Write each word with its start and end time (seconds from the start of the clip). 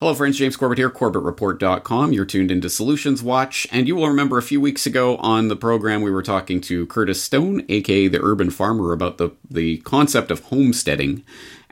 Hello, 0.00 0.14
friends. 0.14 0.38
James 0.38 0.56
Corbett 0.56 0.78
here, 0.78 0.90
CorbettReport.com. 0.90 2.12
You're 2.12 2.24
tuned 2.24 2.52
into 2.52 2.70
Solutions 2.70 3.20
Watch, 3.20 3.66
and 3.72 3.88
you 3.88 3.96
will 3.96 4.06
remember 4.06 4.38
a 4.38 4.42
few 4.42 4.60
weeks 4.60 4.86
ago 4.86 5.16
on 5.16 5.48
the 5.48 5.56
program 5.56 6.02
we 6.02 6.12
were 6.12 6.22
talking 6.22 6.60
to 6.60 6.86
Curtis 6.86 7.20
Stone, 7.20 7.64
aka 7.68 8.06
the 8.06 8.22
Urban 8.22 8.50
Farmer, 8.50 8.92
about 8.92 9.18
the 9.18 9.30
the 9.50 9.78
concept 9.78 10.30
of 10.30 10.44
homesteading 10.44 11.24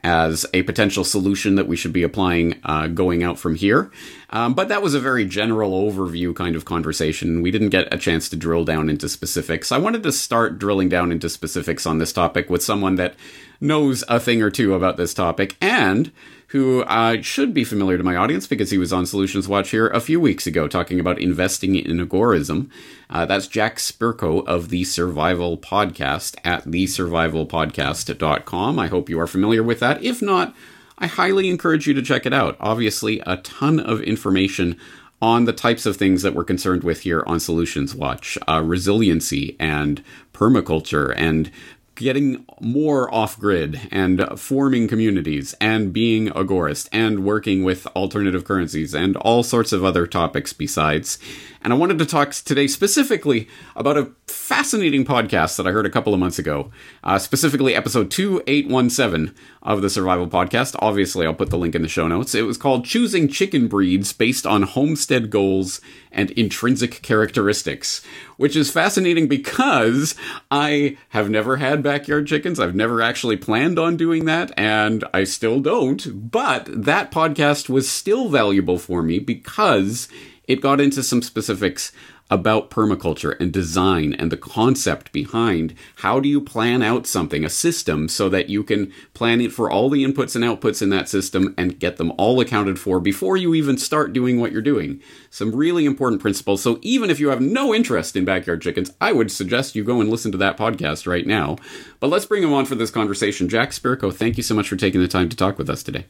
as 0.03 0.45
a 0.53 0.65
potential 0.65 1.05
solution 1.05 1.55
that 1.55 1.69
we 1.69 1.77
should 1.77 1.93
be 1.93 2.03
applying 2.03 2.59
uh, 2.65 2.89
going 2.89 3.23
out 3.23 3.39
from 3.39 3.55
here. 3.55 3.93
Um, 4.31 4.55
but 4.55 4.69
that 4.71 4.83
was 4.83 4.95
a 4.95 5.01
very 5.01 5.25
general 5.25 5.89
overview 5.89 6.35
kind 6.35 6.57
of 6.57 6.65
conversation. 6.65 7.43
We 7.43 7.53
didn't 7.53 7.69
get 7.71 7.95
a 7.95 7.99
chance 7.99 8.29
to 8.31 8.37
drill 8.37 8.65
down 8.65 8.91
into 8.91 9.09
specifics. 9.09 9.71
I 9.71 9.79
wanted 9.79 10.03
to 10.03 10.11
start 10.11 10.59
drilling 10.59 10.89
down 10.89 11.13
into 11.13 11.29
specifics 11.29 11.87
on 11.87 11.99
this 11.99 12.13
topic 12.13 12.51
with 12.51 12.63
someone 12.63 12.97
that 12.97 13.15
knows 13.61 14.03
a 14.09 14.19
thing 14.19 14.43
or 14.43 14.51
two 14.51 14.75
about 14.75 14.97
this 14.97 15.15
topic 15.15 15.57
and 15.61 16.11
who 16.57 16.83
uh, 16.85 17.21
should 17.21 17.53
be 17.53 17.65
familiar 17.65 17.99
to 17.99 18.03
my 18.03 18.17
audience 18.17 18.47
because 18.47 18.71
he 18.71 18.79
was 18.79 18.91
on 18.91 19.05
Solutions 19.05 19.47
Watch 19.47 19.73
here 19.73 19.89
a 19.89 20.01
few 20.01 20.19
weeks 20.19 20.47
ago 20.47 20.67
talking 20.67 20.99
about 20.99 21.19
investing 21.19 21.77
in 21.77 21.99
agorism. 21.99 22.71
Uh, 23.11 23.27
that's 23.27 23.47
Jack 23.47 23.77
Spirko 23.77 24.43
of 24.47 24.71
the 24.71 24.85
Survival 24.85 25.59
Podcast 25.59 26.37
at 26.45 26.65
thesurvivalpodcast.com. 26.65 28.79
I 28.79 28.87
hope 28.87 29.11
you 29.11 29.21
are 29.21 29.27
familiar 29.27 29.63
with 29.63 29.81
that. 29.81 30.03
If 30.03 30.23
not, 30.23 30.57
I 30.97 31.09
highly 31.09 31.51
encourage 31.51 31.87
you 31.87 31.93
to 31.93 32.01
check 32.01 32.25
it 32.25 32.33
out. 32.33 32.57
Obviously, 32.59 33.21
a 33.27 33.37
ton 33.37 33.79
of 33.79 34.01
information 34.01 34.79
on 35.21 35.45
the 35.45 35.53
types 35.53 35.85
of 35.85 35.99
things 35.99 36.23
that 36.23 36.35
we're 36.35 36.43
concerned 36.43 36.85
with 36.85 37.03
here 37.03 37.23
on 37.27 37.39
Solutions 37.39 37.95
Watch 37.95 38.39
uh, 38.49 38.63
resiliency 38.63 39.57
and 39.61 40.03
permaculture 40.33 41.13
and 41.19 41.51
getting 41.97 42.45
more 42.61 43.13
off 43.13 43.39
grid 43.39 43.89
and 43.91 44.25
forming 44.39 44.87
communities 44.87 45.55
and 45.61 45.93
being 45.93 46.29
agorist 46.29 46.89
and 46.93 47.25
working 47.25 47.65
with 47.65 47.87
alternative 47.89 48.45
currencies 48.45 48.95
and 48.95 49.17
all 49.17 49.43
sorts 49.43 49.73
of 49.73 49.85
other 49.85 50.07
topics 50.07 50.53
besides. 50.53 51.19
And 51.67 51.73
I 51.73 51.77
wanted 51.79 51.99
to 51.99 52.07
talk 52.07 52.31
today 52.31 52.69
specifically 52.69 53.49
about 53.75 53.97
a 53.97 54.13
fascinating 54.29 55.05
podcast 55.05 55.57
that 55.57 55.67
I 55.67 55.73
heard 55.73 55.85
a 55.85 55.91
couple 55.91 56.15
of 56.15 56.21
months 56.21 56.39
ago, 56.39 56.71
uh, 57.03 57.19
specifically 57.19 57.75
episode 57.75 58.09
2817 58.09 59.35
of 59.63 59.83
the 59.83 59.91
Survival 59.91 60.29
Podcast. 60.29 60.77
Obviously, 60.79 61.27
I'll 61.27 61.35
put 61.35 61.51
the 61.51 61.59
link 61.59 61.75
in 61.75 61.83
the 61.83 61.89
show 61.89 62.07
notes. 62.07 62.37
It 62.37 62.43
was 62.43 62.57
called 62.57 62.85
Choosing 62.85 63.27
Chicken 63.27 63.67
Breeds 63.67 64.13
Based 64.13 64.47
on 64.47 64.63
Homestead 64.63 65.29
Goals 65.29 65.81
and 66.13 66.31
Intrinsic 66.31 67.03
Characteristics, 67.03 68.01
which 68.37 68.55
is 68.55 68.71
fascinating 68.71 69.27
because 69.27 70.15
I 70.53 70.97
have 71.09 71.29
never 71.29 71.57
had 71.57 71.83
backyard 71.83 72.29
chickens. 72.29 72.61
I've 72.61 72.77
never 72.77 73.03
actually 73.03 73.39
planned 73.39 73.77
on 73.77 73.97
doing 73.97 74.27
that, 74.27 74.53
and 74.57 75.03
I 75.13 75.25
still 75.25 75.59
don't. 75.59 76.31
But 76.31 76.69
that 76.85 77.11
podcast 77.11 77.69
was 77.69 77.91
still 77.91 78.29
valuable 78.29 78.79
for 78.79 79.03
me 79.03 79.19
because 79.19 80.07
it 80.47 80.61
got 80.61 80.81
into 80.81 81.03
some 81.03 81.23
specifics 81.23 81.93
about 82.31 82.71
permaculture 82.71 83.39
and 83.41 83.53
design 83.53 84.13
and 84.15 84.33
the 84.33 84.37
concept 84.37 85.13
behind 85.13 85.75
how 85.97 86.19
do 86.19 86.29
you 86.29 86.41
plan 86.41 86.83
out 86.83 87.07
something, 87.07 87.45
a 87.45 87.51
system, 87.51 88.09
so 88.09 88.29
that 88.29 88.49
you 88.49 88.65
can 88.65 88.93
plan 89.15 89.41
it 89.41 89.53
for 89.53 89.71
all 89.71 89.89
the 89.89 90.05
inputs 90.05 90.35
and 90.35 90.45
outputs 90.45 90.83
in 90.83 90.91
that 90.91 91.09
system 91.09 91.55
and 91.57 91.79
get 91.79 91.97
them 91.97 92.13
all 92.19 92.41
accounted 92.41 92.79
for 92.79 92.99
before 92.99 93.37
you 93.37 93.55
even 93.55 93.79
start 93.79 94.13
doing 94.13 94.41
what 94.41 94.51
you're 94.51 94.63
doing. 94.63 95.01
Some 95.31 95.55
really 95.55 95.85
important 95.85 96.21
principles. 96.21 96.63
So 96.63 96.79
even 96.83 97.11
if 97.11 97.21
you 97.21 97.29
have 97.29 97.41
no 97.41 97.73
interest 97.73 98.17
in 98.17 98.25
backyard 98.25 98.63
chickens, 98.63 98.93
I 99.01 99.13
would 99.13 99.31
suggest 99.31 99.77
you 99.77 99.85
go 99.85 100.01
and 100.01 100.11
listen 100.11 100.33
to 100.33 100.39
that 100.39 100.57
podcast 100.57 101.07
right 101.07 101.27
now. 101.27 101.57
But 102.01 102.09
let's 102.09 102.27
bring 102.27 102.43
him 102.43 102.53
on 102.53 102.67
for 102.67 102.75
this 102.75 102.91
conversation. 102.91 103.49
Jack 103.49 103.71
Spirko, 103.71 104.13
thank 104.13 104.37
you 104.37 104.43
so 104.43 104.55
much 104.55 104.69
for 104.69 104.77
taking 104.77 105.01
the 105.01 105.09
time 105.09 105.29
to 105.29 105.37
talk 105.37 105.59
with 105.59 105.71
us 105.71 105.83
today. 105.83 106.07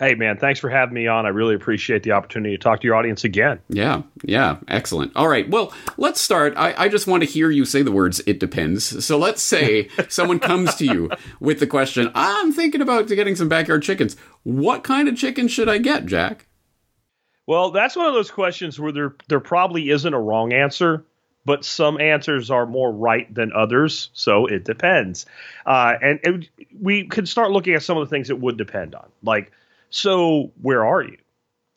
Hey, 0.00 0.14
man, 0.14 0.38
thanks 0.38 0.58
for 0.58 0.70
having 0.70 0.94
me 0.94 1.08
on. 1.08 1.26
I 1.26 1.28
really 1.28 1.54
appreciate 1.54 2.04
the 2.04 2.12
opportunity 2.12 2.56
to 2.56 2.62
talk 2.62 2.80
to 2.80 2.86
your 2.86 2.96
audience 2.96 3.24
again. 3.24 3.60
Yeah, 3.68 4.00
yeah, 4.24 4.56
excellent. 4.66 5.12
All 5.14 5.28
right, 5.28 5.46
well, 5.50 5.74
let's 5.98 6.22
start. 6.22 6.54
I, 6.56 6.72
I 6.74 6.88
just 6.88 7.06
want 7.06 7.22
to 7.22 7.28
hear 7.28 7.50
you 7.50 7.66
say 7.66 7.82
the 7.82 7.92
words, 7.92 8.18
it 8.26 8.40
depends. 8.40 9.04
So 9.04 9.18
let's 9.18 9.42
say 9.42 9.90
someone 10.08 10.38
comes 10.38 10.74
to 10.76 10.86
you 10.86 11.10
with 11.38 11.60
the 11.60 11.66
question, 11.66 12.10
I'm 12.14 12.50
thinking 12.50 12.80
about 12.80 13.08
getting 13.08 13.36
some 13.36 13.50
backyard 13.50 13.82
chickens. 13.82 14.16
What 14.42 14.84
kind 14.84 15.06
of 15.06 15.18
chicken 15.18 15.48
should 15.48 15.68
I 15.68 15.76
get, 15.76 16.06
Jack? 16.06 16.46
Well, 17.46 17.70
that's 17.70 17.94
one 17.94 18.06
of 18.06 18.14
those 18.14 18.30
questions 18.30 18.80
where 18.80 18.92
there, 18.92 19.14
there 19.28 19.40
probably 19.40 19.90
isn't 19.90 20.14
a 20.14 20.20
wrong 20.20 20.54
answer, 20.54 21.04
but 21.44 21.62
some 21.62 22.00
answers 22.00 22.50
are 22.50 22.64
more 22.64 22.90
right 22.90 23.32
than 23.34 23.52
others. 23.52 24.08
So 24.14 24.46
it 24.46 24.64
depends. 24.64 25.26
Uh, 25.66 25.92
and 26.00 26.20
it, 26.22 26.48
we 26.80 27.06
could 27.06 27.28
start 27.28 27.50
looking 27.50 27.74
at 27.74 27.82
some 27.82 27.98
of 27.98 28.08
the 28.08 28.10
things 28.10 28.30
it 28.30 28.40
would 28.40 28.56
depend 28.56 28.94
on. 28.94 29.10
Like, 29.22 29.52
so 29.90 30.52
where 30.60 30.84
are 30.84 31.02
you? 31.02 31.18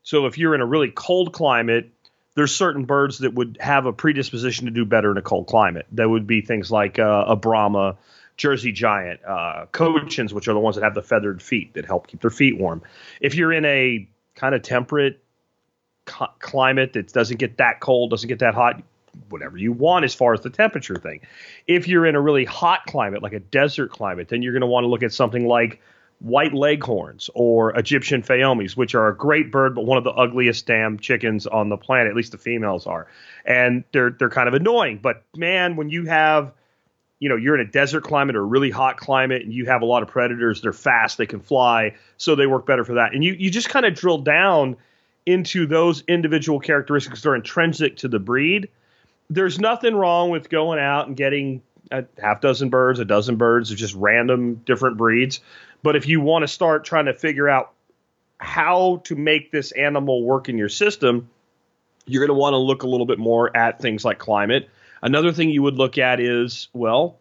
So 0.03 0.25
if 0.25 0.38
you're 0.38 0.56
in 0.56 0.62
a 0.62 0.66
really 0.66 0.91
cold 0.91 1.34
climate, 1.34 1.91
there's 2.35 2.56
certain 2.56 2.85
birds 2.85 3.19
that 3.19 3.34
would 3.34 3.57
have 3.59 3.85
a 3.85 3.94
predisposition 3.94 4.66
to 4.66 4.72
do 4.72 4.85
better 4.85 5.12
in 5.12 5.18
a 5.18 5.22
cold 5.22 5.47
climate. 5.47 5.85
That 5.94 6.09
would 6.09 6.28
be 6.28 6.41
things 6.41 6.72
like 6.72 7.00
uh, 7.00 7.25
a 7.28 7.35
Brahma, 7.35 7.97
Jersey 8.38 8.72
Giant, 8.72 9.24
uh, 9.24 9.66
Cochins, 9.72 10.34
which 10.34 10.47
are 10.47 10.53
the 10.53 10.59
ones 10.59 10.75
that 10.75 10.84
have 10.84 10.96
the 10.96 11.03
feathered 11.03 11.41
feet 11.41 11.74
that 11.75 11.85
help 11.85 12.07
keep 12.07 12.22
their 12.22 12.31
feet 12.31 12.57
warm. 12.57 12.81
If 13.22 13.35
you're 13.35 13.53
in 13.53 13.66
a 13.66 14.07
kind 14.35 14.56
of 14.56 14.63
temperate 14.63 15.24
co- 16.06 16.31
climate 16.40 16.94
that 16.94 17.13
doesn't 17.13 17.38
get 17.38 17.57
that 17.57 17.80
cold, 17.80 18.09
doesn't 18.09 18.28
get 18.28 18.40
that 18.40 18.56
hot, 18.56 18.81
whatever 19.30 19.57
you 19.57 19.72
want 19.72 20.06
as 20.06 20.16
far 20.16 20.34
as 20.34 20.41
the 20.41 20.50
temperature 20.50 20.95
thing. 20.95 21.22
If 21.68 21.88
you're 21.88 22.06
in 22.06 22.16
a 22.16 22.22
really 22.22 22.45
hot 22.45 22.85
climate, 22.88 23.22
like 23.22 23.34
a 23.34 23.40
desert 23.40 23.91
climate, 23.91 24.28
then 24.28 24.41
you're 24.41 24.53
going 24.53 24.62
to 24.62 24.68
want 24.68 24.85
to 24.85 24.88
look 24.88 25.03
at 25.03 25.13
something 25.13 25.47
like 25.47 25.81
white 26.23 26.53
leghorns 26.53 27.29
or 27.35 27.78
Egyptian 27.78 28.23
Fayoumis, 28.23 28.78
which 28.78 28.95
are 28.95 29.09
a 29.09 29.16
great 29.16 29.51
bird, 29.51 29.75
but 29.75 29.85
one 29.85 29.97
of 29.97 30.06
the 30.06 30.11
ugliest 30.11 30.66
damn 30.66 30.97
chickens 30.97 31.45
on 31.45 31.67
the 31.67 31.78
planet. 31.78 32.07
At 32.07 32.16
least 32.16 32.31
the 32.31 32.38
females 32.38 32.88
are, 32.88 33.07
and 33.45 33.84
they're 33.91 34.09
they're 34.09 34.29
kind 34.29 34.47
of 34.47 34.53
annoying. 34.53 35.00
But 35.01 35.23
man, 35.35 35.75
when 35.75 35.89
you 35.89 36.06
have 36.06 36.53
you 37.19 37.29
know 37.29 37.35
you're 37.35 37.56
in 37.56 37.62
a 37.62 37.69
desert 37.69 38.03
climate 38.03 38.35
or 38.35 38.41
a 38.41 38.45
really 38.45 38.69
hot 38.69 38.97
climate 38.97 39.44
and 39.44 39.53
you 39.53 39.66
have 39.66 39.81
a 39.81 39.85
lot 39.85 40.03
of 40.03 40.09
predators 40.09 40.62
they're 40.62 40.73
fast 40.73 41.17
they 41.17 41.25
can 41.25 41.39
fly 41.39 41.95
so 42.17 42.35
they 42.35 42.47
work 42.47 42.66
better 42.66 42.83
for 42.83 42.95
that 42.95 43.13
and 43.13 43.23
you 43.23 43.31
you 43.31 43.50
just 43.50 43.69
kind 43.69 43.85
of 43.85 43.94
drill 43.94 44.17
down 44.17 44.75
into 45.25 45.66
those 45.66 46.03
individual 46.09 46.59
characteristics 46.59 47.22
that 47.22 47.29
are 47.29 47.35
intrinsic 47.35 47.95
to 47.95 48.09
the 48.09 48.19
breed 48.19 48.67
there's 49.29 49.57
nothing 49.57 49.95
wrong 49.95 50.31
with 50.31 50.50
going 50.50 50.79
out 50.79 51.07
and 51.07 51.16
getting 51.16 51.62
a 51.91 52.03
half 52.22 52.41
dozen 52.41 52.69
birds 52.69 53.00
a 53.00 53.06
dozen 53.06 53.38
birds 53.38 53.72
of 53.72 53.78
just 53.78 53.95
random 53.95 54.56
different 54.66 54.97
breeds 54.97 55.39
but 55.83 55.95
if 55.95 56.07
you 56.07 56.21
want 56.21 56.44
to 56.44 56.47
start 56.47 56.85
trying 56.85 57.05
to 57.05 57.13
figure 57.13 57.47
out 57.47 57.73
how 58.38 59.01
to 59.05 59.16
make 59.16 59.51
this 59.51 59.71
animal 59.73 60.23
work 60.23 60.49
in 60.49 60.57
your 60.57 60.69
system, 60.69 61.29
you're 62.05 62.25
going 62.25 62.35
to 62.35 62.39
want 62.39 62.53
to 62.53 62.57
look 62.57 62.83
a 62.83 62.88
little 62.88 63.05
bit 63.05 63.19
more 63.19 63.55
at 63.55 63.79
things 63.79 64.03
like 64.03 64.17
climate. 64.17 64.69
Another 65.01 65.31
thing 65.31 65.49
you 65.49 65.61
would 65.61 65.75
look 65.75 65.97
at 65.97 66.19
is, 66.19 66.69
well, 66.73 67.19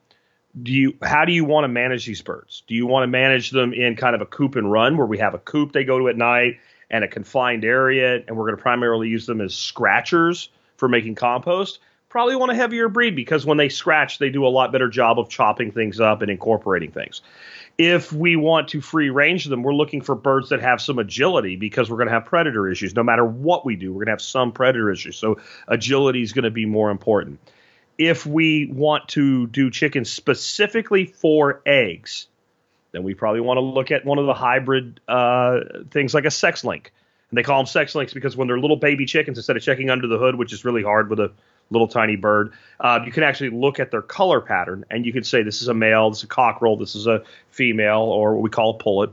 do 0.60 0.72
you 0.72 0.94
how 1.02 1.24
do 1.24 1.32
you 1.32 1.44
want 1.44 1.64
to 1.64 1.68
manage 1.68 2.06
these 2.06 2.22
birds? 2.22 2.62
Do 2.66 2.74
you 2.74 2.86
want 2.86 3.04
to 3.04 3.06
manage 3.06 3.50
them 3.50 3.72
in 3.72 3.96
kind 3.96 4.14
of 4.14 4.20
a 4.20 4.26
coop 4.26 4.56
and 4.56 4.70
run 4.70 4.96
where 4.96 5.06
we 5.06 5.18
have 5.18 5.34
a 5.34 5.38
coop 5.38 5.72
they 5.72 5.84
go 5.84 5.98
to 5.98 6.08
at 6.08 6.16
night 6.16 6.58
and 6.90 7.04
a 7.04 7.08
confined 7.08 7.64
area 7.64 8.22
and 8.26 8.36
we're 8.36 8.44
going 8.44 8.56
to 8.56 8.62
primarily 8.62 9.08
use 9.08 9.26
them 9.26 9.40
as 9.40 9.54
scratchers 9.54 10.50
for 10.76 10.88
making 10.88 11.14
compost? 11.14 11.78
Probably 12.12 12.36
want 12.36 12.52
a 12.52 12.54
heavier 12.54 12.88
breed 12.88 13.16
because 13.16 13.46
when 13.46 13.56
they 13.56 13.70
scratch, 13.70 14.18
they 14.18 14.28
do 14.28 14.46
a 14.46 14.48
lot 14.48 14.70
better 14.70 14.88
job 14.88 15.18
of 15.18 15.30
chopping 15.30 15.72
things 15.72 15.98
up 15.98 16.20
and 16.20 16.30
incorporating 16.30 16.92
things 16.92 17.22
if 17.78 18.12
we 18.12 18.36
want 18.36 18.68
to 18.68 18.80
free 18.80 19.10
range 19.10 19.46
them, 19.46 19.62
we're 19.62 19.74
looking 19.74 20.02
for 20.02 20.14
birds 20.14 20.50
that 20.50 20.60
have 20.60 20.80
some 20.80 20.98
agility 20.98 21.56
because 21.56 21.90
we're 21.90 21.96
going 21.96 22.08
to 22.08 22.14
have 22.14 22.24
predator 22.24 22.68
issues. 22.68 22.94
No 22.94 23.02
matter 23.02 23.24
what 23.24 23.64
we 23.64 23.76
do, 23.76 23.92
we're 23.92 24.04
going 24.04 24.06
to 24.06 24.12
have 24.12 24.22
some 24.22 24.52
predator 24.52 24.90
issues. 24.90 25.16
So 25.16 25.38
agility 25.66 26.22
is 26.22 26.32
going 26.32 26.44
to 26.44 26.50
be 26.50 26.66
more 26.66 26.90
important. 26.90 27.40
If 27.98 28.26
we 28.26 28.66
want 28.66 29.08
to 29.10 29.46
do 29.46 29.70
chickens 29.70 30.12
specifically 30.12 31.06
for 31.06 31.62
eggs, 31.64 32.26
then 32.92 33.04
we 33.04 33.14
probably 33.14 33.40
want 33.40 33.56
to 33.56 33.62
look 33.62 33.90
at 33.90 34.04
one 34.04 34.18
of 34.18 34.26
the 34.26 34.34
hybrid 34.34 35.00
uh, 35.08 35.60
things 35.90 36.12
like 36.14 36.24
a 36.24 36.30
sex 36.30 36.64
link. 36.64 36.92
And 37.30 37.38
they 37.38 37.42
call 37.42 37.58
them 37.58 37.66
sex 37.66 37.94
links 37.94 38.12
because 38.12 38.36
when 38.36 38.48
they're 38.48 38.58
little 38.58 38.76
baby 38.76 39.06
chickens, 39.06 39.38
instead 39.38 39.56
of 39.56 39.62
checking 39.62 39.88
under 39.88 40.06
the 40.06 40.18
hood, 40.18 40.34
which 40.36 40.52
is 40.52 40.66
really 40.66 40.82
hard 40.82 41.08
with 41.08 41.20
a 41.20 41.32
little 41.72 41.88
tiny 41.88 42.16
bird. 42.16 42.52
Uh, 42.78 43.00
you 43.04 43.12
can 43.12 43.22
actually 43.22 43.50
look 43.50 43.80
at 43.80 43.90
their 43.90 44.02
color 44.02 44.40
pattern 44.40 44.84
and 44.90 45.06
you 45.06 45.12
can 45.12 45.24
say 45.24 45.42
this 45.42 45.62
is 45.62 45.68
a 45.68 45.74
male, 45.74 46.10
this 46.10 46.18
is 46.18 46.24
a 46.24 46.28
cockerel, 46.28 46.76
this 46.76 46.94
is 46.94 47.06
a 47.06 47.22
female, 47.50 48.02
or 48.02 48.34
what 48.34 48.42
we 48.42 48.50
call 48.50 48.70
a 48.70 48.78
pullet. 48.78 49.10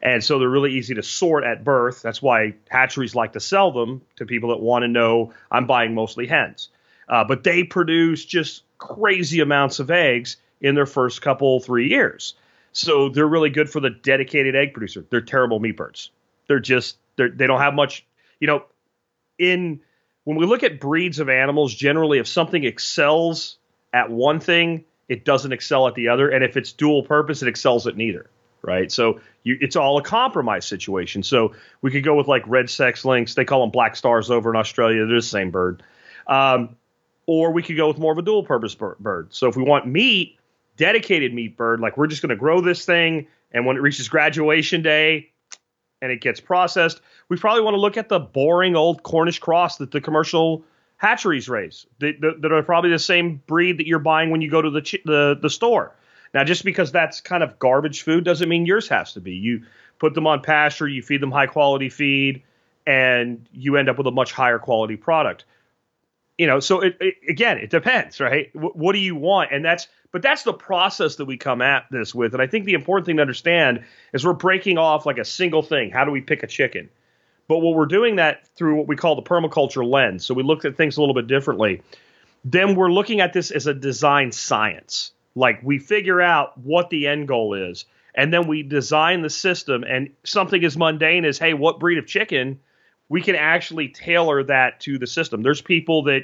And 0.00 0.22
so 0.22 0.38
they're 0.38 0.48
really 0.48 0.72
easy 0.72 0.94
to 0.94 1.02
sort 1.02 1.44
at 1.44 1.64
birth. 1.64 2.02
That's 2.02 2.22
why 2.22 2.54
hatcheries 2.68 3.14
like 3.14 3.32
to 3.32 3.40
sell 3.40 3.72
them 3.72 4.02
to 4.16 4.26
people 4.26 4.50
that 4.50 4.60
want 4.60 4.84
to 4.84 4.88
know 4.88 5.32
I'm 5.50 5.66
buying 5.66 5.94
mostly 5.94 6.26
hens. 6.26 6.68
Uh, 7.08 7.24
but 7.24 7.42
they 7.42 7.64
produce 7.64 8.24
just 8.24 8.62
crazy 8.78 9.40
amounts 9.40 9.80
of 9.80 9.90
eggs 9.90 10.36
in 10.60 10.74
their 10.74 10.86
first 10.86 11.22
couple, 11.22 11.60
three 11.60 11.88
years. 11.88 12.34
So 12.72 13.08
they're 13.08 13.26
really 13.26 13.50
good 13.50 13.70
for 13.70 13.80
the 13.80 13.90
dedicated 13.90 14.54
egg 14.54 14.72
producer. 14.72 15.04
They're 15.10 15.20
terrible 15.20 15.58
meat 15.58 15.76
birds. 15.76 16.10
They're 16.46 16.60
just, 16.60 16.96
they're, 17.16 17.30
they 17.30 17.46
don't 17.46 17.60
have 17.60 17.74
much, 17.74 18.06
you 18.40 18.46
know, 18.46 18.64
in 19.38 19.80
when 20.28 20.36
we 20.36 20.44
look 20.44 20.62
at 20.62 20.78
breeds 20.78 21.20
of 21.20 21.30
animals, 21.30 21.74
generally, 21.74 22.18
if 22.18 22.28
something 22.28 22.62
excels 22.62 23.56
at 23.94 24.10
one 24.10 24.40
thing, 24.40 24.84
it 25.08 25.24
doesn't 25.24 25.52
excel 25.52 25.88
at 25.88 25.94
the 25.94 26.08
other. 26.08 26.28
And 26.28 26.44
if 26.44 26.58
it's 26.58 26.70
dual 26.70 27.02
purpose, 27.02 27.40
it 27.40 27.48
excels 27.48 27.86
at 27.86 27.96
neither. 27.96 28.28
right? 28.62 28.90
So 28.90 29.20
you, 29.42 29.56
it's 29.60 29.76
all 29.76 29.98
a 29.98 30.02
compromise 30.02 30.66
situation. 30.66 31.22
So 31.22 31.54
we 31.80 31.90
could 31.90 32.04
go 32.04 32.14
with 32.14 32.28
like 32.28 32.42
red 32.46 32.68
sex 32.70 33.04
links. 33.04 33.34
They 33.34 33.44
call 33.44 33.62
them 33.62 33.70
black 33.70 33.96
stars 33.96 34.30
over 34.30 34.50
in 34.50 34.56
Australia. 34.56 35.06
They're 35.06 35.16
the 35.16 35.22
same 35.22 35.50
bird. 35.50 35.82
Um, 36.26 36.76
or 37.26 37.52
we 37.52 37.62
could 37.62 37.76
go 37.76 37.88
with 37.88 37.98
more 37.98 38.12
of 38.12 38.18
a 38.18 38.22
dual 38.22 38.42
purpose 38.42 38.74
bird. 38.74 39.34
So 39.34 39.48
if 39.48 39.56
we 39.56 39.62
want 39.62 39.86
meat, 39.86 40.38
dedicated 40.76 41.34
meat 41.34 41.56
bird, 41.56 41.80
like 41.80 41.96
we're 41.96 42.06
just 42.06 42.22
going 42.22 42.30
to 42.30 42.36
grow 42.36 42.60
this 42.60 42.84
thing, 42.84 43.28
and 43.52 43.66
when 43.66 43.76
it 43.76 43.80
reaches 43.80 44.08
graduation 44.08 44.82
day 44.82 45.30
and 46.00 46.12
it 46.12 46.20
gets 46.20 46.40
processed, 46.40 47.00
we 47.28 47.36
probably 47.36 47.62
want 47.62 47.74
to 47.74 47.80
look 47.80 47.96
at 47.96 48.08
the 48.08 48.20
boring 48.20 48.76
old 48.76 49.02
Cornish 49.02 49.38
cross 49.38 49.78
that 49.78 49.90
the 49.90 50.00
commercial 50.00 50.64
hatcheries 50.96 51.48
raise 51.48 51.86
that, 52.00 52.20
that, 52.20 52.52
are 52.52 52.62
probably 52.62 52.90
the 52.90 52.98
same 52.98 53.40
breed 53.46 53.78
that 53.78 53.86
you're 53.86 53.98
buying 53.98 54.30
when 54.30 54.40
you 54.40 54.50
go 54.50 54.60
to 54.60 54.70
the, 54.70 54.80
the 55.04 55.38
the 55.40 55.50
store. 55.50 55.94
Now, 56.34 56.44
just 56.44 56.64
because 56.64 56.92
that's 56.92 57.20
kind 57.20 57.42
of 57.42 57.58
garbage 57.58 58.02
food 58.02 58.24
doesn't 58.24 58.48
mean 58.48 58.66
yours 58.66 58.88
has 58.88 59.14
to 59.14 59.20
be. 59.20 59.32
You 59.32 59.64
put 59.98 60.14
them 60.14 60.26
on 60.26 60.42
pasture, 60.42 60.86
you 60.86 61.02
feed 61.02 61.22
them 61.22 61.30
high 61.30 61.46
quality 61.46 61.88
feed, 61.88 62.42
and 62.86 63.46
you 63.52 63.76
end 63.76 63.88
up 63.88 63.96
with 63.98 64.06
a 64.06 64.10
much 64.10 64.32
higher 64.32 64.58
quality 64.58 64.96
product. 64.96 65.44
You 66.36 66.46
know, 66.46 66.60
so 66.60 66.80
it, 66.80 66.96
it, 67.00 67.14
again, 67.28 67.58
it 67.58 67.70
depends, 67.70 68.20
right? 68.20 68.52
W- 68.54 68.72
what 68.74 68.92
do 68.92 68.98
you 68.98 69.16
want? 69.16 69.50
And 69.52 69.64
that's, 69.64 69.88
but 70.12 70.22
that's 70.22 70.42
the 70.42 70.52
process 70.52 71.16
that 71.16 71.26
we 71.26 71.36
come 71.36 71.60
at 71.60 71.86
this 71.90 72.14
with. 72.14 72.32
And 72.32 72.42
I 72.42 72.46
think 72.46 72.64
the 72.64 72.74
important 72.74 73.06
thing 73.06 73.16
to 73.16 73.22
understand 73.22 73.84
is 74.12 74.24
we're 74.24 74.32
breaking 74.32 74.78
off 74.78 75.06
like 75.06 75.18
a 75.18 75.24
single 75.24 75.62
thing. 75.62 75.90
How 75.90 76.04
do 76.04 76.10
we 76.10 76.20
pick 76.20 76.42
a 76.42 76.46
chicken? 76.46 76.88
But 77.46 77.58
what 77.58 77.74
we're 77.74 77.86
doing 77.86 78.16
that 78.16 78.46
through 78.56 78.76
what 78.76 78.88
we 78.88 78.96
call 78.96 79.16
the 79.16 79.22
permaculture 79.22 79.88
lens. 79.88 80.24
So 80.24 80.34
we 80.34 80.42
look 80.42 80.64
at 80.64 80.76
things 80.76 80.96
a 80.96 81.00
little 81.00 81.14
bit 81.14 81.26
differently. 81.26 81.82
Then 82.44 82.74
we're 82.74 82.92
looking 82.92 83.20
at 83.20 83.32
this 83.32 83.50
as 83.50 83.66
a 83.66 83.74
design 83.74 84.32
science. 84.32 85.12
Like 85.34 85.60
we 85.62 85.78
figure 85.78 86.20
out 86.20 86.58
what 86.58 86.90
the 86.90 87.06
end 87.06 87.28
goal 87.28 87.54
is, 87.54 87.84
and 88.14 88.32
then 88.32 88.46
we 88.48 88.62
design 88.62 89.22
the 89.22 89.30
system. 89.30 89.84
And 89.84 90.10
something 90.24 90.64
as 90.64 90.76
mundane 90.76 91.24
as, 91.24 91.38
hey, 91.38 91.54
what 91.54 91.80
breed 91.80 91.98
of 91.98 92.06
chicken? 92.06 92.60
We 93.08 93.22
can 93.22 93.36
actually 93.36 93.88
tailor 93.88 94.44
that 94.44 94.80
to 94.80 94.98
the 94.98 95.06
system. 95.06 95.42
There's 95.42 95.62
people 95.62 96.02
that 96.04 96.22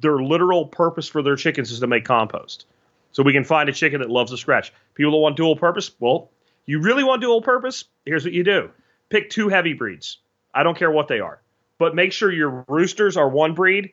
their 0.00 0.18
literal 0.22 0.66
purpose 0.66 1.06
for 1.06 1.22
their 1.22 1.36
chickens 1.36 1.70
is 1.70 1.80
to 1.80 1.86
make 1.86 2.04
compost. 2.04 2.66
So 3.14 3.22
we 3.22 3.32
can 3.32 3.44
find 3.44 3.68
a 3.68 3.72
chicken 3.72 4.00
that 4.00 4.10
loves 4.10 4.32
to 4.32 4.36
scratch. 4.36 4.72
People 4.94 5.12
that 5.12 5.18
want 5.18 5.36
dual 5.36 5.54
purpose, 5.54 5.92
well, 6.00 6.30
you 6.66 6.80
really 6.80 7.04
want 7.04 7.22
dual 7.22 7.40
purpose? 7.40 7.84
Here's 8.04 8.24
what 8.24 8.34
you 8.34 8.44
do 8.44 8.70
pick 9.08 9.30
two 9.30 9.48
heavy 9.48 9.72
breeds. 9.72 10.18
I 10.52 10.64
don't 10.64 10.76
care 10.76 10.90
what 10.90 11.08
they 11.08 11.20
are, 11.20 11.40
but 11.78 11.94
make 11.94 12.12
sure 12.12 12.32
your 12.32 12.64
roosters 12.68 13.16
are 13.16 13.28
one 13.28 13.54
breed 13.54 13.92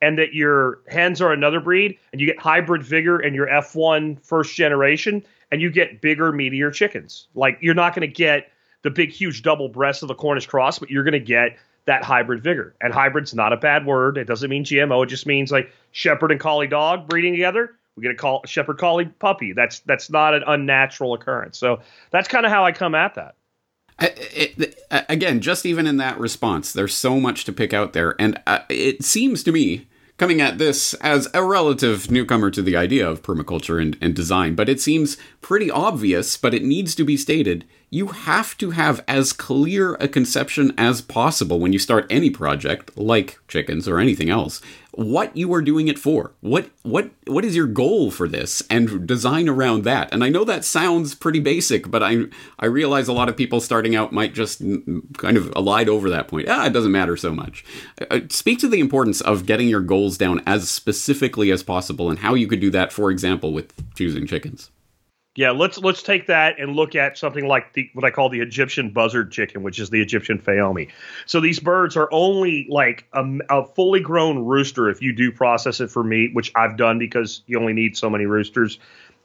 and 0.00 0.18
that 0.18 0.32
your 0.32 0.80
hens 0.88 1.20
are 1.20 1.32
another 1.32 1.60
breed, 1.60 1.98
and 2.12 2.20
you 2.20 2.26
get 2.26 2.38
hybrid 2.38 2.82
vigor 2.82 3.18
and 3.18 3.34
your 3.34 3.46
F1 3.46 4.20
first 4.22 4.54
generation, 4.54 5.24
and 5.50 5.62
you 5.62 5.70
get 5.70 6.02
bigger, 6.02 6.32
meatier 6.32 6.72
chickens. 6.72 7.28
Like 7.34 7.58
you're 7.60 7.74
not 7.74 7.94
going 7.94 8.08
to 8.08 8.14
get 8.14 8.50
the 8.82 8.90
big, 8.90 9.10
huge 9.10 9.42
double 9.42 9.68
breasts 9.68 10.02
of 10.02 10.08
the 10.08 10.14
Cornish 10.14 10.46
cross, 10.46 10.78
but 10.78 10.90
you're 10.90 11.04
going 11.04 11.12
to 11.12 11.20
get 11.20 11.58
that 11.86 12.02
hybrid 12.04 12.42
vigor. 12.42 12.74
And 12.80 12.92
hybrid's 12.92 13.34
not 13.34 13.52
a 13.52 13.56
bad 13.56 13.86
word. 13.86 14.16
It 14.16 14.24
doesn't 14.24 14.48
mean 14.48 14.64
GMO. 14.64 15.04
It 15.04 15.08
just 15.08 15.26
means 15.26 15.52
like 15.52 15.72
shepherd 15.92 16.30
and 16.30 16.40
collie 16.40 16.66
dog 16.66 17.08
breeding 17.08 17.32
together. 17.32 17.74
We 17.96 18.02
get 18.02 18.12
a 18.12 18.14
call 18.14 18.42
shepherd 18.46 18.78
collie 18.78 19.06
puppy. 19.06 19.52
That's 19.52 19.80
that's 19.80 20.10
not 20.10 20.34
an 20.34 20.44
unnatural 20.46 21.14
occurrence. 21.14 21.58
So 21.58 21.80
that's 22.10 22.28
kind 22.28 22.44
of 22.44 22.52
how 22.52 22.64
I 22.64 22.72
come 22.72 22.94
at 22.94 23.14
that. 23.14 23.34
It, 23.98 24.54
it, 24.58 24.84
again, 25.08 25.40
just 25.40 25.64
even 25.64 25.86
in 25.86 25.96
that 25.96 26.18
response, 26.18 26.72
there's 26.72 26.94
so 26.94 27.18
much 27.18 27.44
to 27.44 27.52
pick 27.52 27.72
out 27.72 27.94
there, 27.94 28.14
and 28.18 28.38
uh, 28.46 28.58
it 28.68 29.02
seems 29.02 29.42
to 29.44 29.52
me 29.52 29.86
coming 30.18 30.40
at 30.40 30.58
this 30.58 30.94
as 30.94 31.28
a 31.34 31.42
relative 31.42 32.10
newcomer 32.10 32.50
to 32.50 32.62
the 32.62 32.76
idea 32.76 33.08
of 33.08 33.22
permaculture 33.22 33.80
and, 33.80 33.96
and 34.00 34.14
design, 34.14 34.54
but 34.54 34.68
it 34.68 34.80
seems 34.80 35.16
pretty 35.40 35.70
obvious, 35.70 36.36
but 36.36 36.54
it 36.54 36.64
needs 36.64 36.94
to 36.94 37.04
be 37.04 37.16
stated. 37.16 37.64
You 37.88 38.08
have 38.08 38.58
to 38.58 38.72
have 38.72 39.04
as 39.06 39.32
clear 39.32 39.94
a 39.94 40.08
conception 40.08 40.74
as 40.76 41.00
possible 41.00 41.60
when 41.60 41.72
you 41.72 41.78
start 41.78 42.06
any 42.10 42.30
project, 42.30 42.96
like 42.98 43.38
chickens 43.46 43.86
or 43.86 44.00
anything 44.00 44.28
else, 44.28 44.60
what 44.96 45.36
you 45.36 45.52
are 45.52 45.62
doing 45.62 45.88
it 45.88 45.98
for. 45.98 46.32
What 46.40 46.70
what 46.82 47.10
what 47.26 47.44
is 47.44 47.54
your 47.54 47.66
goal 47.66 48.10
for 48.10 48.26
this 48.26 48.62
and 48.68 49.06
design 49.06 49.48
around 49.48 49.84
that. 49.84 50.12
And 50.12 50.24
I 50.24 50.30
know 50.30 50.44
that 50.44 50.64
sounds 50.64 51.14
pretty 51.14 51.38
basic, 51.38 51.90
but 51.90 52.02
I 52.02 52.24
I 52.58 52.66
realize 52.66 53.06
a 53.06 53.12
lot 53.12 53.28
of 53.28 53.36
people 53.36 53.60
starting 53.60 53.94
out 53.94 54.12
might 54.12 54.34
just 54.34 54.60
kind 54.60 55.36
of 55.36 55.50
elide 55.52 55.88
over 55.88 56.10
that 56.10 56.28
point. 56.28 56.48
Ah, 56.48 56.66
it 56.66 56.72
doesn't 56.72 56.92
matter 56.92 57.16
so 57.16 57.32
much. 57.32 57.64
Uh, 58.10 58.20
speak 58.30 58.58
to 58.60 58.68
the 58.68 58.80
importance 58.80 59.20
of 59.20 59.46
getting 59.46 59.68
your 59.68 59.80
goals 59.80 60.18
down 60.18 60.42
as 60.46 60.68
specifically 60.68 61.50
as 61.50 61.62
possible 61.62 62.10
and 62.10 62.20
how 62.20 62.34
you 62.34 62.48
could 62.48 62.60
do 62.60 62.70
that 62.70 62.92
for 62.92 63.10
example 63.10 63.52
with 63.52 63.72
choosing 63.94 64.26
chickens. 64.26 64.70
Yeah, 65.36 65.50
let's 65.50 65.76
let's 65.76 66.02
take 66.02 66.28
that 66.28 66.58
and 66.58 66.74
look 66.74 66.94
at 66.94 67.18
something 67.18 67.46
like 67.46 67.74
the 67.74 67.90
what 67.92 68.06
I 68.06 68.10
call 68.10 68.30
the 68.30 68.40
Egyptian 68.40 68.88
buzzard 68.88 69.30
chicken, 69.30 69.62
which 69.62 69.78
is 69.78 69.90
the 69.90 70.00
Egyptian 70.00 70.38
Fayoumi. 70.38 70.90
So 71.26 71.40
these 71.40 71.60
birds 71.60 71.94
are 71.94 72.08
only 72.10 72.66
like 72.70 73.04
a, 73.12 73.22
a, 73.50 73.66
fully 73.66 74.00
grown 74.00 74.46
rooster 74.46 74.88
if 74.88 75.02
you 75.02 75.12
do 75.12 75.30
process 75.30 75.80
it 75.80 75.90
for 75.90 76.02
meat, 76.02 76.34
which 76.34 76.50
I've 76.54 76.78
done 76.78 76.98
because 76.98 77.42
you 77.46 77.60
only 77.60 77.74
need 77.74 77.98
so 77.98 78.08
many 78.08 78.24
roosters. 78.24 78.78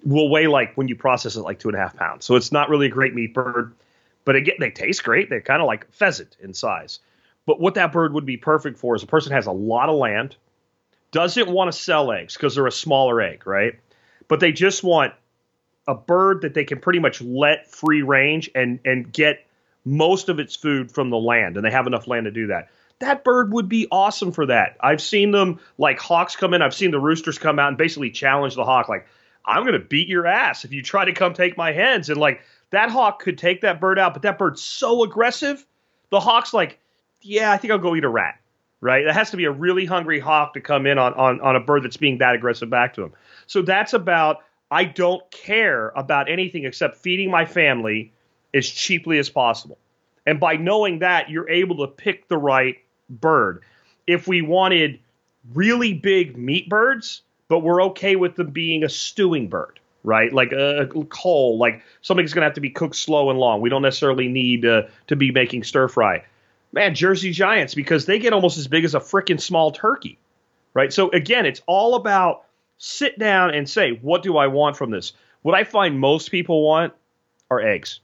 Will 0.04 0.30
weigh 0.30 0.48
like 0.48 0.76
when 0.76 0.90
you 0.90 0.98
process 0.98 1.38
it 1.38 1.42
like 1.42 1.60
two 1.60 1.70
and 1.70 1.78
a 1.78 1.80
half 1.80 1.96
pounds. 1.96 2.26
So 2.26 2.36
it's 2.36 2.52
not 2.52 2.70
really 2.70 2.88
a 2.88 2.90
great 2.90 3.16
meat 3.16 3.34
bird, 3.34 3.74
but 4.26 4.36
again 4.36 4.58
they 4.60 4.70
taste 4.70 5.06
great. 5.06 5.30
They're 5.30 5.40
kind 5.40 5.62
of 5.62 5.68
like 5.68 5.90
pheasant 5.94 6.36
in 6.42 6.54
size. 6.54 7.00
But 7.46 7.62
what 7.62 7.76
that 7.76 7.94
bird 7.94 8.14
would 8.14 8.26
be 8.26 8.36
perfect 8.36 8.78
for 8.78 8.96
is 8.96 9.04
a 9.04 9.08
person 9.08 9.32
has 9.32 9.48
a 9.48 9.52
lot 9.54 9.88
of 9.88 9.96
land, 9.96 10.36
doesn't 11.12 11.50
want 11.50 11.72
to 11.72 11.78
sell 11.78 12.12
eggs 12.12 12.34
because 12.34 12.56
they're 12.56 12.68
a 12.68 12.72
smaller 12.72 13.22
egg, 13.22 13.48
right? 13.48 13.80
But 14.28 14.42
they 14.42 14.52
just 14.52 14.84
want 14.84 15.14
a 15.92 15.96
bird 15.96 16.42
that 16.42 16.54
they 16.54 16.64
can 16.64 16.80
pretty 16.80 17.00
much 17.00 17.22
let 17.22 17.70
free 17.70 18.02
range 18.02 18.50
and 18.56 18.80
and 18.86 19.12
get 19.12 19.46
most 19.84 20.30
of 20.30 20.40
its 20.40 20.56
food 20.56 20.90
from 20.90 21.10
the 21.10 21.18
land, 21.18 21.58
and 21.58 21.66
they 21.66 21.72
have 21.72 21.86
enough 21.86 22.08
land 22.08 22.26
to 22.26 22.32
do 22.32 22.48
that. 22.48 22.70
That 23.00 23.24
bird 23.24 23.52
would 23.52 23.68
be 23.68 23.88
awesome 23.92 24.32
for 24.32 24.46
that. 24.46 24.78
I've 24.80 25.02
seen 25.02 25.32
them 25.32 25.60
like 25.78 26.00
hawks 26.00 26.38
come 26.38 26.54
in. 26.54 26.62
I've 26.62 26.74
seen 26.74 26.92
the 26.92 27.00
roosters 27.00 27.38
come 27.38 27.60
out 27.60 27.68
and 27.68 27.78
basically 27.78 28.12
challenge 28.12 28.56
the 28.56 28.64
hawk, 28.64 28.88
like, 28.88 29.06
"I'm 29.46 29.64
going 29.64 29.74
to 29.74 29.86
beat 29.86 30.08
your 30.08 30.26
ass 30.26 30.64
if 30.64 30.72
you 30.72 30.82
try 30.82 31.04
to 31.04 31.12
come 31.12 31.34
take 31.34 31.58
my 31.58 31.74
hens." 31.74 32.10
And 32.10 32.20
like 32.20 32.42
that 32.70 32.90
hawk 32.90 33.22
could 33.22 33.38
take 33.38 33.62
that 33.62 33.82
bird 33.82 34.00
out, 34.00 34.14
but 34.14 34.22
that 34.22 34.38
bird's 34.38 34.62
so 34.62 35.04
aggressive. 35.04 35.66
The 36.10 36.22
hawk's 36.22 36.54
like, 36.54 36.80
"Yeah, 37.22 37.52
I 37.52 37.58
think 37.58 37.72
I'll 37.72 37.80
go 37.80 37.96
eat 37.96 38.06
a 38.06 38.10
rat." 38.10 38.36
Right? 38.80 39.06
It 39.06 39.14
has 39.14 39.32
to 39.32 39.38
be 39.38 39.46
a 39.46 39.52
really 39.52 39.86
hungry 39.86 40.20
hawk 40.20 40.54
to 40.54 40.62
come 40.62 40.86
in 40.86 40.98
on 40.98 41.14
on 41.16 41.42
on 41.42 41.58
a 41.58 41.60
bird 41.60 41.84
that's 41.84 41.98
being 41.98 42.20
that 42.20 42.34
aggressive 42.34 42.70
back 42.70 42.94
to 42.94 43.04
him. 43.04 43.14
So 43.46 43.62
that's 43.62 43.94
about 43.94 44.44
I 44.72 44.86
don't 44.86 45.30
care 45.32 45.90
about 45.90 46.30
anything 46.32 46.64
except 46.64 46.98
feeding 46.98 47.30
my 47.30 47.46
family 47.46 48.14
as 48.54 48.68
cheaply 48.68 49.20
as 49.20 49.30
possible. 49.30 49.78
And 50.26 50.40
by 50.40 50.56
knowing 50.56 51.00
that, 51.00 51.30
you're 51.30 51.50
able 51.50 51.86
to 51.86 51.88
pick 51.88 52.30
the 52.30 52.38
right 52.38 52.78
bird. 53.10 53.64
If 54.08 54.28
we 54.28 54.42
wanted 54.42 55.00
really 55.54 55.94
big 55.94 56.38
meat 56.38 56.70
birds, 56.70 57.22
but 57.50 57.60
we're 57.60 57.84
okay 57.84 58.16
with 58.16 58.36
them 58.36 58.52
being 58.52 58.84
a 58.84 58.90
stewing 58.90 59.50
bird, 59.50 59.80
right? 60.04 60.32
Like 60.32 60.54
a, 60.54 60.88
coal, 61.10 61.58
like 61.58 61.84
something's 62.02 62.34
going 62.34 62.42
to 62.42 62.46
have 62.46 62.54
to 62.54 62.62
be 62.62 62.70
cooked 62.70 62.96
slow 62.96 63.30
and 63.30 63.40
long. 63.40 63.60
We 63.60 63.70
don't 63.70 63.82
necessarily 63.82 64.30
need 64.30 64.66
uh, 64.66 64.84
to 65.08 65.16
be 65.18 65.32
making 65.32 65.64
stir 65.64 65.90
fry. 65.90 66.24
Man, 66.72 66.96
Jersey 66.96 67.32
Giants, 67.32 67.76
because 67.76 68.06
they 68.06 68.20
get 68.20 68.32
almost 68.32 68.58
as 68.58 68.68
big 68.68 68.86
as 68.86 68.96
a 68.96 69.00
freaking 69.00 69.42
small 69.42 69.72
turkey, 69.72 70.18
right? 70.74 70.94
So 70.94 71.10
again, 71.10 71.46
it's 71.46 71.62
all 71.68 71.96
about 71.96 72.46
sit 72.84 73.20
down 73.20 73.54
and 73.54 73.70
say, 73.70 73.92
what 74.02 74.24
do 74.24 74.38
I 74.38 74.48
want 74.48 74.76
from 74.76 74.90
this? 74.90 75.14
What 75.44 75.54
I 75.54 75.64
find 75.64 76.00
most 76.00 76.32
people 76.32 76.66
want 76.66 76.94
are 77.52 77.62
eggs. 77.62 78.00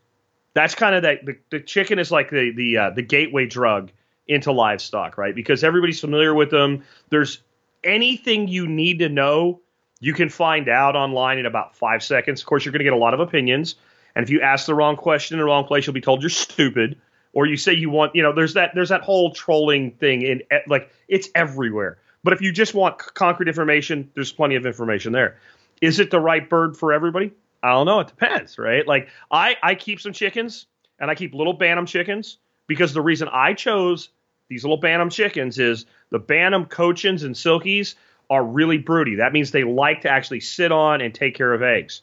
That's 0.54 0.76
kind 0.76 0.96
of 0.96 1.02
that. 1.02 1.26
The, 1.26 1.38
the 1.50 1.60
chicken 1.60 1.98
is 2.00 2.12
like 2.12 2.30
the 2.30 2.52
the 2.56 2.78
uh, 2.78 2.90
the 2.92 3.02
gateway 3.02 3.48
drug 3.48 3.92
into 4.28 4.52
livestock, 4.52 5.18
right? 5.18 5.34
Because 5.34 5.64
everybody's 5.64 6.00
familiar 6.00 6.34
with 6.34 6.52
them. 6.52 6.84
There's 7.10 7.42
anything 7.84 8.48
you 8.48 8.68
need 8.68 9.00
to 9.00 9.10
know, 9.10 9.62
you 10.00 10.14
can 10.14 10.30
find 10.30 10.70
out 10.70 10.96
online 10.96 11.40
in 11.40 11.46
about 11.46 11.76
five 11.76 12.04
seconds. 12.04 12.42
Of 12.42 12.48
course, 12.48 12.66
you're 12.66 12.72
going 12.72 12.80
to 12.80 12.86
get 12.86 12.94
a 12.94 12.98
lot 12.98 13.14
of 13.14 13.20
opinions, 13.20 13.76
and 14.16 14.24
if 14.24 14.30
you 14.30 14.42
ask 14.42 14.68
the 14.68 14.76
wrong 14.76 14.96
question 14.96 15.36
in 15.36 15.40
the 15.40 15.46
wrong 15.46 15.66
place, 15.66 15.88
you'll 15.88 15.94
be 15.94 16.02
told 16.02 16.22
you're 16.22 16.30
stupid. 16.30 17.00
Or 17.34 17.46
you 17.46 17.58
say 17.58 17.74
you 17.74 17.90
want, 17.90 18.16
you 18.16 18.24
know, 18.24 18.34
there's 18.34 18.54
that 18.56 18.72
there's 18.74 18.90
that 18.90 19.02
whole 19.02 19.32
trolling 19.32 19.92
thing 19.92 20.24
in 20.24 20.42
like 20.68 20.92
it's 21.08 21.30
everywhere. 21.36 22.00
But 22.24 22.34
if 22.34 22.42
you 22.42 22.52
just 22.52 22.74
want 22.74 22.98
concrete 22.98 23.48
information, 23.48 24.12
there's 24.14 24.32
plenty 24.32 24.56
of 24.56 24.66
information 24.66 25.14
there. 25.14 25.38
Is 25.82 26.00
it 26.00 26.12
the 26.12 26.20
right 26.20 26.50
bird 26.50 26.76
for 26.76 26.94
everybody? 26.94 27.32
I 27.62 27.72
don't 27.72 27.86
know. 27.86 28.00
It 28.00 28.08
depends, 28.08 28.58
right? 28.58 28.86
Like 28.86 29.10
I, 29.32 29.56
I 29.62 29.76
keep 29.76 30.00
some 30.00 30.14
chickens 30.14 30.66
and 31.00 31.10
I 31.10 31.16
keep 31.16 31.34
little 31.34 31.54
Bantam 31.54 31.86
chickens 31.86 32.38
because 32.68 32.94
the 32.94 33.02
reason 33.02 33.30
I 33.32 33.54
chose 33.54 34.10
these 34.50 34.64
little 34.64 34.78
Bantam 34.78 35.10
chickens 35.10 35.60
is 35.60 35.86
the 36.10 36.20
Bantam 36.20 36.66
Cochins 36.66 37.24
and 37.24 37.36
Silkies 37.36 37.96
are 38.30 38.44
really 38.44 38.78
broody. 38.78 39.16
That 39.16 39.34
means 39.34 39.52
they 39.52 39.64
like 39.64 40.02
to 40.02 40.10
actually 40.10 40.42
sit 40.42 40.72
on 40.72 41.02
and 41.02 41.14
take 41.14 41.36
care 41.36 41.54
of 41.54 41.62
eggs. 41.62 42.02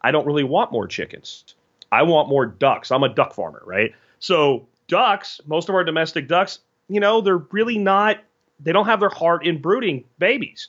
I 0.00 0.10
don't 0.10 0.26
really 0.26 0.44
want 0.44 0.72
more 0.72 0.86
chickens. 0.86 1.54
I 1.90 2.02
want 2.02 2.28
more 2.28 2.46
ducks. 2.46 2.90
I'm 2.90 3.02
a 3.02 3.08
duck 3.08 3.34
farmer, 3.34 3.62
right? 3.64 3.92
So 4.18 4.66
ducks, 4.88 5.40
most 5.46 5.68
of 5.68 5.74
our 5.74 5.84
domestic 5.84 6.28
ducks, 6.28 6.58
you 6.88 7.00
know, 7.00 7.20
they're 7.20 7.38
really 7.38 7.78
not 7.78 8.18
they 8.60 8.72
don't 8.72 8.86
have 8.86 9.00
their 9.00 9.08
heart 9.08 9.46
in 9.46 9.60
brooding 9.60 10.04
babies. 10.18 10.68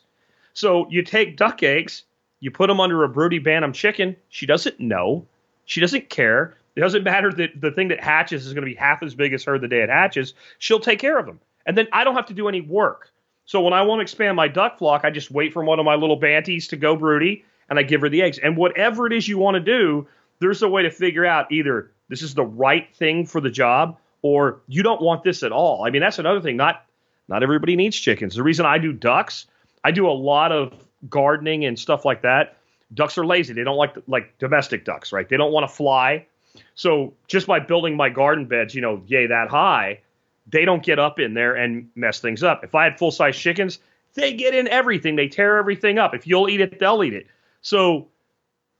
So 0.53 0.87
you 0.89 1.03
take 1.03 1.37
duck 1.37 1.63
eggs, 1.63 2.03
you 2.39 2.51
put 2.51 2.67
them 2.67 2.79
under 2.79 3.03
a 3.03 3.09
broody 3.09 3.39
bantam 3.39 3.73
chicken. 3.73 4.15
She 4.29 4.45
doesn't 4.45 4.79
know. 4.79 5.25
She 5.65 5.81
doesn't 5.81 6.09
care. 6.09 6.57
It 6.75 6.81
doesn't 6.81 7.03
matter 7.03 7.31
that 7.33 7.59
the 7.59 7.71
thing 7.71 7.87
that 7.89 8.03
hatches 8.03 8.45
is 8.45 8.53
going 8.53 8.63
to 8.63 8.71
be 8.71 8.75
half 8.75 9.01
as 9.01 9.15
big 9.15 9.33
as 9.33 9.43
her 9.45 9.57
the 9.57 9.67
day 9.67 9.81
it 9.81 9.89
hatches. 9.89 10.33
She'll 10.59 10.79
take 10.79 10.99
care 10.99 11.17
of 11.17 11.25
them. 11.25 11.39
And 11.65 11.77
then 11.77 11.87
I 11.91 12.03
don't 12.03 12.15
have 12.15 12.27
to 12.27 12.33
do 12.33 12.47
any 12.47 12.61
work. 12.61 13.09
So 13.45 13.61
when 13.61 13.73
I 13.73 13.81
want 13.83 13.99
to 13.99 14.03
expand 14.03 14.35
my 14.35 14.47
duck 14.47 14.77
flock, 14.77 15.01
I 15.03 15.11
just 15.11 15.31
wait 15.31 15.53
for 15.53 15.63
one 15.63 15.79
of 15.79 15.85
my 15.85 15.95
little 15.95 16.15
banties 16.17 16.67
to 16.69 16.77
go 16.77 16.95
broody 16.95 17.45
and 17.69 17.79
I 17.79 17.83
give 17.83 18.01
her 18.01 18.09
the 18.09 18.21
eggs. 18.21 18.37
And 18.39 18.57
whatever 18.57 19.07
it 19.07 19.13
is 19.13 19.27
you 19.27 19.37
want 19.37 19.55
to 19.55 19.61
do, 19.61 20.07
there's 20.39 20.61
a 20.61 20.69
way 20.69 20.83
to 20.83 20.91
figure 20.91 21.25
out 21.25 21.51
either 21.51 21.91
this 22.09 22.21
is 22.21 22.33
the 22.33 22.45
right 22.45 22.93
thing 22.95 23.25
for 23.25 23.39
the 23.41 23.49
job 23.49 23.97
or 24.21 24.61
you 24.67 24.83
don't 24.83 25.01
want 25.01 25.23
this 25.23 25.43
at 25.43 25.51
all. 25.51 25.85
I 25.85 25.89
mean, 25.89 26.01
that's 26.01 26.19
another 26.19 26.41
thing. 26.41 26.57
Not 26.57 26.85
not 27.27 27.43
everybody 27.43 27.75
needs 27.75 27.95
chickens. 27.95 28.35
The 28.35 28.43
reason 28.43 28.65
I 28.65 28.77
do 28.77 28.93
ducks, 28.93 29.47
I 29.83 29.91
do 29.91 30.07
a 30.07 30.11
lot 30.11 30.51
of 30.51 30.73
gardening 31.09 31.65
and 31.65 31.77
stuff 31.77 32.05
like 32.05 32.21
that. 32.21 32.57
Ducks 32.93 33.17
are 33.17 33.25
lazy. 33.25 33.53
They 33.53 33.63
don't 33.63 33.77
like 33.77 33.95
like 34.07 34.37
domestic 34.37 34.85
ducks, 34.85 35.11
right? 35.11 35.27
They 35.27 35.37
don't 35.37 35.51
want 35.51 35.67
to 35.69 35.75
fly. 35.75 36.27
So 36.75 37.13
just 37.27 37.47
by 37.47 37.59
building 37.59 37.97
my 37.97 38.09
garden 38.09 38.45
beds, 38.45 38.75
you 38.75 38.81
know, 38.81 39.01
yay 39.07 39.27
that 39.27 39.49
high, 39.49 40.01
they 40.47 40.65
don't 40.65 40.83
get 40.83 40.99
up 40.99 41.19
in 41.19 41.33
there 41.33 41.55
and 41.55 41.89
mess 41.95 42.19
things 42.19 42.43
up. 42.43 42.63
If 42.63 42.75
I 42.75 42.83
had 42.83 42.97
full 42.97 43.11
size 43.11 43.37
chickens, 43.37 43.79
they 44.13 44.33
get 44.33 44.53
in 44.53 44.67
everything. 44.67 45.15
They 45.15 45.27
tear 45.27 45.57
everything 45.57 45.97
up. 45.97 46.13
If 46.13 46.27
you'll 46.27 46.49
eat 46.49 46.61
it, 46.61 46.79
they'll 46.79 47.03
eat 47.03 47.13
it. 47.13 47.27
So 47.61 48.07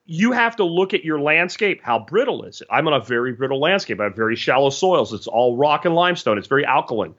you 0.06 0.32
have 0.32 0.56
to 0.58 0.64
look 0.64 0.94
at 0.94 1.04
your 1.04 1.20
landscape. 1.20 1.82
How 1.84 2.00
brittle 2.00 2.44
is 2.44 2.62
it? 2.62 2.68
I'm 2.72 2.88
on 2.88 2.94
a 2.94 3.00
very 3.00 3.34
brittle 3.34 3.60
landscape. 3.60 4.00
I 4.00 4.06
have 4.06 4.16
very 4.16 4.36
shallow 4.36 4.70
soils. 4.70 5.14
It's 5.14 5.28
all 5.28 5.58
rock 5.58 5.86
and 5.86 5.96
limestone. 5.96 6.38
It's 6.38 6.48
very 6.48 6.66
alkaline. 6.66 7.16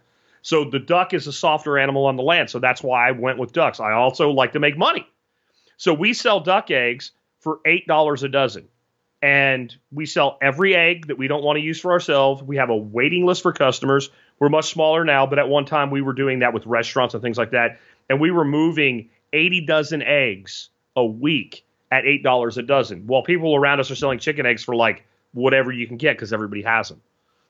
So 0.47 0.63
the 0.63 0.79
duck 0.79 1.13
is 1.13 1.27
a 1.27 1.33
softer 1.33 1.77
animal 1.77 2.07
on 2.07 2.15
the 2.15 2.23
land. 2.23 2.51
So 2.51 2.61
that's 2.61 2.81
why 2.81 3.09
I 3.09 3.11
went 3.11 3.37
with 3.37 3.53
ducks. 3.53 3.81
I 3.81 3.95
also 3.95 4.31
like 4.31 4.53
to 4.53 4.61
make 4.61 4.79
money. 4.79 5.05
So 5.77 5.93
we 5.93 6.13
sell 6.13 6.39
duck 6.39 6.71
eggs 6.71 7.11
for 7.41 7.59
$8 7.67 8.23
a 8.23 8.29
dozen. 8.29 8.69
And 9.21 9.75
we 9.91 10.07
sell 10.07 10.39
every 10.41 10.77
egg 10.77 11.09
that 11.09 11.19
we 11.19 11.27
don't 11.27 11.43
want 11.43 11.57
to 11.57 11.63
use 11.65 11.81
for 11.81 11.91
ourselves. 11.91 12.45
We 12.45 12.59
have 12.59 12.71
a 12.71 12.77
waiting 12.77 13.27
list 13.27 13.43
for 13.43 13.53
customers. 13.53 14.09
We're 14.39 14.49
much 14.49 14.71
smaller 14.71 15.05
now, 15.05 15.27
but 15.27 15.41
at 15.41 15.49
one 15.49 15.65
time 15.65 15.91
we 15.91 16.01
were 16.01 16.13
doing 16.13 16.39
that 16.39 16.55
with 16.55 16.65
restaurants 16.65 17.15
and 17.15 17.23
things 17.25 17.39
like 17.39 17.51
that. 17.51 17.81
And 18.09 18.21
we 18.21 18.31
were 18.31 18.45
moving 18.45 19.11
80 19.33 19.63
dozen 19.63 20.01
eggs 20.01 20.69
a 20.95 21.05
week 21.05 21.65
at 21.91 22.05
$8 22.05 22.57
a 22.57 22.63
dozen. 22.63 23.09
While 23.09 23.25
people 23.25 23.57
around 23.57 23.81
us 23.81 23.91
are 23.91 23.97
selling 23.97 24.21
chicken 24.21 24.47
eggs 24.47 24.63
for 24.63 24.77
like 24.77 25.07
whatever 25.33 25.73
you 25.73 25.89
can 25.89 25.97
get 25.97 26.17
because 26.17 26.33
everybody 26.33 26.63
has 26.63 26.91
them. 26.91 27.01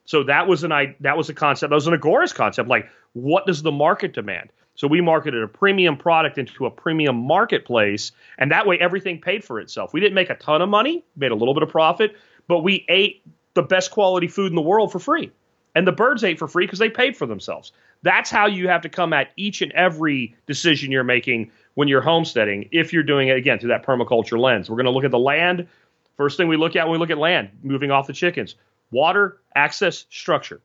So 0.07 0.23
that 0.23 0.47
was 0.47 0.63
an 0.63 0.71
I 0.71 0.95
that 1.01 1.17
was 1.17 1.29
a 1.29 1.33
concept. 1.33 1.69
That 1.69 1.75
was 1.75 1.85
an 1.85 1.93
agorist 1.93 2.33
concept. 2.33 2.69
Like, 2.69 2.89
what 3.13 3.45
does 3.45 3.61
the 3.61 3.73
market 3.73 4.13
demand? 4.13 4.49
So 4.73 4.87
we 4.87 5.01
marketed 5.01 5.43
a 5.43 5.47
premium 5.47 5.97
product 5.97 6.37
into 6.37 6.65
a 6.65 6.71
premium 6.71 7.17
marketplace, 7.17 8.13
and 8.37 8.51
that 8.51 8.65
way 8.65 8.79
everything 8.79 9.19
paid 9.19 9.43
for 9.43 9.59
itself. 9.59 9.91
We 9.93 9.99
didn't 9.99 10.15
make 10.15 10.29
a 10.29 10.35
ton 10.35 10.61
of 10.61 10.69
money, 10.69 11.03
made 11.17 11.31
a 11.31 11.35
little 11.35 11.53
bit 11.53 11.61
of 11.61 11.69
profit, 11.69 12.15
but 12.47 12.59
we 12.59 12.85
ate 12.87 13.21
the 13.53 13.63
best 13.63 13.91
quality 13.91 14.27
food 14.27 14.47
in 14.47 14.55
the 14.55 14.61
world 14.61 14.91
for 14.91 14.99
free. 14.99 15.31
And 15.75 15.85
the 15.85 15.91
birds 15.91 16.23
ate 16.23 16.39
for 16.39 16.47
free 16.47 16.65
because 16.65 16.79
they 16.79 16.89
paid 16.89 17.17
for 17.17 17.25
themselves. 17.25 17.73
That's 18.01 18.29
how 18.29 18.45
you 18.47 18.69
have 18.69 18.81
to 18.83 18.89
come 18.89 19.11
at 19.11 19.31
each 19.35 19.61
and 19.61 19.71
every 19.73 20.35
decision 20.45 20.91
you're 20.91 21.03
making 21.03 21.51
when 21.73 21.87
you're 21.87 22.01
homesteading, 22.01 22.69
if 22.71 22.93
you're 22.93 23.03
doing 23.03 23.27
it 23.27 23.35
again 23.35 23.59
through 23.59 23.69
that 23.69 23.85
permaculture 23.85 24.39
lens. 24.39 24.69
We're 24.69 24.77
going 24.77 24.85
to 24.85 24.91
look 24.91 25.03
at 25.03 25.11
the 25.11 25.19
land. 25.19 25.67
First 26.15 26.37
thing 26.37 26.47
we 26.47 26.55
look 26.55 26.75
at 26.75 26.87
when 26.87 26.93
we 26.93 26.97
look 26.97 27.09
at 27.09 27.17
land, 27.17 27.49
moving 27.61 27.91
off 27.91 28.07
the 28.07 28.13
chickens, 28.13 28.55
water, 28.91 29.37
access, 29.55 30.05
structure. 30.09 30.61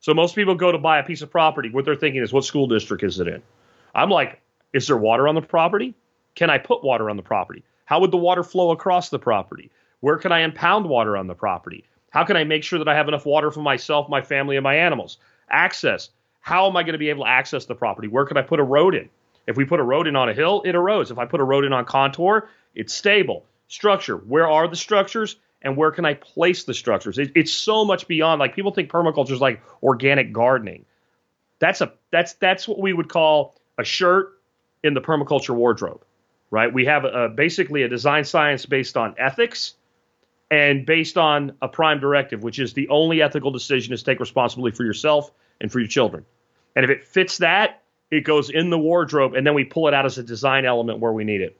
So 0.00 0.14
most 0.14 0.34
people 0.34 0.54
go 0.54 0.72
to 0.72 0.78
buy 0.78 0.98
a 0.98 1.04
piece 1.04 1.22
of 1.22 1.30
property. 1.30 1.70
What 1.70 1.84
they're 1.84 1.94
thinking 1.94 2.22
is, 2.22 2.32
what 2.32 2.44
school 2.44 2.66
district 2.66 3.02
is 3.02 3.20
it 3.20 3.28
in? 3.28 3.42
I'm 3.94 4.10
like, 4.10 4.40
is 4.72 4.86
there 4.86 4.96
water 4.96 5.28
on 5.28 5.34
the 5.34 5.42
property? 5.42 5.94
Can 6.34 6.48
I 6.48 6.58
put 6.58 6.82
water 6.82 7.10
on 7.10 7.16
the 7.16 7.22
property? 7.22 7.64
How 7.84 8.00
would 8.00 8.10
the 8.10 8.16
water 8.16 8.42
flow 8.42 8.70
across 8.70 9.10
the 9.10 9.18
property? 9.18 9.70
Where 10.00 10.16
can 10.16 10.32
I 10.32 10.40
impound 10.40 10.88
water 10.88 11.16
on 11.16 11.26
the 11.26 11.34
property? 11.34 11.84
How 12.10 12.24
can 12.24 12.36
I 12.36 12.44
make 12.44 12.64
sure 12.64 12.78
that 12.78 12.88
I 12.88 12.94
have 12.94 13.08
enough 13.08 13.26
water 13.26 13.50
for 13.50 13.60
myself, 13.60 14.08
my 14.08 14.22
family, 14.22 14.56
and 14.56 14.64
my 14.64 14.76
animals? 14.76 15.18
Access. 15.50 16.10
How 16.40 16.68
am 16.68 16.76
I 16.76 16.82
going 16.82 16.94
to 16.94 16.98
be 16.98 17.10
able 17.10 17.24
to 17.24 17.30
access 17.30 17.66
the 17.66 17.74
property? 17.74 18.08
Where 18.08 18.24
can 18.24 18.36
I 18.36 18.42
put 18.42 18.60
a 18.60 18.64
road 18.64 18.94
in? 18.94 19.10
If 19.46 19.56
we 19.56 19.64
put 19.64 19.80
a 19.80 19.84
road 19.84 20.06
in 20.06 20.16
on 20.16 20.28
a 20.28 20.34
hill, 20.34 20.62
it 20.64 20.74
erodes. 20.74 21.10
If 21.10 21.18
I 21.18 21.26
put 21.26 21.40
a 21.40 21.44
road 21.44 21.64
in 21.64 21.72
on 21.72 21.84
contour, 21.84 22.48
it's 22.74 22.94
stable. 22.94 23.44
Structure. 23.68 24.16
Where 24.16 24.48
are 24.48 24.66
the 24.66 24.76
structures? 24.76 25.36
And 25.62 25.76
where 25.76 25.90
can 25.90 26.04
I 26.04 26.14
place 26.14 26.64
the 26.64 26.74
structures? 26.74 27.18
It, 27.18 27.32
it's 27.34 27.52
so 27.52 27.84
much 27.84 28.08
beyond. 28.08 28.38
Like 28.38 28.54
people 28.54 28.72
think 28.72 28.90
permaculture 28.90 29.32
is 29.32 29.40
like 29.40 29.62
organic 29.82 30.32
gardening. 30.32 30.84
That's 31.58 31.80
a 31.80 31.92
that's 32.10 32.34
that's 32.34 32.66
what 32.66 32.80
we 32.80 32.92
would 32.92 33.08
call 33.08 33.56
a 33.78 33.84
shirt 33.84 34.40
in 34.82 34.94
the 34.94 35.00
permaculture 35.00 35.54
wardrobe, 35.54 36.02
right? 36.50 36.72
We 36.72 36.86
have 36.86 37.04
a, 37.04 37.28
basically 37.28 37.82
a 37.82 37.88
design 37.88 38.24
science 38.24 38.64
based 38.64 38.96
on 38.96 39.14
ethics 39.18 39.74
and 40.50 40.84
based 40.86 41.18
on 41.18 41.52
a 41.62 41.68
prime 41.68 42.00
directive, 42.00 42.42
which 42.42 42.58
is 42.58 42.72
the 42.72 42.88
only 42.88 43.22
ethical 43.22 43.50
decision 43.50 43.92
is 43.92 44.02
take 44.02 44.18
responsibility 44.18 44.74
for 44.74 44.84
yourself 44.84 45.30
and 45.60 45.70
for 45.70 45.78
your 45.78 45.88
children. 45.88 46.24
And 46.74 46.84
if 46.84 46.90
it 46.90 47.04
fits 47.04 47.38
that, 47.38 47.82
it 48.10 48.24
goes 48.24 48.50
in 48.50 48.70
the 48.70 48.78
wardrobe, 48.78 49.34
and 49.34 49.46
then 49.46 49.54
we 49.54 49.64
pull 49.64 49.86
it 49.86 49.94
out 49.94 50.04
as 50.06 50.18
a 50.18 50.22
design 50.22 50.64
element 50.64 50.98
where 50.98 51.12
we 51.12 51.24
need 51.24 51.40
it. 51.40 51.56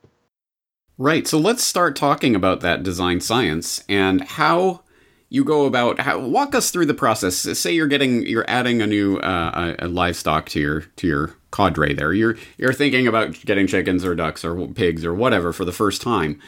Right. 0.99 1.27
So 1.27 1.39
let's 1.39 1.65
start 1.65 1.97
talking 1.97 2.35
about 2.35 2.61
that 2.61 2.83
design 2.83 3.21
science 3.21 3.83
and 3.89 4.23
how 4.23 4.83
you 5.31 5.45
go 5.45 5.65
about. 5.65 6.01
How, 6.01 6.19
walk 6.19 6.55
us 6.55 6.71
through 6.71 6.87
the 6.87 6.95
process. 6.95 7.37
Say 7.37 7.73
you're 7.73 7.87
getting, 7.87 8.27
you're 8.27 8.45
adding 8.49 8.83
a 8.83 8.87
new 8.87 9.17
uh, 9.19 9.75
a, 9.81 9.87
a 9.87 9.89
livestock 9.89 10.49
to 10.51 10.61
your 10.61 10.81
to 10.97 11.07
your 11.07 11.35
cadre. 11.53 11.95
There, 11.95 12.13
you're 12.13 12.37
you're 12.59 12.75
thinking 12.75 13.07
about 13.07 13.33
getting 13.47 13.67
chickens 13.67 14.05
or 14.05 14.15
ducks 14.15 14.45
or 14.45 14.67
pigs 14.69 15.05
or 15.05 15.15
whatever 15.15 15.53
for 15.53 15.65
the 15.65 15.73
first 15.73 16.03
time 16.03 16.39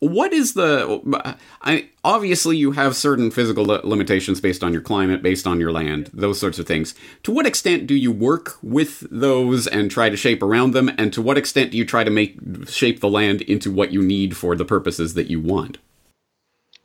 what 0.00 0.32
is 0.32 0.54
the 0.54 1.38
I, 1.60 1.88
obviously 2.02 2.56
you 2.56 2.72
have 2.72 2.96
certain 2.96 3.30
physical 3.30 3.64
limitations 3.64 4.40
based 4.40 4.64
on 4.64 4.72
your 4.72 4.80
climate 4.80 5.22
based 5.22 5.46
on 5.46 5.60
your 5.60 5.70
land 5.70 6.10
those 6.12 6.40
sorts 6.40 6.58
of 6.58 6.66
things. 6.66 6.94
To 7.24 7.32
what 7.32 7.46
extent 7.46 7.86
do 7.86 7.94
you 7.94 8.10
work 8.10 8.56
with 8.62 9.06
those 9.10 9.66
and 9.66 9.90
try 9.90 10.08
to 10.08 10.16
shape 10.16 10.42
around 10.42 10.72
them? 10.72 10.90
And 10.96 11.12
to 11.12 11.22
what 11.22 11.36
extent 11.36 11.70
do 11.70 11.76
you 11.76 11.84
try 11.84 12.02
to 12.02 12.10
make 12.10 12.38
shape 12.66 13.00
the 13.00 13.10
land 13.10 13.42
into 13.42 13.70
what 13.70 13.92
you 13.92 14.02
need 14.02 14.36
for 14.36 14.56
the 14.56 14.64
purposes 14.64 15.14
that 15.14 15.28
you 15.28 15.38
want? 15.38 15.76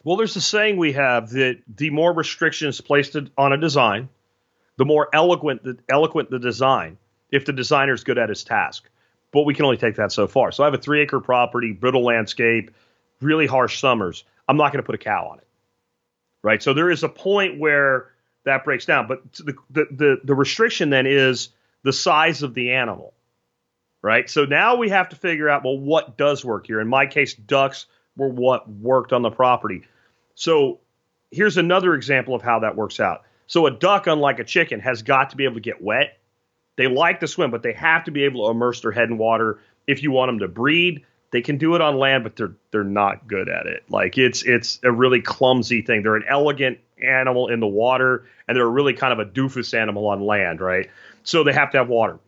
Well 0.03 0.17
there's 0.17 0.35
a 0.35 0.41
saying 0.41 0.75
we 0.75 0.91
have 0.93 1.29
that 1.31 1.61
the 1.73 1.91
more 1.91 2.13
restrictions 2.13 2.81
placed 2.81 3.15
on 3.37 3.53
a 3.53 3.57
design 3.57 4.09
the 4.77 4.85
more 4.85 5.07
eloquent 5.13 5.63
the 5.63 5.77
eloquent 5.87 6.29
the 6.29 6.39
design 6.39 6.97
if 7.31 7.45
the 7.45 7.53
designer 7.53 7.93
is 7.93 8.03
good 8.03 8.17
at 8.17 8.27
his 8.27 8.43
task. 8.43 8.89
But 9.31 9.43
we 9.43 9.53
can 9.53 9.63
only 9.63 9.77
take 9.77 9.95
that 9.95 10.11
so 10.11 10.27
far. 10.27 10.51
So 10.51 10.63
i 10.63 10.67
have 10.67 10.73
a 10.73 10.77
three 10.77 11.01
acre 11.01 11.21
property 11.21 11.71
brittle 11.71 12.03
landscape 12.03 12.71
really 13.21 13.47
harsh 13.47 13.79
summers, 13.79 14.23
I'm 14.47 14.57
not 14.57 14.71
going 14.71 14.83
to 14.83 14.85
put 14.85 14.95
a 14.95 14.99
cow 14.99 15.29
on 15.31 15.39
it. 15.39 15.47
Right. 16.41 16.61
So 16.61 16.73
there 16.73 16.91
is 16.91 17.03
a 17.03 17.09
point 17.09 17.59
where 17.59 18.11
that 18.43 18.63
breaks 18.63 18.85
down. 18.85 19.07
But 19.07 19.33
the, 19.33 19.55
the, 19.69 19.87
the, 19.91 20.21
the 20.23 20.35
restriction 20.35 20.89
then 20.89 21.07
is 21.07 21.49
the 21.83 21.93
size 21.93 22.43
of 22.43 22.53
the 22.53 22.73
animal. 22.73 23.13
Right. 24.01 24.29
So 24.29 24.45
now 24.45 24.75
we 24.75 24.89
have 24.89 25.09
to 25.09 25.15
figure 25.15 25.49
out, 25.49 25.63
well, 25.63 25.79
what 25.79 26.15
does 26.15 26.45
work 26.45 26.67
here? 26.67 26.79
In 26.79 26.87
my 26.87 27.07
case, 27.07 27.33
ducks 27.33 27.87
were 28.15 28.29
what 28.29 28.69
worked 28.69 29.13
on 29.13 29.23
the 29.23 29.31
property. 29.31 29.83
So 30.35 30.79
here's 31.31 31.57
another 31.57 31.95
example 31.95 32.35
of 32.35 32.43
how 32.43 32.59
that 32.59 32.75
works 32.75 32.99
out. 32.99 33.23
So 33.47 33.65
a 33.65 33.71
duck, 33.71 34.07
unlike 34.07 34.39
a 34.39 34.43
chicken, 34.43 34.79
has 34.81 35.01
got 35.01 35.31
to 35.31 35.35
be 35.35 35.45
able 35.45 35.55
to 35.55 35.61
get 35.61 35.81
wet. 35.81 36.19
They 36.77 36.87
like 36.87 37.21
to 37.21 37.27
swim, 37.27 37.51
but 37.51 37.63
they 37.63 37.73
have 37.73 38.03
to 38.03 38.11
be 38.11 38.25
able 38.25 38.45
to 38.45 38.51
immerse 38.51 38.81
their 38.81 38.91
head 38.91 39.09
in 39.09 39.17
water 39.17 39.59
if 39.87 40.03
you 40.03 40.11
want 40.11 40.29
them 40.29 40.39
to 40.39 40.47
breed. 40.47 41.05
They 41.35 41.41
can 41.41 41.57
do 41.57 41.75
it 41.75 41.81
on 41.81 41.97
land, 41.97 42.23
but 42.23 42.37
they're 42.37 42.53
they're 42.71 42.85
not 42.85 43.27
good 43.27 43.49
at 43.49 43.67
it. 43.67 43.83
Like 43.89 44.17
it's 44.17 44.43
it's 44.43 44.79
a 44.83 44.91
really 44.91 45.19
clumsy 45.19 45.81
thing. 45.81 46.01
They're 46.01 46.15
an 46.15 46.23
elegant 46.29 46.77
animal 47.03 47.49
in 47.49 47.59
the 47.59 47.67
water, 47.67 48.23
and 48.47 48.55
they're 48.55 48.69
really 48.69 48.93
kind 48.93 49.11
of 49.11 49.19
a 49.19 49.29
doofus 49.29 49.77
animal 49.77 50.07
on 50.07 50.21
land, 50.21 50.61
right? 50.61 50.89
So 51.23 51.43
they 51.43 51.51
have 51.51 51.71
to 51.71 51.79
have 51.79 51.89
water. 51.89 52.19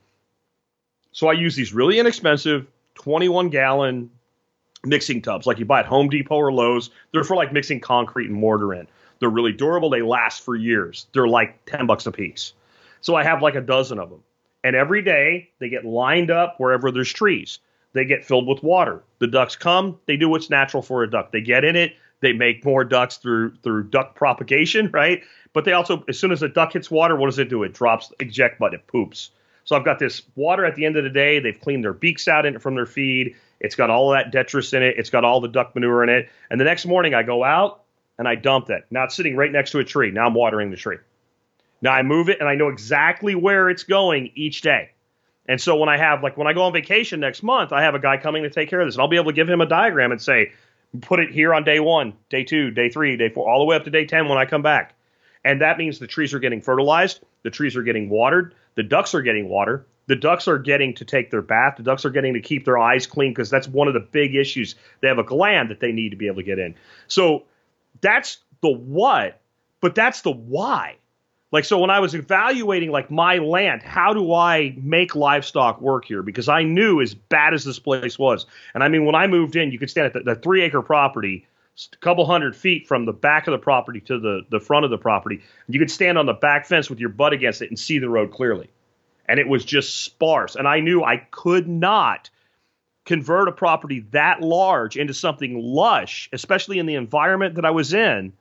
So 1.13 1.29
I 1.29 1.33
use 1.35 1.55
these 1.55 1.73
really 1.73 1.99
inexpensive 1.99 2.67
21 2.95 3.47
gallon 3.47 4.09
mixing 4.83 5.21
tubs, 5.21 5.47
like 5.47 5.57
you 5.57 5.63
buy 5.63 5.79
at 5.79 5.85
Home 5.85 6.09
Depot 6.09 6.35
or 6.35 6.51
Lowe's. 6.51 6.89
They're 7.13 7.23
for 7.23 7.37
like 7.37 7.53
mixing 7.53 7.79
concrete 7.79 8.27
and 8.27 8.35
mortar 8.35 8.73
in. 8.73 8.89
They're 9.19 9.29
really 9.29 9.53
durable. 9.53 9.89
They 9.89 10.01
last 10.01 10.43
for 10.43 10.53
years. 10.53 11.07
They're 11.13 11.29
like 11.29 11.63
10 11.67 11.87
bucks 11.87 12.07
a 12.07 12.11
piece. 12.11 12.51
So 12.99 13.15
I 13.15 13.23
have 13.23 13.41
like 13.41 13.55
a 13.55 13.61
dozen 13.61 13.99
of 13.99 14.09
them. 14.09 14.23
And 14.65 14.75
every 14.75 15.01
day 15.01 15.51
they 15.59 15.69
get 15.69 15.85
lined 15.85 16.29
up 16.29 16.55
wherever 16.57 16.91
there's 16.91 17.13
trees 17.13 17.59
they 17.97 18.05
get 18.05 18.25
filled 18.25 18.47
with 18.47 18.63
water. 18.63 19.03
The 19.19 19.27
ducks 19.27 19.55
come, 19.55 19.99
they 20.05 20.17
do 20.17 20.29
what's 20.29 20.49
natural 20.49 20.83
for 20.83 21.03
a 21.03 21.09
duck. 21.09 21.31
They 21.31 21.41
get 21.41 21.63
in 21.63 21.75
it, 21.75 21.95
they 22.19 22.33
make 22.33 22.65
more 22.65 22.83
ducks 22.83 23.17
through 23.17 23.55
through 23.63 23.85
duck 23.85 24.15
propagation, 24.15 24.89
right? 24.93 25.23
But 25.53 25.65
they 25.65 25.73
also, 25.73 26.03
as 26.07 26.19
soon 26.19 26.31
as 26.31 26.43
a 26.43 26.49
duck 26.49 26.73
hits 26.73 26.91
water, 26.91 27.15
what 27.15 27.27
does 27.27 27.39
it 27.39 27.49
do? 27.49 27.63
It 27.63 27.73
drops 27.73 28.11
eject 28.19 28.59
button, 28.59 28.79
it 28.79 28.87
poops. 28.87 29.31
So 29.63 29.75
I've 29.75 29.83
got 29.83 29.99
this 29.99 30.21
water 30.35 30.65
at 30.65 30.75
the 30.75 30.85
end 30.85 30.95
of 30.95 31.03
the 31.03 31.09
day. 31.09 31.39
They've 31.39 31.59
cleaned 31.59 31.83
their 31.83 31.93
beaks 31.93 32.27
out 32.27 32.45
in 32.45 32.55
it 32.55 32.61
from 32.61 32.75
their 32.75 32.85
feed. 32.85 33.35
It's 33.59 33.75
got 33.75 33.89
all 33.89 34.11
that 34.11 34.31
detritus 34.31 34.71
in 34.73 34.83
it. 34.83 34.95
It's 34.97 35.09
got 35.09 35.25
all 35.25 35.41
the 35.41 35.47
duck 35.49 35.75
manure 35.75 36.03
in 36.03 36.09
it. 36.09 36.29
And 36.49 36.59
the 36.59 36.63
next 36.63 36.85
morning 36.85 37.13
I 37.13 37.23
go 37.23 37.43
out 37.43 37.83
and 38.17 38.27
I 38.27 38.35
dump 38.35 38.67
that. 38.67 38.85
Now 38.91 39.05
it's 39.05 39.15
sitting 39.15 39.35
right 39.35 39.51
next 39.51 39.71
to 39.71 39.79
a 39.79 39.83
tree. 39.83 40.11
Now 40.11 40.27
I'm 40.27 40.33
watering 40.33 40.71
the 40.71 40.77
tree. 40.77 40.97
Now 41.81 41.91
I 41.91 42.01
move 42.03 42.29
it 42.29 42.39
and 42.39 42.47
I 42.47 42.55
know 42.55 42.69
exactly 42.69 43.35
where 43.35 43.69
it's 43.69 43.83
going 43.83 44.31
each 44.35 44.61
day. 44.61 44.91
And 45.47 45.61
so 45.61 45.77
when 45.77 45.89
I 45.89 45.97
have 45.97 46.23
like 46.23 46.37
when 46.37 46.47
I 46.47 46.53
go 46.53 46.63
on 46.63 46.73
vacation 46.73 47.19
next 47.19 47.41
month, 47.43 47.71
I 47.71 47.83
have 47.83 47.95
a 47.95 47.99
guy 47.99 48.17
coming 48.17 48.43
to 48.43 48.49
take 48.49 48.69
care 48.69 48.81
of 48.81 48.87
this, 48.87 48.95
and 48.95 49.01
I'll 49.01 49.07
be 49.07 49.15
able 49.15 49.31
to 49.31 49.35
give 49.35 49.49
him 49.49 49.61
a 49.61 49.65
diagram 49.65 50.11
and 50.11 50.21
say, 50.21 50.51
Put 51.01 51.19
it 51.19 51.31
here 51.31 51.53
on 51.53 51.63
day 51.63 51.79
one, 51.79 52.13
day 52.29 52.43
two, 52.43 52.71
day 52.71 52.89
three, 52.89 53.17
day 53.17 53.29
four, 53.29 53.49
all 53.49 53.59
the 53.59 53.65
way 53.65 53.75
up 53.75 53.83
to 53.83 53.89
day 53.89 54.05
10 54.05 54.29
when 54.29 54.37
I 54.37 54.45
come 54.45 54.61
back. 54.61 54.95
And 55.43 55.61
that 55.61 55.77
means 55.77 55.99
the 55.99 56.07
trees 56.07 56.33
are 56.33 56.39
getting 56.39 56.61
fertilized, 56.61 57.21
the 57.43 57.49
trees 57.49 57.75
are 57.75 57.83
getting 57.83 58.09
watered, 58.09 58.55
the 58.75 58.83
ducks 58.83 59.13
are 59.13 59.21
getting 59.21 59.49
water, 59.49 59.85
the 60.07 60.15
ducks 60.15 60.47
are 60.47 60.57
getting 60.57 60.93
to 60.95 61.05
take 61.05 61.29
their 61.29 61.41
bath, 61.41 61.75
the 61.77 61.83
ducks 61.83 62.05
are 62.05 62.09
getting 62.09 62.33
to 62.33 62.41
keep 62.41 62.65
their 62.65 62.77
eyes 62.77 63.05
clean 63.05 63.31
because 63.31 63.49
that's 63.49 63.67
one 63.67 63.87
of 63.87 63.93
the 63.93 63.99
big 63.99 64.35
issues. 64.35 64.75
They 65.01 65.07
have 65.07 65.19
a 65.19 65.23
gland 65.23 65.69
that 65.69 65.79
they 65.79 65.91
need 65.91 66.09
to 66.09 66.15
be 66.15 66.27
able 66.27 66.37
to 66.37 66.43
get 66.43 66.59
in. 66.59 66.75
So 67.07 67.43
that's 68.01 68.39
the 68.61 68.69
what, 68.69 69.41
but 69.81 69.95
that's 69.95 70.21
the 70.21 70.31
why. 70.31 70.97
Like 71.51 71.63
so 71.63 71.79
when 71.79 71.89
I 71.89 71.99
was 71.99 72.13
evaluating 72.13 72.91
like 72.91 73.09
my 73.09 73.37
land, 73.37 73.81
how 73.81 74.13
do 74.13 74.33
I 74.33 74.75
make 74.77 75.15
livestock 75.15 75.79
work 75.79 76.05
here? 76.05 76.21
Because 76.21 76.49
I 76.49 76.63
knew 76.63 77.01
as 77.01 77.13
bad 77.13 77.53
as 77.53 77.63
this 77.63 77.79
place 77.79 78.19
was. 78.19 78.45
And 78.73 78.83
I 78.83 78.89
mean 78.89 79.05
when 79.05 79.15
I 79.15 79.27
moved 79.27 79.55
in, 79.55 79.71
you 79.71 79.79
could 79.79 79.89
stand 79.89 80.07
at 80.07 80.13
the, 80.13 80.33
the 80.33 80.35
three 80.35 80.61
acre 80.63 80.81
property, 80.81 81.47
a 81.93 81.97
couple 81.97 82.25
hundred 82.25 82.55
feet 82.55 82.85
from 82.85 83.05
the 83.05 83.13
back 83.13 83.47
of 83.47 83.53
the 83.53 83.57
property 83.57 84.01
to 84.01 84.19
the, 84.19 84.41
the 84.49 84.59
front 84.59 84.83
of 84.83 84.91
the 84.91 84.97
property. 84.97 85.41
You 85.69 85.79
could 85.79 85.91
stand 85.91 86.17
on 86.17 86.25
the 86.25 86.33
back 86.33 86.65
fence 86.65 86.89
with 86.89 86.99
your 86.99 87.09
butt 87.09 87.31
against 87.31 87.61
it 87.61 87.69
and 87.69 87.79
see 87.79 87.99
the 87.99 88.09
road 88.09 88.31
clearly. 88.31 88.69
And 89.29 89.39
it 89.39 89.47
was 89.47 89.63
just 89.63 90.03
sparse. 90.03 90.55
And 90.55 90.67
I 90.67 90.81
knew 90.81 91.03
I 91.03 91.17
could 91.31 91.67
not 91.67 92.29
convert 93.05 93.47
a 93.47 93.53
property 93.53 94.01
that 94.11 94.41
large 94.41 94.97
into 94.97 95.13
something 95.13 95.57
lush, 95.57 96.29
especially 96.33 96.77
in 96.77 96.85
the 96.87 96.95
environment 96.95 97.55
that 97.55 97.65
I 97.65 97.71
was 97.71 97.93
in, 97.93 98.33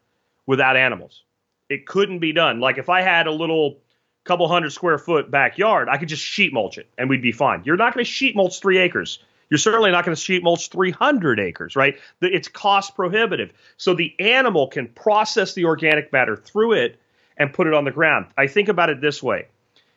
without 0.47 0.77
animals. 0.77 1.23
It 1.69 1.87
couldn't 1.87 2.21
be 2.21 2.33
done. 2.33 2.61
Like 2.61 2.79
if 2.79 2.89
I 2.89 3.03
had 3.03 3.27
a 3.27 3.33
little 3.33 3.79
couple 4.25 4.49
hundred 4.49 4.71
square 4.71 4.99
foot 4.99 5.31
backyard, 5.31 5.89
I 5.89 5.99
could 5.99 6.09
just 6.09 6.23
sheet 6.23 6.53
mulch 6.53 6.79
it 6.79 6.89
and 6.99 7.09
we'd 7.09 7.23
be 7.23 7.33
fine. 7.33 7.63
You're 7.65 7.77
not 7.77 7.95
going 7.95 8.05
to 8.05 8.11
sheet 8.11 8.37
mulch 8.37 8.61
three 8.61 8.79
acres. 8.79 9.19
You're 9.49 9.59
certainly 9.59 9.93
not 9.93 10.05
going 10.05 10.15
to 10.15 10.21
sheet 10.21 10.43
mulch 10.43 10.71
300 10.71 11.39
acres, 11.39 11.77
right? 11.77 11.97
It's 12.21 12.49
cost 12.49 12.97
prohibitive. 12.97 13.53
So 13.77 13.95
the 13.95 14.13
animal 14.19 14.67
can 14.67 14.89
process 14.89 15.55
the 15.55 15.67
organic 15.67 16.13
matter 16.13 16.37
through 16.37 16.73
it 16.73 16.99
and 17.37 17.53
put 17.53 17.69
it 17.69 17.75
on 17.75 17.85
the 17.85 17.93
ground. 17.93 18.27
I 18.37 18.49
think 18.49 18.69
about 18.69 18.91
it 18.91 19.01
this 19.01 19.23
way 19.23 19.47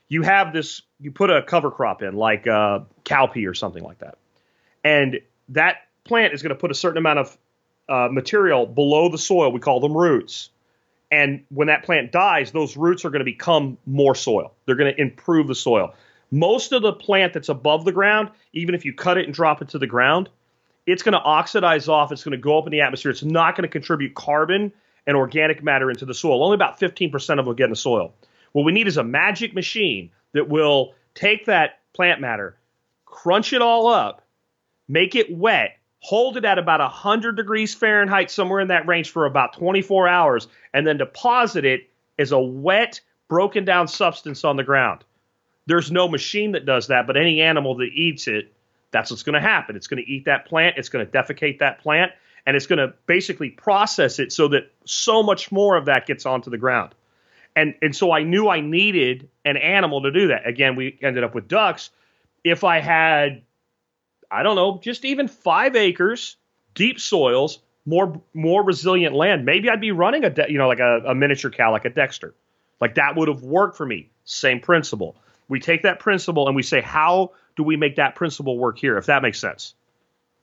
you 0.09 0.23
have 0.23 0.51
this, 0.51 0.81
you 0.99 1.11
put 1.11 1.29
a 1.29 1.41
cover 1.43 1.71
crop 1.71 2.01
in, 2.01 2.15
like 2.15 2.47
uh, 2.47 2.79
cowpea 3.05 3.47
or 3.47 3.53
something 3.53 3.83
like 3.83 3.99
that. 3.99 4.17
And 4.83 5.19
that 5.49 5.87
plant 6.03 6.33
is 6.33 6.41
going 6.41 6.49
to 6.49 6.59
put 6.59 6.71
a 6.71 6.75
certain 6.75 6.97
amount 6.97 7.19
of 7.19 7.37
uh, 7.87 8.07
material 8.11 8.65
below 8.65 9.09
the 9.09 9.17
soil. 9.17 9.51
We 9.51 9.59
call 9.59 9.79
them 9.79 9.95
roots. 9.95 10.49
And 11.11 11.43
when 11.49 11.67
that 11.67 11.83
plant 11.83 12.11
dies, 12.11 12.51
those 12.51 12.77
roots 12.77 13.03
are 13.03 13.09
going 13.09 13.19
to 13.19 13.25
become 13.25 13.77
more 13.85 14.13
soil. 14.13 14.53
They're 14.65 14.75
going 14.75 14.93
to 14.93 15.01
improve 15.01 15.47
the 15.47 15.55
soil. 15.55 15.93
Most 16.31 16.71
of 16.71 16.83
the 16.83 16.93
plant 16.93 17.33
that's 17.33 17.49
above 17.49 17.85
the 17.85 17.91
ground, 17.91 18.29
even 18.53 18.75
if 18.75 18.85
you 18.85 18.93
cut 18.93 19.17
it 19.17 19.25
and 19.25 19.33
drop 19.33 19.61
it 19.61 19.69
to 19.69 19.79
the 19.79 19.87
ground, 19.87 20.29
it's 20.85 21.01
going 21.01 21.13
to 21.13 21.19
oxidize 21.19 21.87
off. 21.87 22.11
It's 22.11 22.23
going 22.23 22.33
to 22.33 22.37
go 22.37 22.59
up 22.59 22.67
in 22.67 22.71
the 22.71 22.81
atmosphere. 22.81 23.11
It's 23.11 23.23
not 23.23 23.55
going 23.55 23.63
to 23.63 23.71
contribute 23.71 24.13
carbon 24.13 24.71
and 25.07 25.17
organic 25.17 25.63
matter 25.63 25.89
into 25.89 26.05
the 26.05 26.13
soil. 26.13 26.43
Only 26.43 26.55
about 26.55 26.79
15% 26.79 27.33
of 27.33 27.39
it 27.39 27.45
will 27.45 27.53
get 27.55 27.65
in 27.65 27.69
the 27.71 27.75
soil. 27.75 28.13
What 28.51 28.63
we 28.63 28.71
need 28.71 28.87
is 28.87 28.97
a 28.97 29.03
magic 29.03 29.55
machine 29.55 30.11
that 30.33 30.49
will 30.49 30.93
take 31.15 31.45
that 31.45 31.79
plant 31.93 32.21
matter, 32.21 32.57
crunch 33.05 33.53
it 33.53 33.61
all 33.61 33.87
up, 33.87 34.23
make 34.87 35.15
it 35.15 35.35
wet, 35.35 35.78
hold 35.99 36.37
it 36.37 36.45
at 36.45 36.57
about 36.57 36.79
100 36.79 37.35
degrees 37.35 37.73
Fahrenheit, 37.73 38.31
somewhere 38.31 38.59
in 38.59 38.69
that 38.69 38.87
range 38.87 39.11
for 39.11 39.25
about 39.25 39.53
24 39.53 40.07
hours, 40.07 40.47
and 40.73 40.87
then 40.87 40.97
deposit 40.97 41.65
it 41.65 41.89
as 42.17 42.31
a 42.31 42.39
wet, 42.39 43.01
broken 43.27 43.65
down 43.65 43.87
substance 43.87 44.43
on 44.43 44.57
the 44.57 44.63
ground. 44.63 45.03
There's 45.65 45.91
no 45.91 46.07
machine 46.07 46.53
that 46.53 46.65
does 46.65 46.87
that, 46.87 47.05
but 47.05 47.17
any 47.17 47.41
animal 47.41 47.75
that 47.75 47.89
eats 47.93 48.27
it, 48.27 48.53
that's 48.91 49.11
what's 49.11 49.23
going 49.23 49.35
to 49.35 49.41
happen. 49.41 49.75
It's 49.75 49.87
going 49.87 50.03
to 50.03 50.09
eat 50.09 50.25
that 50.25 50.45
plant, 50.47 50.77
it's 50.77 50.89
going 50.89 51.05
to 51.05 51.11
defecate 51.11 51.59
that 51.59 51.79
plant, 51.79 52.11
and 52.45 52.55
it's 52.55 52.65
going 52.65 52.79
to 52.79 52.93
basically 53.05 53.49
process 53.49 54.19
it 54.19 54.31
so 54.31 54.47
that 54.47 54.71
so 54.85 55.21
much 55.21 55.51
more 55.51 55.75
of 55.75 55.85
that 55.85 56.07
gets 56.07 56.25
onto 56.25 56.49
the 56.49 56.57
ground. 56.57 56.95
And, 57.55 57.75
and 57.81 57.95
so 57.95 58.11
I 58.11 58.23
knew 58.23 58.47
I 58.47 58.61
needed 58.61 59.29
an 59.43 59.57
animal 59.57 60.01
to 60.03 60.11
do 60.11 60.29
that. 60.29 60.47
Again, 60.47 60.75
we 60.75 60.97
ended 61.01 61.23
up 61.23 61.35
with 61.35 61.47
ducks. 61.47 61.89
If 62.43 62.63
I 62.63 62.79
had 62.79 63.41
I 64.31 64.43
don't 64.43 64.55
know, 64.55 64.79
just 64.81 65.05
even 65.05 65.27
five 65.27 65.75
acres, 65.75 66.37
deep 66.75 66.99
soils, 66.99 67.59
more 67.85 68.21
more 68.33 68.63
resilient 68.63 69.15
land. 69.15 69.45
Maybe 69.45 69.69
I'd 69.69 69.81
be 69.81 69.91
running 69.91 70.23
a 70.23 70.29
de- 70.29 70.51
you 70.51 70.57
know 70.57 70.67
like 70.67 70.79
a, 70.79 71.01
a 71.07 71.15
miniature 71.15 71.51
cow 71.51 71.71
like 71.71 71.85
a 71.85 71.89
Dexter, 71.89 72.35
like 72.79 72.95
that 72.95 73.15
would 73.15 73.27
have 73.27 73.43
worked 73.43 73.77
for 73.77 73.85
me. 73.85 74.09
Same 74.25 74.59
principle. 74.59 75.15
We 75.47 75.59
take 75.59 75.81
that 75.83 75.99
principle 75.99 76.47
and 76.47 76.55
we 76.55 76.61
say, 76.61 76.79
how 76.79 77.31
do 77.55 77.63
we 77.63 77.75
make 77.75 77.95
that 77.95 78.15
principle 78.15 78.57
work 78.57 78.77
here? 78.77 78.97
If 78.97 79.07
that 79.07 79.23
makes 79.23 79.39
sense. 79.39 79.73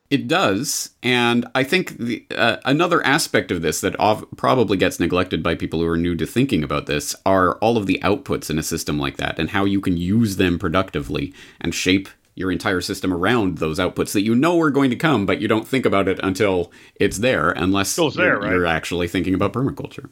It 0.09 0.29
does, 0.29 0.91
and 1.03 1.47
I 1.57 1.65
think 1.65 1.99
the, 1.99 2.25
uh, 2.31 2.59
another 2.65 3.05
aspect 3.05 3.51
of 3.51 3.63
this 3.63 3.81
that 3.81 3.99
ov- 3.99 4.25
probably 4.37 4.77
gets 4.77 5.01
neglected 5.01 5.43
by 5.43 5.57
people 5.57 5.81
who 5.81 5.89
are 5.89 5.97
new 5.97 6.15
to 6.15 6.25
thinking 6.25 6.63
about 6.63 6.87
this 6.87 7.17
are 7.27 7.57
all 7.57 7.77
of 7.77 7.87
the 7.87 7.99
outputs 8.05 8.49
in 8.49 8.57
a 8.57 8.63
system 8.63 9.01
like 9.01 9.17
that, 9.17 9.41
and 9.41 9.51
how 9.51 9.65
you 9.65 9.81
can 9.81 9.97
use 9.97 10.37
them 10.37 10.61
productively 10.61 11.35
and 11.61 11.75
shape 11.75 12.09
your 12.37 12.53
entire 12.53 12.83
system 12.83 13.13
around 13.13 13.59
those 13.59 13.81
outputs 13.81 14.13
that 14.13 14.23
you 14.23 14.35
know 14.35 14.61
are 14.61 14.71
going 14.71 14.91
to 14.91 14.97
come, 14.97 15.27
but 15.27 15.41
you 15.41 15.49
don't 15.49 15.67
think 15.67 15.85
about 15.85 16.07
it 16.07 16.21
until 16.23 16.71
it's 16.95 17.19
there, 17.19 17.51
unless 17.51 17.99
it's 17.99 18.15
there, 18.15 18.27
you're, 18.27 18.41
right? 18.41 18.53
you're 18.53 18.67
actually 18.67 19.09
thinking 19.09 19.35
about 19.35 19.53
permaculture. 19.53 20.09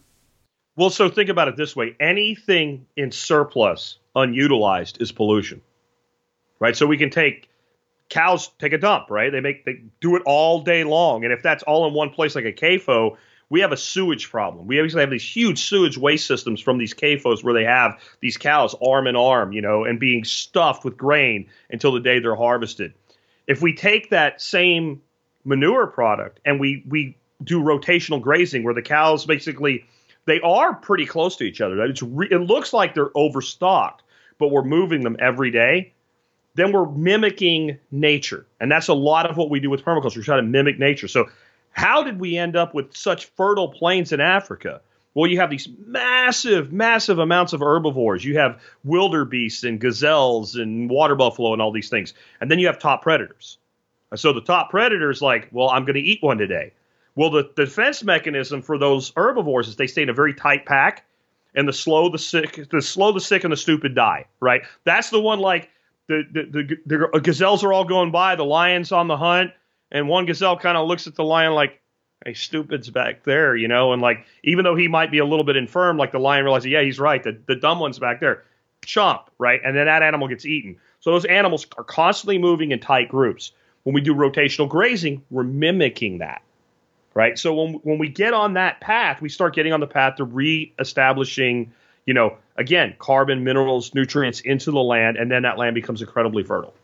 Well, 0.76 0.90
so 0.90 1.08
think 1.08 1.28
about 1.28 1.48
it 1.48 1.56
this 1.56 1.76
way: 1.76 1.94
anything 2.00 2.87
in 2.96 3.12
surplus, 3.12 3.98
unutilized, 4.16 5.00
is 5.00 5.12
pollution, 5.12 5.60
right? 6.58 6.74
So 6.74 6.87
we 6.87 6.96
can 6.96 7.10
take 7.10 7.48
cows 8.08 8.50
take 8.58 8.72
a 8.72 8.78
dump, 8.78 9.10
right? 9.10 9.30
They 9.30 9.40
make 9.40 9.66
they 9.66 9.82
do 10.00 10.16
it 10.16 10.22
all 10.24 10.62
day 10.62 10.82
long, 10.82 11.24
and 11.24 11.32
if 11.32 11.42
that's 11.42 11.62
all 11.64 11.87
in 11.87 11.92
one 11.92 12.08
place, 12.08 12.34
like 12.34 12.46
a 12.46 12.52
CAFO, 12.52 13.16
we 13.54 13.60
have 13.60 13.70
a 13.70 13.76
sewage 13.76 14.32
problem. 14.32 14.66
We 14.66 14.80
obviously 14.80 15.00
have 15.00 15.10
these 15.10 15.22
huge 15.22 15.62
sewage 15.64 15.96
waste 15.96 16.26
systems 16.26 16.60
from 16.60 16.76
these 16.76 16.92
CAFOs 16.92 17.44
where 17.44 17.54
they 17.54 17.62
have 17.62 18.00
these 18.18 18.36
cows 18.36 18.74
arm 18.84 19.06
in 19.06 19.14
arm, 19.14 19.52
you 19.52 19.62
know, 19.62 19.84
and 19.84 20.00
being 20.00 20.24
stuffed 20.24 20.84
with 20.84 20.96
grain 20.96 21.46
until 21.70 21.92
the 21.92 22.00
day 22.00 22.18
they're 22.18 22.34
harvested. 22.34 22.94
If 23.46 23.62
we 23.62 23.72
take 23.72 24.10
that 24.10 24.42
same 24.42 25.02
manure 25.44 25.86
product 25.86 26.40
and 26.44 26.58
we 26.58 26.82
we 26.88 27.16
do 27.44 27.62
rotational 27.62 28.20
grazing 28.20 28.64
where 28.64 28.74
the 28.74 28.82
cows 28.82 29.24
basically 29.24 29.84
they 30.24 30.40
are 30.40 30.74
pretty 30.74 31.06
close 31.06 31.36
to 31.36 31.44
each 31.44 31.60
other. 31.60 31.80
It's 31.84 32.02
re- 32.02 32.26
it 32.32 32.38
looks 32.38 32.72
like 32.72 32.92
they're 32.92 33.16
overstocked, 33.16 34.02
but 34.36 34.48
we're 34.48 34.64
moving 34.64 35.02
them 35.02 35.16
every 35.20 35.52
day. 35.52 35.92
Then 36.56 36.72
we're 36.72 36.90
mimicking 36.90 37.78
nature, 37.92 38.46
and 38.58 38.68
that's 38.68 38.88
a 38.88 38.94
lot 38.94 39.30
of 39.30 39.36
what 39.36 39.48
we 39.48 39.60
do 39.60 39.70
with 39.70 39.84
permaculture. 39.84 40.16
We 40.16 40.24
try 40.24 40.38
to 40.38 40.42
mimic 40.42 40.80
nature. 40.80 41.06
So 41.06 41.26
how 41.74 42.04
did 42.04 42.18
we 42.18 42.38
end 42.38 42.56
up 42.56 42.72
with 42.72 42.96
such 42.96 43.26
fertile 43.26 43.68
plains 43.68 44.12
in 44.12 44.20
Africa? 44.20 44.80
Well, 45.12 45.30
you 45.30 45.38
have 45.40 45.50
these 45.50 45.68
massive, 45.87 46.72
massive 46.72 47.18
amounts 47.18 47.52
of 47.52 47.60
herbivores. 47.60 48.24
You 48.24 48.38
have 48.38 48.60
wildebeests 48.84 49.64
and 49.64 49.80
gazelles 49.80 50.54
and 50.56 50.88
water 50.88 51.14
buffalo 51.14 51.52
and 51.52 51.60
all 51.60 51.72
these 51.72 51.88
things. 51.88 52.14
And 52.40 52.50
then 52.50 52.58
you 52.58 52.68
have 52.68 52.78
top 52.78 53.02
predators. 53.02 53.58
And 54.10 54.18
so 54.18 54.32
the 54.32 54.40
top 54.40 54.70
predator 54.70 55.10
is 55.10 55.20
like, 55.20 55.48
well, 55.52 55.68
I'm 55.68 55.84
going 55.84 55.96
to 55.96 56.00
eat 56.00 56.22
one 56.22 56.38
today. 56.38 56.72
Well, 57.16 57.30
the, 57.30 57.50
defense 57.54 58.02
mechanism 58.02 58.62
for 58.62 58.78
those 58.78 59.12
herbivores 59.16 59.68
is 59.68 59.76
they 59.76 59.87
stay 59.87 60.02
in 60.02 60.08
a 60.08 60.14
very 60.14 60.34
tight 60.34 60.66
pack, 60.66 61.04
and 61.54 61.68
the 61.68 61.72
slow, 61.72 62.08
the 62.08 62.18
sick, 62.18 62.68
the 62.70 62.82
slow, 62.82 63.12
the 63.12 63.20
sick, 63.20 63.44
and 63.44 63.52
the 63.52 63.56
stupid 63.56 63.94
die. 63.94 64.26
Right? 64.40 64.62
That's 64.84 65.10
the 65.10 65.20
one. 65.20 65.38
Like 65.38 65.70
the 66.08 66.24
the, 66.32 66.76
the, 66.87 67.06
the 67.12 67.20
gazelles 67.20 67.62
are 67.62 67.72
all 67.72 67.84
going 67.84 68.10
by, 68.10 68.34
the 68.34 68.44
lions 68.44 68.90
on 68.90 69.06
the 69.06 69.16
hunt 69.16 69.52
and 69.94 70.09
one 70.09 70.26
gazelle 70.26 70.59
kind 70.59 70.76
of 70.76 70.87
looks 70.87 71.07
at 71.07 71.14
the 71.14 71.24
lion 71.24 71.54
like, 71.54 71.80
"Hey, 72.26 72.35
stupid's 72.35 72.90
back 72.90 73.22
there," 73.22 73.57
you 73.57 73.68
know, 73.68 73.94
and 73.94 74.02
like 74.02 74.26
even 74.42 74.64
though 74.64 74.74
he 74.74 74.88
might 74.88 75.11
be 75.11 75.18
a 75.18 75.24
little 75.24 75.44
bit 75.44 75.57
infirm, 75.57 75.96
like 75.96 76.12
the 76.12 76.18
lion 76.18 76.44
realizes, 76.44 76.66
yeah, 76.66 76.83
he's 76.83 76.98
right. 76.98 77.22
The 77.22 77.38
the 77.46 77.57
dumb 77.57 77.78
one's 77.78 77.98
back 77.98 78.20
there, 78.20 78.42
chomp, 78.85 79.22
right, 79.38 79.61
and 79.64 79.74
then 79.74 79.87
that 79.87 80.02
animal 80.02 80.28
gets 80.28 80.44
eaten. 80.44 80.76
So 81.00 81.12
those 81.12 81.24
animals 81.24 81.66
are 81.78 81.85
constantly 81.85 82.38
moving 82.38 82.72
in 82.72 82.80
tight 82.80 83.09
groups. 83.09 83.52
When 83.85 83.94
we 83.94 84.00
do 84.00 84.14
rotational 84.14 84.68
grazing, 84.68 85.22
we're 85.30 85.44
mimicking 85.44 86.18
that, 86.18 86.42
right? 87.14 87.38
So 87.38 87.54
when 87.54 87.74
when 87.85 87.98
we 87.98 88.09
get 88.09 88.35
on 88.35 88.54
that 88.54 88.80
path, 88.80 89.22
we 89.22 89.28
start 89.28 89.54
getting 89.54 89.72
on 89.72 89.80
the 89.80 89.87
path 89.87 90.16
to 90.16 90.24
reestablishing, 90.24 91.72
you 92.04 92.14
know, 92.14 92.37
again, 92.57 92.96
carbon, 92.98 93.44
minerals, 93.44 93.94
nutrients 93.94 94.40
into 94.40 94.72
the 94.72 94.83
land, 94.83 95.18
and 95.18 95.30
then 95.30 95.42
that 95.42 95.57
land 95.57 95.74
becomes 95.74 96.02
incredibly 96.02 96.42
fertile. 96.42 96.74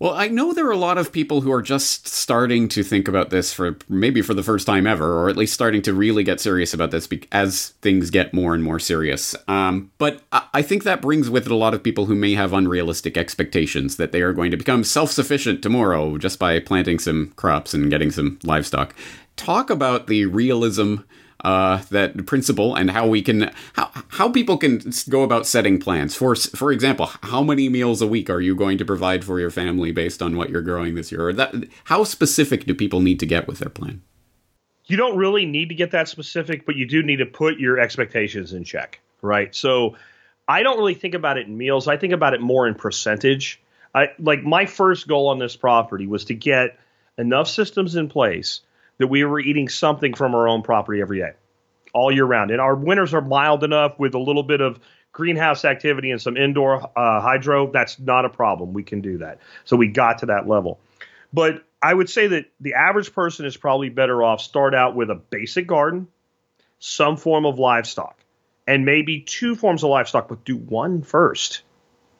Well, 0.00 0.14
I 0.14 0.28
know 0.28 0.52
there 0.52 0.66
are 0.66 0.72
a 0.72 0.76
lot 0.76 0.96
of 0.96 1.10
people 1.10 1.40
who 1.40 1.50
are 1.50 1.62
just 1.62 2.06
starting 2.06 2.68
to 2.68 2.84
think 2.84 3.08
about 3.08 3.30
this 3.30 3.52
for 3.52 3.76
maybe 3.88 4.22
for 4.22 4.32
the 4.32 4.44
first 4.44 4.64
time 4.64 4.86
ever, 4.86 5.18
or 5.18 5.28
at 5.28 5.36
least 5.36 5.54
starting 5.54 5.82
to 5.82 5.92
really 5.92 6.22
get 6.22 6.40
serious 6.40 6.72
about 6.72 6.92
this 6.92 7.08
as 7.32 7.70
things 7.82 8.10
get 8.10 8.32
more 8.32 8.54
and 8.54 8.62
more 8.62 8.78
serious. 8.78 9.34
Um, 9.48 9.90
but 9.98 10.22
I 10.30 10.62
think 10.62 10.84
that 10.84 11.02
brings 11.02 11.28
with 11.28 11.46
it 11.46 11.52
a 11.52 11.56
lot 11.56 11.74
of 11.74 11.82
people 11.82 12.06
who 12.06 12.14
may 12.14 12.34
have 12.34 12.52
unrealistic 12.52 13.16
expectations 13.16 13.96
that 13.96 14.12
they 14.12 14.22
are 14.22 14.32
going 14.32 14.52
to 14.52 14.56
become 14.56 14.84
self 14.84 15.10
sufficient 15.10 15.62
tomorrow 15.62 16.16
just 16.16 16.38
by 16.38 16.60
planting 16.60 17.00
some 17.00 17.32
crops 17.34 17.74
and 17.74 17.90
getting 17.90 18.12
some 18.12 18.38
livestock. 18.44 18.94
Talk 19.34 19.68
about 19.68 20.06
the 20.06 20.26
realism 20.26 20.98
uh, 21.44 21.82
that 21.90 22.26
principle 22.26 22.74
and 22.74 22.90
how 22.90 23.06
we 23.06 23.22
can 23.22 23.50
how 23.74 23.90
how 24.08 24.28
people 24.28 24.56
can 24.56 24.82
go 25.08 25.22
about 25.22 25.46
setting 25.46 25.78
plans. 25.78 26.14
For 26.14 26.34
for 26.34 26.72
example, 26.72 27.10
how 27.22 27.42
many 27.42 27.68
meals 27.68 28.02
a 28.02 28.06
week 28.06 28.28
are 28.28 28.40
you 28.40 28.54
going 28.54 28.78
to 28.78 28.84
provide 28.84 29.24
for 29.24 29.38
your 29.38 29.50
family 29.50 29.92
based 29.92 30.22
on 30.22 30.36
what 30.36 30.50
you're 30.50 30.62
growing 30.62 30.94
this 30.94 31.12
year? 31.12 31.28
Or 31.28 31.32
that 31.34 31.54
how 31.84 32.04
specific 32.04 32.64
do 32.64 32.74
people 32.74 33.00
need 33.00 33.20
to 33.20 33.26
get 33.26 33.46
with 33.46 33.58
their 33.58 33.70
plan? 33.70 34.02
You 34.86 34.96
don't 34.96 35.16
really 35.16 35.44
need 35.44 35.68
to 35.68 35.74
get 35.74 35.90
that 35.90 36.08
specific, 36.08 36.64
but 36.64 36.74
you 36.74 36.86
do 36.86 37.02
need 37.02 37.16
to 37.16 37.26
put 37.26 37.58
your 37.58 37.78
expectations 37.78 38.54
in 38.54 38.64
check, 38.64 39.00
right? 39.20 39.54
So 39.54 39.96
I 40.48 40.62
don't 40.62 40.78
really 40.78 40.94
think 40.94 41.14
about 41.14 41.36
it 41.36 41.46
in 41.46 41.58
meals. 41.58 41.86
I 41.86 41.98
think 41.98 42.14
about 42.14 42.32
it 42.32 42.40
more 42.40 42.66
in 42.66 42.74
percentage. 42.74 43.60
I 43.94 44.08
like 44.18 44.42
my 44.42 44.64
first 44.64 45.06
goal 45.06 45.28
on 45.28 45.38
this 45.38 45.56
property 45.56 46.06
was 46.06 46.24
to 46.26 46.34
get 46.34 46.78
enough 47.18 47.48
systems 47.48 47.96
in 47.96 48.08
place 48.08 48.62
that 48.98 49.06
we 49.06 49.24
were 49.24 49.40
eating 49.40 49.68
something 49.68 50.14
from 50.14 50.34
our 50.34 50.48
own 50.48 50.62
property 50.62 51.00
every 51.00 51.18
day, 51.18 51.32
all 51.94 52.12
year 52.12 52.24
round. 52.24 52.50
And 52.50 52.60
our 52.60 52.74
winters 52.74 53.14
are 53.14 53.20
mild 53.20 53.64
enough 53.64 53.98
with 53.98 54.14
a 54.14 54.18
little 54.18 54.42
bit 54.42 54.60
of 54.60 54.78
greenhouse 55.12 55.64
activity 55.64 56.10
and 56.10 56.20
some 56.20 56.36
indoor 56.36 56.82
uh, 56.96 57.20
hydro. 57.20 57.70
That's 57.72 57.98
not 57.98 58.24
a 58.24 58.28
problem. 58.28 58.72
We 58.72 58.82
can 58.82 59.00
do 59.00 59.18
that. 59.18 59.38
So 59.64 59.76
we 59.76 59.88
got 59.88 60.18
to 60.18 60.26
that 60.26 60.46
level. 60.46 60.78
But 61.32 61.64
I 61.82 61.92
would 61.92 62.10
say 62.10 62.26
that 62.28 62.46
the 62.60 62.74
average 62.74 63.12
person 63.12 63.46
is 63.46 63.56
probably 63.56 63.88
better 63.88 64.22
off 64.22 64.40
start 64.40 64.74
out 64.74 64.94
with 64.96 65.10
a 65.10 65.14
basic 65.14 65.66
garden, 65.66 66.08
some 66.78 67.16
form 67.16 67.46
of 67.46 67.58
livestock, 67.58 68.18
and 68.66 68.84
maybe 68.84 69.20
two 69.20 69.54
forms 69.54 69.84
of 69.84 69.90
livestock, 69.90 70.28
but 70.28 70.44
do 70.44 70.56
one 70.56 71.02
first. 71.02 71.62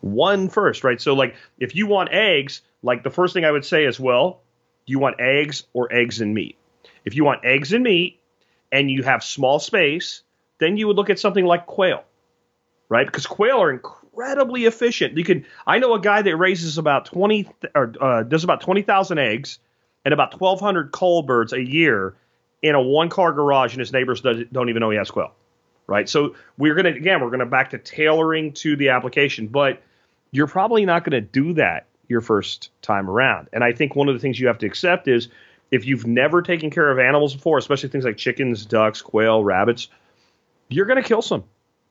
One 0.01 0.49
first, 0.49 0.85
right? 0.85 1.01
So, 1.01 1.15
like, 1.15 1.35
if 1.59 1.75
you 1.75 1.87
want 1.87 2.11
eggs, 2.13 2.63
like 2.83 3.03
the 3.03 3.11
first 3.11 3.35
thing 3.35 3.45
I 3.45 3.51
would 3.51 3.65
say 3.65 3.85
is, 3.85 3.99
well, 3.99 4.43
do 4.87 4.93
you 4.93 4.99
want 4.99 5.21
eggs 5.21 5.65
or 5.73 5.93
eggs 5.93 6.21
and 6.21 6.35
meat? 6.35 6.58
If 7.09 7.17
you 7.17 7.25
want 7.25 7.45
eggs 7.45 7.73
and 7.73 7.83
meat 7.83 8.21
and 8.71 8.91
you 8.91 9.03
have 9.03 9.25
small 9.25 9.59
space, 9.59 10.23
then 10.59 10.77
you 10.77 10.87
would 10.87 10.97
look 10.97 11.09
at 11.09 11.19
something 11.19 11.47
like 11.47 11.65
quail, 11.65 12.05
right? 12.91 13.07
Because 13.07 13.27
quail 13.27 13.63
are 13.63 13.71
incredibly 13.71 14.67
efficient. 14.67 15.17
You 15.17 15.25
can 15.25 15.47
I 15.67 15.79
know 15.79 15.95
a 15.95 16.01
guy 16.01 16.21
that 16.21 16.37
raises 16.37 16.77
about 16.77 17.07
20 17.07 17.49
or 17.75 17.95
uh, 17.99 18.23
does 18.25 18.45
about 18.45 18.61
20,000 18.61 19.19
eggs 19.19 19.59
and 20.05 20.13
about 20.13 20.39
1,200 20.39 20.93
cull 20.93 21.23
birds 21.23 21.55
a 21.55 21.63
year 21.63 22.15
in 22.61 22.75
a 22.75 22.83
one 22.83 23.09
car 23.09 23.33
garage, 23.33 23.73
and 23.73 23.81
his 23.81 23.91
neighbors 23.91 24.21
don't 24.21 24.69
even 24.69 24.81
know 24.81 24.91
he 24.91 24.99
has 24.99 25.11
quail, 25.11 25.33
right? 25.87 26.09
So 26.09 26.35
we're 26.59 26.75
gonna 26.75 26.91
again 26.91 27.23
we're 27.23 27.31
gonna 27.31 27.47
back 27.47 27.71
to 27.71 27.79
tailoring 27.79 28.53
to 28.55 28.77
the 28.77 28.91
application, 28.91 29.47
but 29.47 29.81
you're 30.31 30.47
probably 30.47 30.85
not 30.85 31.05
going 31.05 31.13
to 31.13 31.21
do 31.21 31.55
that 31.55 31.87
your 32.09 32.21
first 32.21 32.71
time 32.83 33.09
around. 33.09 33.49
And 33.53 33.63
I 33.63 33.73
think 33.73 33.95
one 33.95 34.09
of 34.09 34.15
the 34.15 34.21
things 34.21 34.39
you 34.39 34.47
have 34.49 34.59
to 34.59 34.67
accept 34.67 35.09
is 35.09 35.29
if 35.71 35.87
you've 35.87 36.07
never 36.07 36.43
taken 36.43 36.71
care 36.71 36.91
of 36.91 36.99
animals 36.99 37.35
before, 37.35 37.59
especially 37.59 37.89
things 37.91 38.05
like 38.05 38.17
chickens, 38.17 38.65
ducks, 38.65 39.03
quail, 39.03 39.45
rabbits, 39.45 39.89
you're 40.69 40.87
going 40.87 41.03
to 41.03 41.07
kill 41.07 41.23
some. 41.23 41.45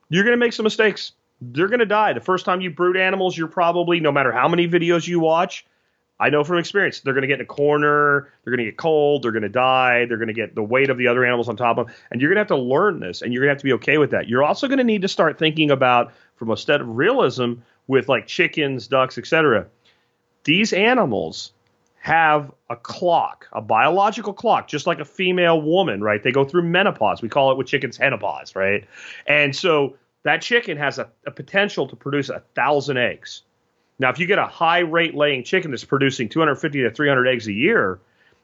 You're 0.10 0.24
going 0.24 0.38
to 0.38 0.44
make 0.44 0.54
some 0.54 0.63
mistakes. 0.63 1.12
They're 1.42 1.68
going 1.68 1.80
to 1.80 1.86
die. 1.86 2.13
The 2.13 2.22
first 2.22 2.46
time 2.46 2.62
you 2.62 2.72
brood 2.72 2.98
animals, 2.98 3.38
you're 3.38 3.48
probably, 3.48 4.00
no 4.00 4.12
matter 4.12 4.32
how 4.32 4.48
many 4.48 4.68
videos 4.68 5.08
you 5.08 5.20
watch, 5.20 5.66
I 6.20 6.32
know 6.32 6.44
from 6.44 6.58
experience, 6.58 7.02
they're 7.02 7.13
going 7.13 7.22
to 7.22 7.28
get 7.28 7.40
in 7.40 7.42
a 7.42 7.46
corner, 7.46 8.32
they're 8.44 8.56
going 8.56 8.66
to 8.66 8.72
get 8.72 8.78
cold, 8.78 9.22
they're 9.22 9.32
going 9.32 9.44
to 9.44 9.50
die, 9.50 10.06
they're 10.06 10.18
going 10.18 10.30
to 10.30 10.34
get 10.34 10.56
the 10.56 10.63
weight 10.63 10.90
of 10.90 10.98
the 10.98 11.08
other 11.08 11.24
animals 11.24 11.48
on 11.48 11.58
top 11.58 11.78
of 11.78 11.86
them. 11.86 11.96
And 12.10 12.20
you're 12.20 12.30
going 12.30 12.38
to 12.38 12.42
have 12.42 12.48
to 12.48 12.58
learn 12.58 13.00
this 13.00 13.22
and 13.22 13.32
you're 13.32 13.42
going 13.42 13.50
to 13.50 13.54
have 13.54 13.60
to 13.60 13.66
be 13.66 13.74
okay 13.74 14.00
with 14.00 14.12
that. 14.12 14.28
You're 14.28 14.44
also 14.44 14.68
going 14.68 14.80
to 14.80 14.84
need 14.84 15.04
to 15.04 15.08
start 15.08 15.38
thinking 15.38 15.70
about, 15.70 16.13
from 16.36 16.50
a 16.50 16.58
set 16.58 16.82
of 16.82 16.88
realism, 16.88 17.54
with 17.86 18.10
like 18.10 18.26
chickens, 18.26 18.88
ducks, 18.88 19.20
etc. 19.20 19.68
These 20.44 20.74
animals 20.74 21.52
have 22.08 22.50
a 22.70 22.76
clock, 22.78 23.50
a 23.52 23.62
biological 23.62 24.32
clock, 24.32 24.70
just 24.70 24.88
like 24.88 25.02
a 25.02 25.06
female 25.06 25.62
woman, 25.62 26.02
right? 26.02 26.24
They 26.24 26.32
go 26.32 26.46
through 26.46 26.63
menopause. 26.63 27.22
We 27.22 27.28
call 27.28 27.52
it 27.52 27.58
with 27.58 27.67
chickens 27.67 27.98
henopause, 27.98 28.56
right? 28.56 28.86
And 29.28 29.54
so 29.54 29.98
that 30.24 30.41
chicken 30.41 30.78
has 30.78 31.00
a, 31.00 31.10
a 31.26 31.32
potential 31.32 31.86
to 31.89 31.98
produce 31.98 32.30
a 32.30 32.41
thousand 32.56 32.96
eggs. 32.96 33.41
Now, 34.00 34.10
if 34.10 34.20
you 34.20 34.26
get 34.26 34.39
a 34.39 34.48
high 34.48 34.80
rate 34.80 35.15
laying 35.15 35.43
chicken 35.43 35.70
that's 35.70 35.84
producing 35.84 36.30
250 36.30 36.84
to 36.84 36.91
300 36.91 37.28
eggs 37.28 37.46
a 37.48 37.52
year, 37.52 38.00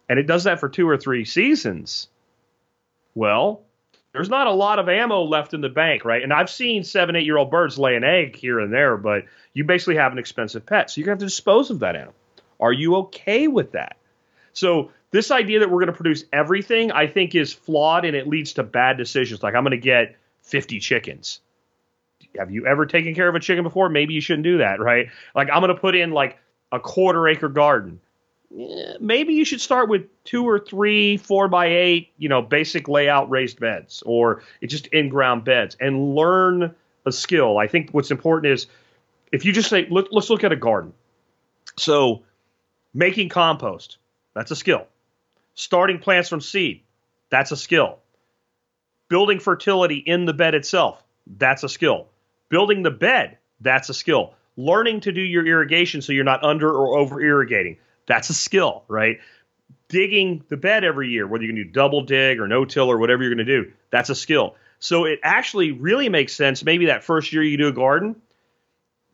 and 0.10 0.20
it 0.20 0.28
does 0.28 0.44
that 0.44 0.60
for 0.60 0.68
two 0.68 0.90
or 0.90 0.98
three 0.98 1.24
seasons, 1.24 2.10
well, 3.16 3.62
there's 4.12 4.30
not 4.30 4.48
a 4.48 4.52
lot 4.52 4.78
of 4.78 4.90
ammo 4.90 5.22
left 5.22 5.54
in 5.54 5.62
the 5.62 5.70
bank, 5.70 6.04
right? 6.04 6.22
And 6.22 6.34
I've 6.34 6.50
seen 6.50 6.84
seven, 6.84 7.16
eight 7.16 7.26
year 7.26 7.38
old 7.38 7.50
birds 7.50 7.80
lay 7.80 7.96
an 7.96 8.04
egg 8.04 8.36
here 8.36 8.60
and 8.60 8.74
there, 8.74 8.98
but 8.98 9.24
you 9.54 9.64
basically 9.64 9.96
have 9.96 10.12
an 10.12 10.18
expensive 10.18 10.66
pet. 10.66 10.92
So 10.92 11.02
to 11.02 11.10
have 11.10 11.20
to 11.20 11.26
dispose 11.26 11.70
of 11.70 11.80
that 11.80 11.96
animal. 11.96 12.16
Are 12.60 12.74
you 12.74 12.96
okay 12.98 13.48
with 13.48 13.72
that? 13.74 13.98
So 14.54 14.92
this 15.12 15.32
idea 15.32 15.60
that 15.60 15.70
we're 15.70 15.80
going 15.80 15.88
to 15.88 15.94
produce 15.94 16.26
everything, 16.34 16.92
I 16.92 17.08
think, 17.08 17.36
is 17.36 17.54
flawed 17.54 18.06
and 18.06 18.16
it 18.16 18.28
leads 18.28 18.54
to 18.54 18.64
bad 18.64 18.98
decisions. 18.98 19.44
Like 19.44 19.56
I'm 19.56 19.64
going 19.64 19.72
to 19.72 19.78
get 19.78 20.16
50 20.44 20.80
chickens. 20.80 21.40
Have 22.38 22.52
you 22.52 22.66
ever 22.66 22.86
taken 22.86 23.14
care 23.14 23.28
of 23.28 23.36
a 23.36 23.40
chicken 23.40 23.64
before? 23.64 23.90
Maybe 23.90 24.14
you 24.14 24.22
shouldn't 24.22 24.44
do 24.44 24.58
that, 24.58 24.80
right? 24.80 25.08
Like 25.36 25.50
I'm 25.52 25.62
going 25.62 25.74
to 25.74 25.80
put 25.80 25.96
in 25.96 26.12
like 26.12 26.40
a 26.72 26.80
quarter 26.80 27.28
acre 27.28 27.50
garden. 27.50 28.00
Eh, 28.58 28.94
maybe 29.00 29.34
you 29.34 29.46
should 29.46 29.62
start 29.62 29.90
with 29.90 30.08
two 30.24 30.48
or 30.48 30.58
three 30.58 31.18
four 31.18 31.48
by 31.48 31.68
eight, 31.68 32.12
you 32.18 32.30
know, 32.30 32.42
basic 32.42 32.88
layout 32.88 33.30
raised 33.30 33.60
beds 33.60 34.02
or 34.06 34.44
just 34.66 34.88
in 34.88 35.10
ground 35.10 35.44
beds 35.44 35.78
and 35.80 36.16
learn 36.16 36.74
a 37.06 37.12
skill. 37.12 37.58
I 37.58 37.68
think 37.68 37.92
what's 37.92 38.12
important 38.12 38.54
is 38.54 38.68
if 39.32 39.46
you 39.46 39.54
just 39.54 39.70
say, 39.70 39.88
let's 39.90 40.30
look 40.30 40.44
at 40.44 40.52
a 40.52 40.56
garden. 40.56 40.94
So 41.78 42.24
Making 42.94 43.30
compost, 43.30 43.98
that's 44.34 44.52
a 44.52 44.56
skill. 44.56 44.88
Starting 45.56 46.00
plants 46.00 46.30
from 46.30 46.42
seed, 46.42 46.84
that's 47.30 47.52
a 47.52 47.58
skill. 47.58 48.00
Building 49.10 49.40
fertility 49.40 49.98
in 49.98 50.26
the 50.26 50.34
bed 50.34 50.56
itself, 50.56 51.04
that's 51.26 51.64
a 51.64 51.70
skill. 51.70 52.08
Building 52.50 52.84
the 52.84 52.92
bed, 52.92 53.38
that's 53.60 53.90
a 53.90 53.94
skill. 53.94 54.34
Learning 54.56 55.00
to 55.02 55.12
do 55.12 55.22
your 55.22 55.46
irrigation 55.46 56.02
so 56.02 56.14
you're 56.14 56.24
not 56.24 56.44
under 56.44 56.70
or 56.70 56.98
over 56.98 57.20
irrigating, 57.20 57.78
that's 58.08 58.30
a 58.30 58.34
skill, 58.34 58.84
right? 58.88 59.20
Digging 59.88 60.44
the 60.50 60.58
bed 60.58 60.84
every 60.84 61.10
year, 61.10 61.28
whether 61.28 61.44
you're 61.44 61.54
going 61.54 61.64
to 61.64 61.66
do 61.66 61.72
double 61.72 62.04
dig 62.04 62.40
or 62.40 62.48
no 62.48 62.66
till 62.66 62.92
or 62.92 62.98
whatever 62.98 63.24
you're 63.24 63.34
going 63.34 63.46
to 63.46 63.64
do, 63.64 63.72
that's 63.92 64.10
a 64.10 64.16
skill. 64.16 64.56
So 64.80 65.06
it 65.06 65.20
actually 65.24 65.72
really 65.72 66.10
makes 66.10 66.36
sense. 66.36 66.64
Maybe 66.64 66.88
that 66.88 67.04
first 67.04 67.32
year 67.32 67.42
you 67.42 67.58
do 67.58 67.70
a 67.70 67.72
garden, 67.72 68.18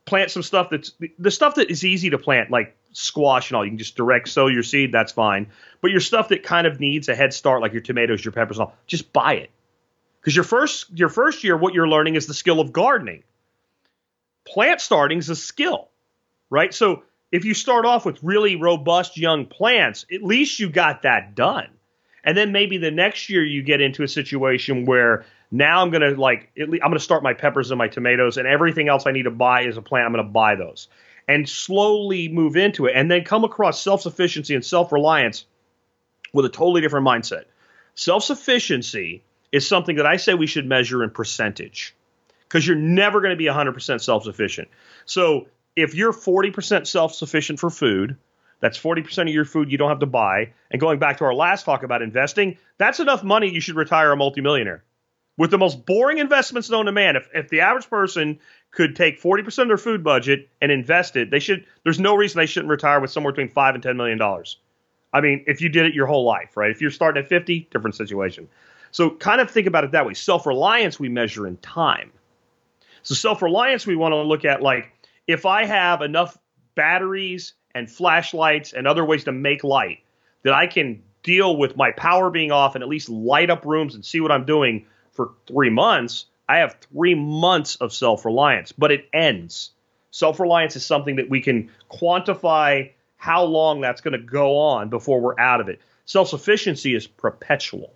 plant 0.04 0.30
some 0.30 0.42
stuff 0.42 0.68
that's 0.70 0.92
the 1.18 1.30
stuff 1.30 1.54
that 1.54 1.70
is 1.70 1.84
easy 1.84 2.10
to 2.10 2.18
plant, 2.18 2.50
like 2.50 2.76
squash 2.92 3.50
and 3.50 3.56
all. 3.56 3.64
You 3.64 3.70
can 3.70 3.78
just 3.78 3.96
direct 3.96 4.28
sow 4.28 4.46
your 4.46 4.62
seed, 4.62 4.92
that's 4.92 5.12
fine. 5.12 5.48
But 5.80 5.90
your 5.90 6.00
stuff 6.00 6.28
that 6.28 6.42
kind 6.42 6.66
of 6.66 6.80
needs 6.80 7.08
a 7.08 7.14
head 7.14 7.32
start, 7.32 7.62
like 7.62 7.72
your 7.72 7.82
tomatoes, 7.82 8.24
your 8.24 8.32
peppers, 8.32 8.58
and 8.58 8.66
all, 8.66 8.74
just 8.86 9.12
buy 9.12 9.34
it. 9.34 9.50
Because 10.20 10.34
your 10.34 10.44
first 10.44 10.86
your 10.98 11.08
first 11.08 11.44
year, 11.44 11.56
what 11.56 11.74
you're 11.74 11.88
learning 11.88 12.16
is 12.16 12.26
the 12.26 12.34
skill 12.34 12.60
of 12.60 12.72
gardening. 12.72 13.22
Plant 14.46 14.80
starting 14.80 15.18
is 15.18 15.30
a 15.30 15.36
skill, 15.36 15.88
right? 16.50 16.74
So 16.74 17.04
if 17.32 17.44
you 17.44 17.54
start 17.54 17.86
off 17.86 18.04
with 18.04 18.22
really 18.22 18.56
robust 18.56 19.16
young 19.16 19.46
plants, 19.46 20.04
at 20.12 20.22
least 20.22 20.58
you 20.58 20.68
got 20.68 21.02
that 21.02 21.34
done. 21.34 21.68
And 22.24 22.36
then 22.36 22.52
maybe 22.52 22.76
the 22.76 22.90
next 22.90 23.30
year 23.30 23.42
you 23.42 23.62
get 23.62 23.80
into 23.80 24.02
a 24.02 24.08
situation 24.08 24.84
where 24.84 25.24
now 25.50 25.82
I'm 25.82 25.90
gonna 25.90 26.10
like 26.10 26.50
I'm 26.56 26.78
gonna 26.78 26.98
start 26.98 27.22
my 27.22 27.32
peppers 27.32 27.70
and 27.70 27.78
my 27.78 27.88
tomatoes 27.88 28.36
and 28.36 28.46
everything 28.46 28.88
else 28.88 29.06
I 29.06 29.12
need 29.12 29.22
to 29.22 29.30
buy 29.30 29.62
is 29.62 29.76
a 29.76 29.82
plant. 29.82 30.06
I'm 30.06 30.12
gonna 30.12 30.24
buy 30.24 30.54
those 30.54 30.88
and 31.30 31.48
slowly 31.48 32.28
move 32.28 32.56
into 32.56 32.86
it 32.86 32.92
and 32.96 33.08
then 33.10 33.22
come 33.22 33.44
across 33.44 33.80
self 33.80 34.02
sufficiency 34.02 34.54
and 34.54 34.64
self 34.64 34.90
reliance 34.90 35.46
with 36.32 36.44
a 36.44 36.48
totally 36.48 36.80
different 36.80 37.06
mindset. 37.06 37.44
Self 37.94 38.24
sufficiency 38.24 39.22
is 39.52 39.66
something 39.66 39.96
that 39.96 40.06
I 40.06 40.16
say 40.16 40.34
we 40.34 40.46
should 40.46 40.66
measure 40.66 41.04
in 41.04 41.10
percentage 41.10 41.94
because 42.48 42.66
you're 42.66 42.76
never 42.76 43.20
going 43.20 43.30
to 43.30 43.36
be 43.36 43.44
100% 43.44 44.00
self 44.00 44.24
sufficient. 44.24 44.68
So 45.04 45.46
if 45.76 45.94
you're 45.94 46.12
40% 46.12 46.86
self 46.86 47.14
sufficient 47.14 47.60
for 47.60 47.70
food, 47.70 48.16
that's 48.58 48.78
40% 48.78 49.22
of 49.22 49.28
your 49.28 49.44
food 49.44 49.70
you 49.70 49.78
don't 49.78 49.88
have 49.88 50.00
to 50.00 50.06
buy. 50.06 50.52
And 50.70 50.80
going 50.80 50.98
back 50.98 51.18
to 51.18 51.24
our 51.24 51.34
last 51.34 51.64
talk 51.64 51.84
about 51.84 52.02
investing, 52.02 52.58
that's 52.76 53.00
enough 53.00 53.22
money 53.22 53.50
you 53.50 53.60
should 53.60 53.76
retire 53.76 54.12
a 54.12 54.16
multimillionaire. 54.16 54.82
With 55.36 55.50
the 55.50 55.58
most 55.58 55.86
boring 55.86 56.18
investments 56.18 56.68
known 56.68 56.86
to 56.86 56.92
man, 56.92 57.16
if, 57.16 57.28
if 57.32 57.48
the 57.48 57.60
average 57.60 57.88
person 57.88 58.40
could 58.70 58.94
take 58.94 59.20
40% 59.20 59.62
of 59.62 59.68
their 59.68 59.76
food 59.76 60.04
budget 60.04 60.48
and 60.60 60.70
invest 60.70 61.16
it, 61.16 61.30
they 61.30 61.40
should 61.40 61.64
there's 61.84 62.00
no 62.00 62.14
reason 62.14 62.38
they 62.38 62.46
shouldn't 62.46 62.70
retire 62.70 63.00
with 63.00 63.10
somewhere 63.10 63.32
between 63.32 63.48
5 63.48 63.74
and 63.74 63.82
10 63.82 63.96
million 63.96 64.18
dollars. 64.18 64.58
I 65.12 65.20
mean, 65.20 65.44
if 65.46 65.60
you 65.60 65.68
did 65.68 65.86
it 65.86 65.94
your 65.94 66.06
whole 66.06 66.24
life, 66.24 66.56
right? 66.56 66.70
If 66.70 66.80
you're 66.80 66.92
starting 66.92 67.22
at 67.22 67.28
50, 67.28 67.68
different 67.72 67.96
situation. 67.96 68.48
So 68.92 69.10
kind 69.10 69.40
of 69.40 69.50
think 69.50 69.66
about 69.66 69.84
it 69.84 69.92
that 69.92 70.06
way. 70.06 70.14
Self-reliance 70.14 71.00
we 71.00 71.08
measure 71.08 71.46
in 71.46 71.56
time. 71.58 72.12
So 73.02 73.14
self-reliance 73.14 73.86
we 73.86 73.96
want 73.96 74.12
to 74.12 74.22
look 74.22 74.44
at 74.44 74.62
like 74.62 74.92
if 75.26 75.46
I 75.46 75.64
have 75.64 76.02
enough 76.02 76.38
batteries 76.74 77.54
and 77.74 77.90
flashlights 77.90 78.72
and 78.72 78.86
other 78.86 79.04
ways 79.04 79.24
to 79.24 79.32
make 79.32 79.64
light 79.64 79.98
that 80.42 80.54
I 80.54 80.66
can 80.66 81.02
deal 81.22 81.56
with 81.56 81.76
my 81.76 81.90
power 81.92 82.30
being 82.30 82.50
off 82.50 82.74
and 82.74 82.82
at 82.82 82.88
least 82.88 83.08
light 83.08 83.50
up 83.50 83.64
rooms 83.64 83.94
and 83.94 84.04
see 84.04 84.20
what 84.20 84.32
I'm 84.32 84.44
doing 84.44 84.86
for 85.12 85.32
3 85.48 85.70
months, 85.70 86.26
I 86.50 86.58
have 86.58 86.78
three 86.92 87.14
months 87.14 87.76
of 87.76 87.92
self 87.92 88.24
reliance, 88.24 88.72
but 88.72 88.90
it 88.90 89.08
ends. 89.12 89.70
Self 90.10 90.40
reliance 90.40 90.74
is 90.74 90.84
something 90.84 91.14
that 91.16 91.30
we 91.30 91.40
can 91.40 91.70
quantify 91.88 92.90
how 93.16 93.44
long 93.44 93.80
that's 93.80 94.00
going 94.00 94.18
to 94.20 94.26
go 94.26 94.58
on 94.58 94.88
before 94.88 95.20
we're 95.20 95.38
out 95.38 95.60
of 95.60 95.68
it. 95.68 95.80
Self 96.06 96.28
sufficiency 96.28 96.92
is 96.96 97.06
perpetual. 97.06 97.92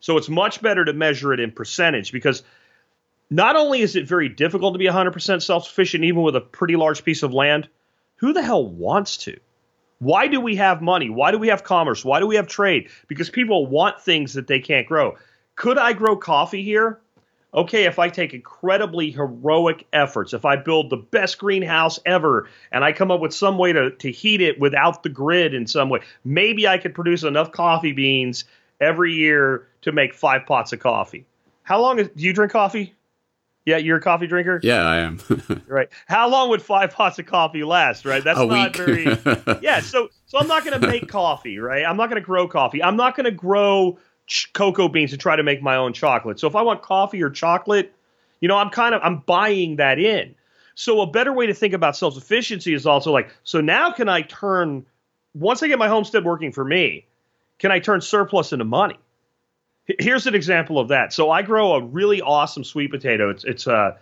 So 0.00 0.18
it's 0.18 0.28
much 0.28 0.60
better 0.60 0.84
to 0.84 0.92
measure 0.92 1.32
it 1.32 1.40
in 1.40 1.50
percentage 1.50 2.12
because 2.12 2.42
not 3.30 3.56
only 3.56 3.80
is 3.80 3.96
it 3.96 4.06
very 4.06 4.28
difficult 4.28 4.74
to 4.74 4.78
be 4.78 4.86
100% 4.86 5.40
self 5.40 5.64
sufficient, 5.64 6.04
even 6.04 6.20
with 6.20 6.36
a 6.36 6.42
pretty 6.42 6.76
large 6.76 7.02
piece 7.02 7.22
of 7.22 7.32
land, 7.32 7.70
who 8.16 8.34
the 8.34 8.42
hell 8.42 8.66
wants 8.66 9.16
to? 9.18 9.40
Why 9.98 10.26
do 10.26 10.42
we 10.42 10.56
have 10.56 10.82
money? 10.82 11.08
Why 11.08 11.30
do 11.30 11.38
we 11.38 11.48
have 11.48 11.64
commerce? 11.64 12.04
Why 12.04 12.20
do 12.20 12.26
we 12.26 12.36
have 12.36 12.48
trade? 12.48 12.90
Because 13.08 13.30
people 13.30 13.66
want 13.66 14.02
things 14.02 14.34
that 14.34 14.46
they 14.46 14.60
can't 14.60 14.86
grow. 14.86 15.16
Could 15.56 15.78
I 15.78 15.94
grow 15.94 16.18
coffee 16.18 16.62
here? 16.62 17.00
Okay, 17.54 17.84
if 17.84 17.98
I 17.98 18.08
take 18.08 18.32
incredibly 18.32 19.10
heroic 19.10 19.86
efforts, 19.92 20.32
if 20.32 20.46
I 20.46 20.56
build 20.56 20.88
the 20.88 20.96
best 20.96 21.38
greenhouse 21.38 21.98
ever 22.06 22.48
and 22.70 22.82
I 22.82 22.92
come 22.92 23.10
up 23.10 23.20
with 23.20 23.34
some 23.34 23.58
way 23.58 23.74
to, 23.74 23.90
to 23.90 24.10
heat 24.10 24.40
it 24.40 24.58
without 24.58 25.02
the 25.02 25.10
grid 25.10 25.52
in 25.52 25.66
some 25.66 25.90
way, 25.90 26.00
maybe 26.24 26.66
I 26.66 26.78
could 26.78 26.94
produce 26.94 27.24
enough 27.24 27.52
coffee 27.52 27.92
beans 27.92 28.44
every 28.80 29.12
year 29.12 29.68
to 29.82 29.92
make 29.92 30.14
five 30.14 30.46
pots 30.46 30.72
of 30.72 30.80
coffee. 30.80 31.26
How 31.62 31.80
long 31.80 31.98
is, 31.98 32.08
do 32.08 32.24
you 32.24 32.32
drink 32.32 32.52
coffee? 32.52 32.94
Yeah, 33.64 33.76
you're 33.76 33.98
a 33.98 34.00
coffee 34.00 34.26
drinker. 34.26 34.58
Yeah, 34.62 34.82
I 34.82 34.96
am. 34.98 35.20
right. 35.68 35.88
How 36.06 36.28
long 36.28 36.48
would 36.48 36.62
five 36.62 36.90
pots 36.90 37.18
of 37.18 37.26
coffee 37.26 37.62
last? 37.62 38.04
Right. 38.04 38.24
That's 38.24 38.40
a 38.40 38.46
not 38.46 38.76
week. 38.76 38.76
very. 38.76 39.58
Yeah. 39.62 39.80
So 39.80 40.08
so 40.26 40.38
I'm 40.38 40.48
not 40.48 40.64
going 40.64 40.80
to 40.80 40.86
make 40.86 41.06
coffee. 41.08 41.58
Right. 41.58 41.84
I'm 41.84 41.96
not 41.96 42.08
going 42.08 42.20
to 42.20 42.26
grow 42.26 42.48
coffee. 42.48 42.82
I'm 42.82 42.96
not 42.96 43.14
going 43.14 43.24
to 43.24 43.30
grow 43.30 43.98
ch- 44.26 44.52
cocoa 44.52 44.88
beans 44.88 45.10
to 45.10 45.16
try 45.16 45.36
to 45.36 45.42
make 45.42 45.62
my 45.62 45.76
own 45.76 45.92
chocolate. 45.92 46.38
So 46.38 46.46
if 46.46 46.56
I 46.56 46.62
want 46.62 46.82
coffee 46.82 47.22
or 47.22 47.30
chocolate, 47.30 47.94
you 48.40 48.48
know, 48.48 48.56
I'm 48.56 48.70
kind 48.70 48.94
of 48.94 49.00
I'm 49.04 49.18
buying 49.18 49.76
that 49.76 49.98
in. 49.98 50.34
So 50.74 51.00
a 51.02 51.06
better 51.06 51.32
way 51.32 51.46
to 51.46 51.54
think 51.54 51.74
about 51.74 51.96
self 51.96 52.14
sufficiency 52.14 52.74
is 52.74 52.86
also 52.86 53.12
like, 53.12 53.30
so 53.44 53.60
now 53.60 53.92
can 53.92 54.08
I 54.08 54.22
turn 54.22 54.86
once 55.34 55.62
I 55.62 55.68
get 55.68 55.78
my 55.78 55.88
homestead 55.88 56.24
working 56.24 56.52
for 56.52 56.64
me, 56.64 57.06
can 57.58 57.70
I 57.70 57.78
turn 57.78 58.00
surplus 58.00 58.52
into 58.52 58.64
money? 58.64 58.98
Here's 59.98 60.26
an 60.26 60.34
example 60.34 60.78
of 60.78 60.88
that. 60.88 61.12
So 61.12 61.30
I 61.30 61.42
grow 61.42 61.74
a 61.74 61.82
really 61.82 62.20
awesome 62.20 62.64
sweet 62.64 62.90
potato. 62.90 63.30
It's 63.30 63.44
it's 63.44 63.66
a 63.66 63.74
uh, 63.74 63.96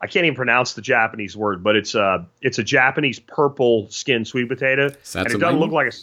I 0.00 0.08
can't 0.08 0.24
even 0.24 0.34
pronounce 0.34 0.74
the 0.74 0.82
Japanese 0.82 1.36
word, 1.36 1.62
but 1.62 1.76
it's 1.76 1.94
a 1.94 2.02
uh, 2.02 2.24
it's 2.40 2.58
a 2.58 2.64
Japanese 2.64 3.20
purple 3.20 3.88
skin 3.88 4.24
sweet 4.24 4.48
potato, 4.48 4.86
and 4.86 5.26
it 5.36 5.38
doesn't 5.38 5.60
look 5.60 5.70
like 5.70 5.92
a. 5.92 5.96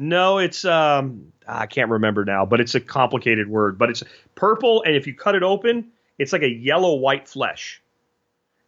No, 0.00 0.38
it's 0.38 0.64
um 0.64 1.30
I 1.46 1.66
can't 1.66 1.90
remember 1.90 2.24
now, 2.24 2.46
but 2.46 2.58
it's 2.58 2.74
a 2.74 2.80
complicated 2.80 3.48
word. 3.48 3.76
But 3.76 3.90
it's 3.90 4.02
purple, 4.34 4.82
and 4.82 4.96
if 4.96 5.06
you 5.06 5.14
cut 5.14 5.34
it 5.34 5.42
open, 5.42 5.88
it's 6.18 6.32
like 6.32 6.42
a 6.42 6.48
yellow 6.48 6.94
white 6.94 7.28
flesh, 7.28 7.82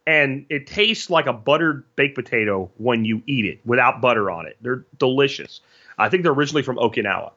and 0.05 0.45
it 0.49 0.67
tastes 0.67 1.09
like 1.09 1.25
a 1.25 1.33
buttered 1.33 1.85
baked 1.95 2.13
potato 2.13 2.69
when 2.77 3.03
you 3.03 3.23
eat 3.25 3.45
it 3.45 3.61
without 3.65 3.99
butter 3.99 4.29
on 4.29 4.45
it. 4.45 4.57
They're 4.61 4.85
delicious. 4.99 5.61
I 5.97 6.07
think 6.07 6.21
they're 6.21 6.31
originally 6.31 6.61
from 6.61 6.77
Okinawa. 6.77 7.31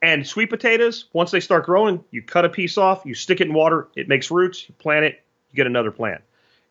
And 0.00 0.26
sweet 0.26 0.48
potatoes, 0.48 1.06
once 1.12 1.30
they 1.30 1.40
start 1.40 1.66
growing, 1.66 2.04
you 2.10 2.22
cut 2.22 2.46
a 2.46 2.48
piece 2.48 2.78
off, 2.78 3.04
you 3.04 3.14
stick 3.14 3.42
it 3.42 3.48
in 3.48 3.54
water, 3.54 3.88
it 3.96 4.08
makes 4.08 4.30
roots, 4.30 4.66
you 4.66 4.74
plant 4.78 5.04
it, 5.04 5.22
you 5.50 5.56
get 5.56 5.66
another 5.66 5.90
plant. 5.90 6.22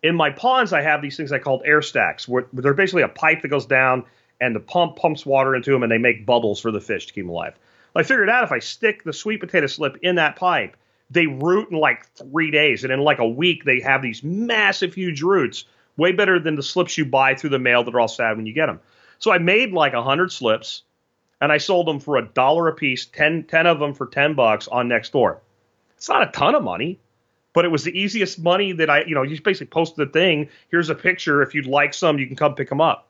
In 0.02 0.16
my 0.16 0.32
ponds, 0.32 0.74
I 0.74 0.82
have 0.82 1.02
these 1.02 1.18
things 1.18 1.32
I 1.32 1.40
call 1.40 1.62
air 1.66 1.82
stacks, 1.82 2.28
where 2.28 2.48
they're 2.54 2.74
basically 2.74 3.04
a 3.04 3.08
pipe 3.08 3.42
that 3.44 3.50
goes 3.50 3.66
down 3.66 4.06
and 4.46 4.56
the 4.56 4.60
pump 4.60 4.96
pumps 4.96 5.26
water 5.26 5.56
into 5.56 5.72
them 5.72 5.84
and 5.84 5.92
they 5.92 5.98
make 5.98 6.26
bubbles 6.26 6.60
for 6.60 6.72
the 6.72 6.80
fish 6.80 7.08
to 7.08 7.14
keep 7.14 7.24
them 7.24 7.32
alive. 7.32 7.56
Well, 7.94 8.04
I 8.04 8.08
figured 8.08 8.30
out 8.30 8.44
if 8.44 8.52
I 8.52 8.60
stick 8.60 9.04
the 9.04 9.14
sweet 9.14 9.40
potato 9.40 9.68
slip 9.68 9.98
in 10.04 10.16
that 10.16 10.36
pipe, 10.36 10.78
they 11.10 11.26
root 11.26 11.72
in 11.72 11.80
like 11.80 12.08
three 12.14 12.52
days. 12.52 12.84
And 12.84 12.94
in 12.94 13.00
like 13.00 13.20
a 13.20 13.28
week, 13.28 13.64
they 13.64 13.80
have 13.82 14.02
these 14.02 14.24
massive, 14.24 14.94
huge 14.94 15.22
roots, 15.22 15.66
way 15.98 16.12
better 16.12 16.40
than 16.40 16.56
the 16.56 16.64
slips 16.64 16.98
you 16.98 17.06
buy 17.06 17.36
through 17.36 17.52
the 17.52 17.60
mail 17.60 17.84
that 17.84 17.96
are 17.96 18.00
all 18.00 18.08
sad 18.08 18.38
when 18.38 18.46
you 18.46 18.54
get 18.54 18.68
them. 18.68 18.80
So 19.18 19.32
I 19.32 19.38
made 19.38 19.72
like 19.72 19.94
100 19.94 20.32
slips 20.32 20.84
and 21.42 21.52
I 21.52 21.58
sold 21.58 21.88
them 21.88 22.00
for 22.00 22.18
a 22.18 22.26
dollar 22.26 22.68
a 22.68 22.76
piece, 22.76 23.06
10, 23.06 23.46
10 23.46 23.68
of 23.68 23.80
them 23.80 23.94
for 23.94 24.06
10 24.06 24.36
bucks 24.36 24.68
on 24.68 24.90
Nextdoor. 24.90 25.40
It's 25.98 26.10
not 26.10 26.28
a 26.28 26.32
ton 26.32 26.56
of 26.56 26.64
money, 26.64 27.00
but 27.54 27.66
it 27.66 27.70
was 27.70 27.84
the 27.84 27.98
easiest 27.98 28.40
money 28.40 28.74
that 28.74 28.90
I, 28.90 29.04
you 29.06 29.16
know, 29.16 29.24
you 29.24 29.42
basically 29.42 29.68
post 29.68 29.96
the 29.96 30.06
thing. 30.06 30.50
Here's 30.70 30.90
a 30.90 30.96
picture. 30.96 31.42
If 31.42 31.56
you'd 31.56 31.68
like 31.68 31.94
some, 31.94 32.20
you 32.20 32.28
can 32.28 32.36
come 32.36 32.56
pick 32.56 32.70
them 32.70 32.82
up. 32.82 33.08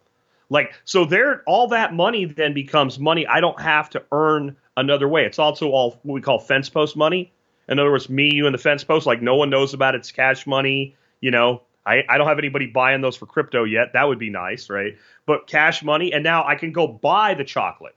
Like, 0.49 0.73
so 0.83 1.05
there, 1.05 1.43
all 1.47 1.69
that 1.69 1.93
money 1.93 2.25
then 2.25 2.53
becomes 2.53 2.99
money 2.99 3.25
I 3.25 3.39
don't 3.39 3.59
have 3.59 3.89
to 3.91 4.03
earn 4.11 4.55
another 4.77 5.07
way. 5.07 5.25
It's 5.25 5.39
also 5.39 5.71
all 5.71 5.99
what 6.03 6.13
we 6.13 6.21
call 6.21 6.39
fence 6.39 6.69
post 6.69 6.95
money. 6.95 7.31
In 7.67 7.79
other 7.79 7.91
words, 7.91 8.09
me, 8.09 8.31
you, 8.31 8.45
and 8.45 8.53
the 8.53 8.59
fence 8.59 8.83
post, 8.83 9.07
like 9.07 9.21
no 9.21 9.35
one 9.35 9.49
knows 9.49 9.73
about 9.73 9.95
it. 9.95 9.99
It's 9.99 10.11
cash 10.11 10.45
money. 10.45 10.95
You 11.19 11.31
know, 11.31 11.63
I, 11.85 12.03
I 12.07 12.17
don't 12.17 12.27
have 12.27 12.37
anybody 12.37 12.67
buying 12.67 13.01
those 13.01 13.15
for 13.15 13.25
crypto 13.25 13.63
yet. 13.63 13.93
That 13.93 14.07
would 14.07 14.19
be 14.19 14.29
nice, 14.29 14.69
right? 14.69 14.97
But 15.25 15.47
cash 15.47 15.83
money. 15.83 16.13
And 16.13 16.23
now 16.23 16.45
I 16.45 16.55
can 16.55 16.71
go 16.71 16.87
buy 16.87 17.33
the 17.33 17.43
chocolate 17.43 17.95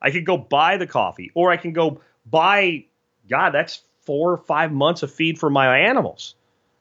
I 0.00 0.10
could 0.10 0.24
go 0.24 0.36
buy 0.36 0.76
the 0.76 0.86
coffee, 0.86 1.30
or 1.34 1.50
I 1.50 1.56
can 1.56 1.72
go 1.72 2.00
buy, 2.26 2.84
God, 3.28 3.50
that's 3.50 3.82
four 4.02 4.32
or 4.32 4.38
five 4.38 4.72
months 4.72 5.02
of 5.02 5.12
feed 5.12 5.38
for 5.38 5.50
my 5.50 5.78
animals 5.78 6.34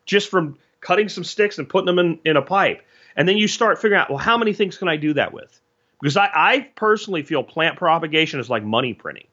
just 0.06 0.30
from 0.30 0.58
cutting 0.80 1.10
some 1.10 1.24
sticks 1.24 1.58
and 1.58 1.68
putting 1.68 1.86
them 1.86 2.00
in, 2.00 2.20
in 2.24 2.38
a 2.38 2.42
pipe. 2.42 2.84
And 3.18 3.28
then 3.28 3.38
you 3.38 3.48
start 3.50 3.82
figuring 3.82 4.02
out, 4.02 4.10
well, 4.10 4.20
how 4.20 4.38
many 4.38 4.54
things 4.54 4.78
can 4.78 4.88
I 4.88 4.96
do 4.96 5.14
that 5.16 5.34
with? 5.34 5.60
Because 6.00 6.16
I, 6.16 6.30
I 6.34 6.70
personally 6.76 7.24
feel 7.24 7.44
plant 7.44 7.78
propagation 7.78 8.40
is 8.40 8.50
like 8.50 8.64
money 8.64 8.94
printing. 8.94 9.28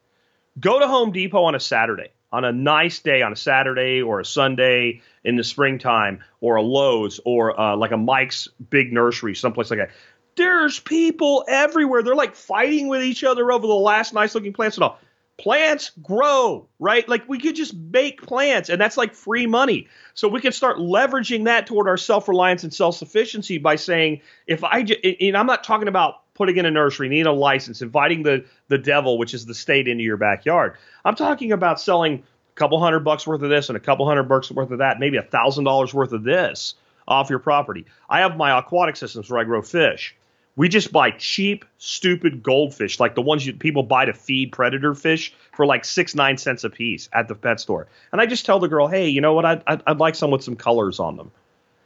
Go 0.58 0.80
to 0.80 0.88
Home 0.88 1.12
Depot 1.12 1.44
on 1.44 1.54
a 1.54 1.60
Saturday, 1.60 2.10
on 2.32 2.44
a 2.44 2.52
nice 2.52 3.00
day, 3.00 3.22
on 3.22 3.32
a 3.32 3.36
Saturday 3.36 4.00
or 4.00 4.20
a 4.20 4.24
Sunday 4.24 5.02
in 5.22 5.36
the 5.36 5.44
springtime, 5.44 6.24
or 6.40 6.56
a 6.56 6.62
Lowe's, 6.62 7.20
or 7.24 7.60
uh, 7.60 7.76
like 7.76 7.92
a 7.92 7.96
Mike's 7.96 8.48
Big 8.70 8.92
Nursery, 8.92 9.34
someplace 9.34 9.70
like 9.70 9.78
that 9.80 9.90
there's 10.36 10.78
people 10.78 11.44
everywhere. 11.48 12.02
They're 12.02 12.14
like 12.14 12.34
fighting 12.34 12.88
with 12.88 13.02
each 13.02 13.24
other 13.24 13.52
over 13.52 13.66
the 13.66 13.74
last 13.74 14.12
nice 14.14 14.34
looking 14.34 14.52
plants 14.52 14.76
and 14.76 14.84
all. 14.84 14.98
Plants 15.36 15.90
grow, 16.02 16.68
right? 16.78 17.08
Like 17.08 17.28
we 17.28 17.38
could 17.38 17.56
just 17.56 17.74
make 17.74 18.22
plants, 18.22 18.68
and 18.68 18.80
that's 18.80 18.96
like 18.96 19.14
free 19.14 19.46
money. 19.46 19.88
So 20.14 20.28
we 20.28 20.40
can 20.40 20.52
start 20.52 20.76
leveraging 20.78 21.44
that 21.46 21.66
toward 21.66 21.88
our 21.88 21.96
self 21.96 22.28
reliance 22.28 22.62
and 22.62 22.72
self 22.72 22.96
sufficiency 22.96 23.58
by 23.58 23.76
saying, 23.76 24.20
if 24.46 24.62
I, 24.62 24.86
and 25.20 25.36
I'm 25.36 25.46
not 25.46 25.64
talking 25.64 25.88
about 25.88 26.20
putting 26.34 26.56
in 26.56 26.66
a 26.66 26.70
nursery, 26.70 27.08
need 27.08 27.26
a 27.26 27.32
license, 27.32 27.82
inviting 27.82 28.22
the 28.22 28.44
the 28.68 28.78
devil, 28.78 29.18
which 29.18 29.34
is 29.34 29.44
the 29.44 29.54
state, 29.54 29.88
into 29.88 30.04
your 30.04 30.16
backyard. 30.16 30.76
I'm 31.04 31.16
talking 31.16 31.50
about 31.50 31.80
selling 31.80 32.22
a 32.22 32.54
couple 32.54 32.78
hundred 32.80 33.00
bucks 33.00 33.26
worth 33.26 33.42
of 33.42 33.50
this 33.50 33.68
and 33.68 33.76
a 33.76 33.80
couple 33.80 34.06
hundred 34.06 34.24
bucks 34.24 34.50
worth 34.52 34.70
of 34.70 34.78
that, 34.78 35.00
maybe 35.00 35.16
a 35.16 35.22
thousand 35.22 35.64
dollars 35.64 35.92
worth 35.92 36.12
of 36.12 36.22
this 36.22 36.74
off 37.08 37.28
your 37.28 37.38
property. 37.38 37.86
I 38.08 38.20
have 38.20 38.36
my 38.36 38.56
aquatic 38.58 38.96
systems 38.96 39.28
where 39.30 39.40
I 39.40 39.44
grow 39.44 39.62
fish. 39.62 40.16
We 40.56 40.68
just 40.68 40.92
buy 40.92 41.10
cheap, 41.10 41.64
stupid 41.78 42.42
goldfish, 42.42 43.00
like 43.00 43.16
the 43.16 43.22
ones 43.22 43.44
you, 43.44 43.54
people 43.54 43.82
buy 43.82 44.04
to 44.04 44.12
feed 44.12 44.52
predator 44.52 44.94
fish 44.94 45.34
for 45.52 45.66
like 45.66 45.84
six, 45.84 46.14
nine 46.14 46.36
cents 46.36 46.62
a 46.62 46.70
piece 46.70 47.08
at 47.12 47.26
the 47.26 47.34
pet 47.34 47.58
store. 47.58 47.88
And 48.12 48.20
I 48.20 48.26
just 48.26 48.46
tell 48.46 48.60
the 48.60 48.68
girl, 48.68 48.86
hey, 48.86 49.08
you 49.08 49.20
know 49.20 49.32
what? 49.32 49.44
I'd, 49.44 49.62
I'd, 49.66 49.82
I'd 49.86 49.98
like 49.98 50.14
some 50.14 50.30
with 50.30 50.44
some 50.44 50.54
colors 50.54 51.00
on 51.00 51.16
them. 51.16 51.32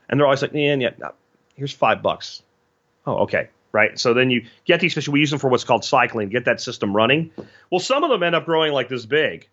And 0.08 0.20
they're 0.20 0.26
always 0.26 0.42
like, 0.42 0.52
yeah, 0.52 0.74
yeah, 0.74 0.90
no, 0.98 1.12
here's 1.54 1.72
five 1.72 2.02
bucks. 2.02 2.42
Oh, 3.06 3.18
okay. 3.18 3.48
Right. 3.72 3.98
So 3.98 4.14
then 4.14 4.30
you 4.30 4.46
get 4.64 4.80
these 4.80 4.94
fish. 4.94 5.08
We 5.08 5.20
use 5.20 5.30
them 5.30 5.38
for 5.38 5.48
what's 5.48 5.64
called 5.64 5.84
cycling, 5.84 6.30
get 6.30 6.46
that 6.46 6.60
system 6.60 6.96
running. 6.96 7.30
Well, 7.70 7.80
some 7.80 8.02
of 8.02 8.10
them 8.10 8.22
end 8.22 8.34
up 8.34 8.46
growing 8.46 8.72
like 8.72 8.88
this 8.88 9.04
big. 9.06 9.48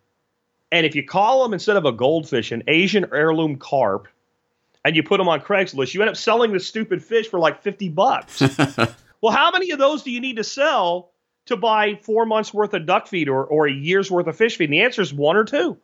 And 0.71 0.85
if 0.85 0.95
you 0.95 1.05
call 1.05 1.43
them 1.43 1.53
instead 1.53 1.77
of 1.77 1.85
a 1.85 1.91
goldfish, 1.91 2.51
an 2.51 2.63
Asian 2.67 3.05
heirloom 3.13 3.57
carp, 3.57 4.07
and 4.83 4.95
you 4.95 5.03
put 5.03 5.17
them 5.17 5.27
on 5.27 5.41
Craigslist, 5.41 5.93
you 5.93 6.01
end 6.01 6.09
up 6.09 6.17
selling 6.17 6.53
the 6.53 6.59
stupid 6.59 7.03
fish 7.03 7.27
for 7.27 7.39
like 7.39 7.61
50 7.61 7.89
bucks. 7.89 8.41
Well, 9.25 9.33
how 9.33 9.49
many 9.49 9.71
of 9.71 9.79
those 9.79 10.03
do 10.03 10.11
you 10.11 10.21
need 10.21 10.35
to 10.35 10.43
sell 10.43 11.09
to 11.47 11.57
buy 11.57 11.95
four 12.03 12.27
months 12.27 12.53
worth 12.53 12.75
of 12.75 12.85
duck 12.85 13.07
feed 13.07 13.27
or, 13.27 13.43
or 13.43 13.65
a 13.65 13.73
year's 13.73 14.11
worth 14.11 14.27
of 14.27 14.37
fish 14.37 14.55
feed? 14.55 14.65
And 14.65 14.73
the 14.73 14.81
answer 14.83 15.01
is 15.01 15.11
one 15.11 15.35
or 15.35 15.43
two. 15.43 15.79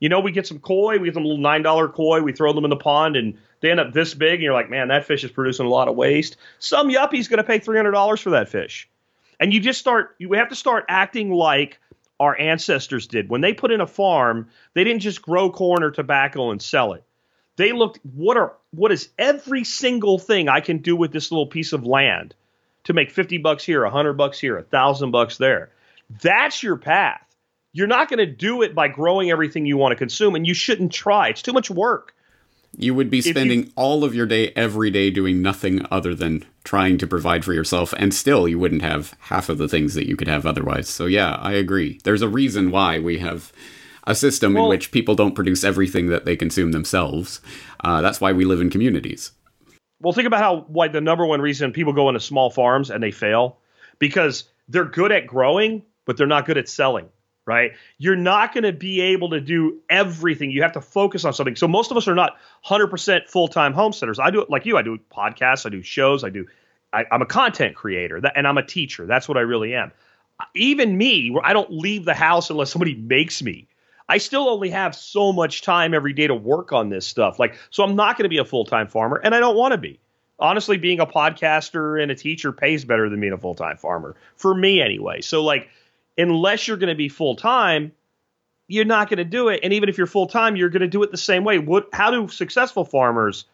You 0.00 0.08
know, 0.08 0.20
we 0.20 0.32
get 0.32 0.46
some 0.46 0.58
koi, 0.58 0.96
we 0.96 1.08
get 1.08 1.12
some 1.12 1.24
little 1.24 1.36
nine 1.36 1.60
dollar 1.60 1.86
koi, 1.86 2.22
we 2.22 2.32
throw 2.32 2.54
them 2.54 2.64
in 2.64 2.70
the 2.70 2.76
pond, 2.76 3.14
and 3.16 3.36
they 3.60 3.70
end 3.70 3.78
up 3.78 3.92
this 3.92 4.14
big, 4.14 4.36
and 4.36 4.42
you're 4.42 4.54
like, 4.54 4.70
man, 4.70 4.88
that 4.88 5.04
fish 5.04 5.22
is 5.22 5.30
producing 5.30 5.66
a 5.66 5.68
lot 5.68 5.88
of 5.88 5.96
waste. 5.96 6.38
Some 6.60 6.88
yuppie's 6.88 7.28
going 7.28 7.36
to 7.36 7.44
pay 7.44 7.58
three 7.58 7.76
hundred 7.76 7.90
dollars 7.90 8.22
for 8.22 8.30
that 8.30 8.48
fish, 8.48 8.88
and 9.38 9.52
you 9.52 9.60
just 9.60 9.78
start. 9.78 10.16
You 10.18 10.32
have 10.32 10.48
to 10.48 10.56
start 10.56 10.86
acting 10.88 11.30
like 11.30 11.78
our 12.20 12.40
ancestors 12.40 13.06
did 13.06 13.28
when 13.28 13.42
they 13.42 13.52
put 13.52 13.70
in 13.70 13.82
a 13.82 13.86
farm. 13.86 14.48
They 14.72 14.82
didn't 14.82 15.02
just 15.02 15.20
grow 15.20 15.50
corn 15.50 15.82
or 15.82 15.90
tobacco 15.90 16.52
and 16.52 16.62
sell 16.62 16.94
it. 16.94 17.04
They 17.56 17.72
looked 17.72 18.00
what 18.14 18.38
are 18.38 18.54
what 18.70 18.92
is 18.92 19.10
every 19.18 19.64
single 19.64 20.18
thing 20.18 20.48
I 20.48 20.60
can 20.60 20.78
do 20.78 20.96
with 20.96 21.12
this 21.12 21.30
little 21.30 21.48
piece 21.48 21.74
of 21.74 21.84
land 21.84 22.34
to 22.84 22.92
make 22.92 23.10
50 23.10 23.38
bucks 23.38 23.64
here, 23.64 23.82
100 23.82 24.14
bucks 24.14 24.38
here, 24.38 24.56
1000 24.56 25.10
bucks 25.10 25.38
there. 25.38 25.70
That's 26.20 26.62
your 26.62 26.76
path. 26.76 27.22
You're 27.72 27.86
not 27.86 28.08
going 28.08 28.18
to 28.18 28.26
do 28.26 28.62
it 28.62 28.74
by 28.74 28.88
growing 28.88 29.30
everything 29.30 29.64
you 29.64 29.76
want 29.76 29.92
to 29.92 29.96
consume 29.96 30.34
and 30.34 30.46
you 30.46 30.54
shouldn't 30.54 30.92
try. 30.92 31.28
It's 31.28 31.42
too 31.42 31.52
much 31.52 31.70
work. 31.70 32.14
You 32.76 32.94
would 32.94 33.10
be 33.10 33.20
spending 33.20 33.64
you, 33.64 33.72
all 33.76 34.02
of 34.02 34.14
your 34.14 34.26
day 34.26 34.48
every 34.56 34.90
day 34.90 35.10
doing 35.10 35.42
nothing 35.42 35.84
other 35.90 36.14
than 36.14 36.44
trying 36.64 36.96
to 36.98 37.06
provide 37.06 37.44
for 37.44 37.52
yourself, 37.52 37.92
and 37.98 38.14
still 38.14 38.48
you 38.48 38.58
wouldn't 38.58 38.80
have 38.80 39.14
half 39.20 39.50
of 39.50 39.58
the 39.58 39.68
things 39.68 39.92
that 39.92 40.08
you 40.08 40.16
could 40.16 40.28
have 40.28 40.46
otherwise. 40.46 40.88
So, 40.88 41.04
yeah, 41.04 41.34
I 41.34 41.52
agree. 41.52 42.00
There's 42.04 42.22
a 42.22 42.28
reason 42.28 42.70
why 42.70 42.98
we 42.98 43.18
have 43.18 43.52
a 44.04 44.14
system 44.14 44.54
well, 44.54 44.64
in 44.64 44.70
which 44.70 44.90
people 44.90 45.14
don't 45.14 45.34
produce 45.34 45.64
everything 45.64 46.06
that 46.06 46.24
they 46.24 46.34
consume 46.34 46.72
themselves. 46.72 47.42
Uh, 47.84 48.00
that's 48.00 48.22
why 48.22 48.32
we 48.32 48.46
live 48.46 48.62
in 48.62 48.70
communities 48.70 49.32
well, 50.02 50.12
think 50.12 50.26
about 50.26 50.40
how 50.40 50.66
like 50.70 50.92
the 50.92 51.00
number 51.00 51.24
one 51.24 51.40
reason 51.40 51.72
people 51.72 51.92
go 51.92 52.08
into 52.08 52.20
small 52.20 52.50
farms 52.50 52.90
and 52.90 53.02
they 53.02 53.10
fail 53.12 53.58
because 53.98 54.44
they're 54.68 54.84
good 54.84 55.12
at 55.12 55.26
growing, 55.26 55.82
but 56.04 56.16
they're 56.16 56.26
not 56.26 56.44
good 56.46 56.58
at 56.58 56.68
selling. 56.68 57.08
right? 57.46 57.72
You're 57.98 58.16
not 58.16 58.54
going 58.54 58.64
to 58.64 58.72
be 58.72 59.00
able 59.00 59.30
to 59.30 59.40
do 59.40 59.80
everything. 59.90 60.50
You 60.50 60.62
have 60.62 60.72
to 60.72 60.80
focus 60.80 61.24
on 61.24 61.32
something. 61.32 61.56
So 61.56 61.66
most 61.66 61.90
of 61.90 61.96
us 61.96 62.06
are 62.08 62.14
not 62.14 62.36
100% 62.66 63.28
full-time 63.28 63.72
homesteaders. 63.72 64.18
I 64.18 64.30
do 64.30 64.40
it 64.42 64.50
like 64.50 64.66
you. 64.66 64.76
I 64.76 64.82
do 64.82 64.98
podcasts. 65.14 65.66
I 65.66 65.70
do 65.70 65.82
shows. 65.82 66.24
I 66.24 66.30
do. 66.30 66.46
I, 66.92 67.04
am 67.10 67.22
a 67.22 67.26
content 67.26 67.74
creator 67.74 68.20
that, 68.20 68.34
and 68.36 68.46
I'm 68.46 68.58
a 68.58 68.64
teacher. 68.64 69.06
That's 69.06 69.28
what 69.28 69.36
I 69.38 69.40
really 69.40 69.74
am. 69.74 69.92
Even 70.54 70.96
me, 70.96 71.30
where 71.30 71.44
I 71.44 71.52
don't 71.52 71.70
leave 71.70 72.04
the 72.04 72.14
house 72.14 72.50
unless 72.50 72.70
somebody 72.70 72.94
makes 72.94 73.42
me. 73.42 73.68
I 74.08 74.18
still 74.18 74.48
only 74.48 74.70
have 74.70 74.94
so 74.94 75.32
much 75.32 75.62
time 75.62 75.94
every 75.94 76.12
day 76.12 76.26
to 76.26 76.34
work 76.34 76.72
on 76.72 76.88
this 76.88 77.06
stuff. 77.06 77.38
Like, 77.38 77.56
so 77.70 77.82
I'm 77.84 77.96
not 77.96 78.16
going 78.16 78.24
to 78.24 78.28
be 78.28 78.38
a 78.38 78.44
full-time 78.44 78.88
farmer, 78.88 79.20
and 79.22 79.34
I 79.34 79.40
don't 79.40 79.56
want 79.56 79.72
to 79.72 79.78
be. 79.78 79.98
Honestly, 80.38 80.76
being 80.76 80.98
a 80.98 81.06
podcaster 81.06 82.02
and 82.02 82.10
a 82.10 82.14
teacher 82.14 82.52
pays 82.52 82.84
better 82.84 83.08
than 83.08 83.20
being 83.20 83.32
a 83.32 83.38
full-time 83.38 83.76
farmer 83.76 84.16
for 84.36 84.54
me, 84.54 84.82
anyway. 84.82 85.20
So, 85.20 85.44
like, 85.44 85.68
unless 86.18 86.66
you're 86.66 86.76
going 86.76 86.88
to 86.88 86.96
be 86.96 87.08
full 87.08 87.36
time, 87.36 87.92
you're 88.66 88.84
not 88.84 89.08
going 89.08 89.18
to 89.18 89.24
do 89.24 89.48
it. 89.48 89.60
And 89.62 89.72
even 89.72 89.88
if 89.88 89.98
you're 89.98 90.06
full 90.06 90.26
time, 90.26 90.56
you're 90.56 90.70
going 90.70 90.80
to 90.80 90.88
do 90.88 91.02
it 91.02 91.10
the 91.10 91.16
same 91.16 91.44
way. 91.44 91.58
What? 91.58 91.88
How 91.92 92.10
do 92.10 92.26
successful 92.28 92.84
farmers 92.84 93.44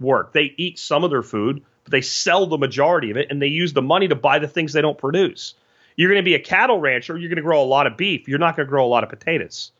work? 0.00 0.32
They 0.32 0.54
eat 0.56 0.78
some 0.78 1.04
of 1.04 1.10
their 1.10 1.22
food, 1.22 1.62
but 1.84 1.92
they 1.92 2.02
sell 2.02 2.46
the 2.46 2.58
majority 2.58 3.10
of 3.10 3.16
it, 3.16 3.28
and 3.30 3.40
they 3.40 3.46
use 3.46 3.72
the 3.72 3.82
money 3.82 4.08
to 4.08 4.14
buy 4.14 4.38
the 4.38 4.48
things 4.48 4.72
they 4.72 4.82
don't 4.82 4.98
produce. 4.98 5.54
You're 5.96 6.10
going 6.10 6.22
to 6.22 6.28
be 6.28 6.34
a 6.34 6.40
cattle 6.40 6.80
rancher. 6.80 7.16
You're 7.16 7.28
going 7.30 7.36
to 7.36 7.42
grow 7.42 7.62
a 7.62 7.64
lot 7.64 7.86
of 7.86 7.96
beef. 7.96 8.28
You're 8.28 8.38
not 8.38 8.56
going 8.56 8.66
to 8.66 8.70
grow 8.70 8.84
a 8.84 8.88
lot 8.88 9.04
of 9.04 9.10
potatoes, 9.10 9.70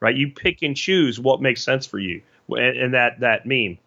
right? 0.00 0.16
You 0.16 0.30
pick 0.30 0.62
and 0.62 0.76
choose 0.76 1.20
what 1.20 1.42
makes 1.42 1.62
sense 1.62 1.86
for 1.86 1.98
you, 1.98 2.22
and, 2.48 2.76
and 2.76 2.94
that 2.94 3.20
that 3.20 3.46
meme. 3.46 3.78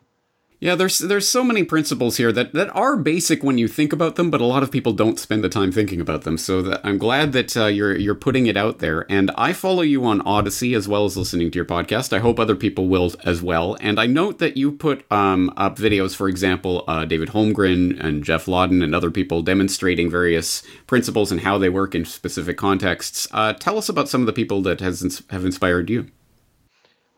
Yeah, 0.64 0.76
there's 0.76 1.00
there's 1.00 1.28
so 1.28 1.44
many 1.44 1.66
principles 1.66 2.16
here 2.16 2.32
that, 2.32 2.54
that 2.54 2.74
are 2.74 2.96
basic 2.96 3.44
when 3.44 3.58
you 3.58 3.68
think 3.68 3.92
about 3.92 4.16
them, 4.16 4.32
but 4.32 4.40
a 4.40 4.46
lot 4.46 4.64
of 4.64 4.72
people 4.72 4.94
don't 4.94 5.20
spend 5.20 5.44
the 5.44 5.50
time 5.50 5.74
thinking 5.74 6.00
about 6.00 6.22
them. 6.22 6.38
So 6.38 6.62
that 6.62 6.80
I'm 6.86 6.98
glad 6.98 7.34
that 7.34 7.58
uh, 7.58 7.66
you're 7.66 7.94
you're 7.98 8.16
putting 8.16 8.48
it 8.48 8.56
out 8.56 8.80
there. 8.80 9.06
And 9.12 9.30
I 9.36 9.52
follow 9.52 9.82
you 9.82 10.06
on 10.06 10.26
Odysee 10.26 10.74
as 10.74 10.88
well 10.88 11.04
as 11.04 11.18
listening 11.18 11.52
to 11.52 11.58
your 11.58 11.66
podcast. 11.66 12.14
I 12.14 12.20
hope 12.20 12.40
other 12.40 12.56
people 12.56 12.88
will 12.88 13.12
as 13.26 13.42
well. 13.42 13.76
And 13.82 14.00
I 14.00 14.06
note 14.06 14.40
that 14.40 14.56
you 14.56 14.72
put 14.72 15.04
um, 15.12 15.52
up 15.58 15.76
videos, 15.76 16.16
for 16.16 16.30
example, 16.30 16.86
uh, 16.88 17.04
David 17.04 17.32
Holmgren 17.32 18.02
and 18.02 18.24
Geoff 18.24 18.48
Lawton 18.48 18.82
and 18.82 18.96
other 18.96 19.12
people 19.12 19.42
demonstrating 19.42 20.10
various 20.10 20.64
principles 20.88 21.30
and 21.30 21.42
how 21.42 21.58
they 21.58 21.68
work 21.68 21.94
in 21.94 22.06
specific 22.06 22.56
contexts. 22.56 23.28
Uh, 23.34 23.52
tell 23.52 23.78
us 23.78 23.90
about 23.90 24.08
some 24.08 24.22
of 24.22 24.28
the 24.28 24.32
people 24.32 24.62
that 24.62 24.80
has 24.80 25.24
have 25.30 25.44
inspired 25.44 25.90
you. 25.90 26.08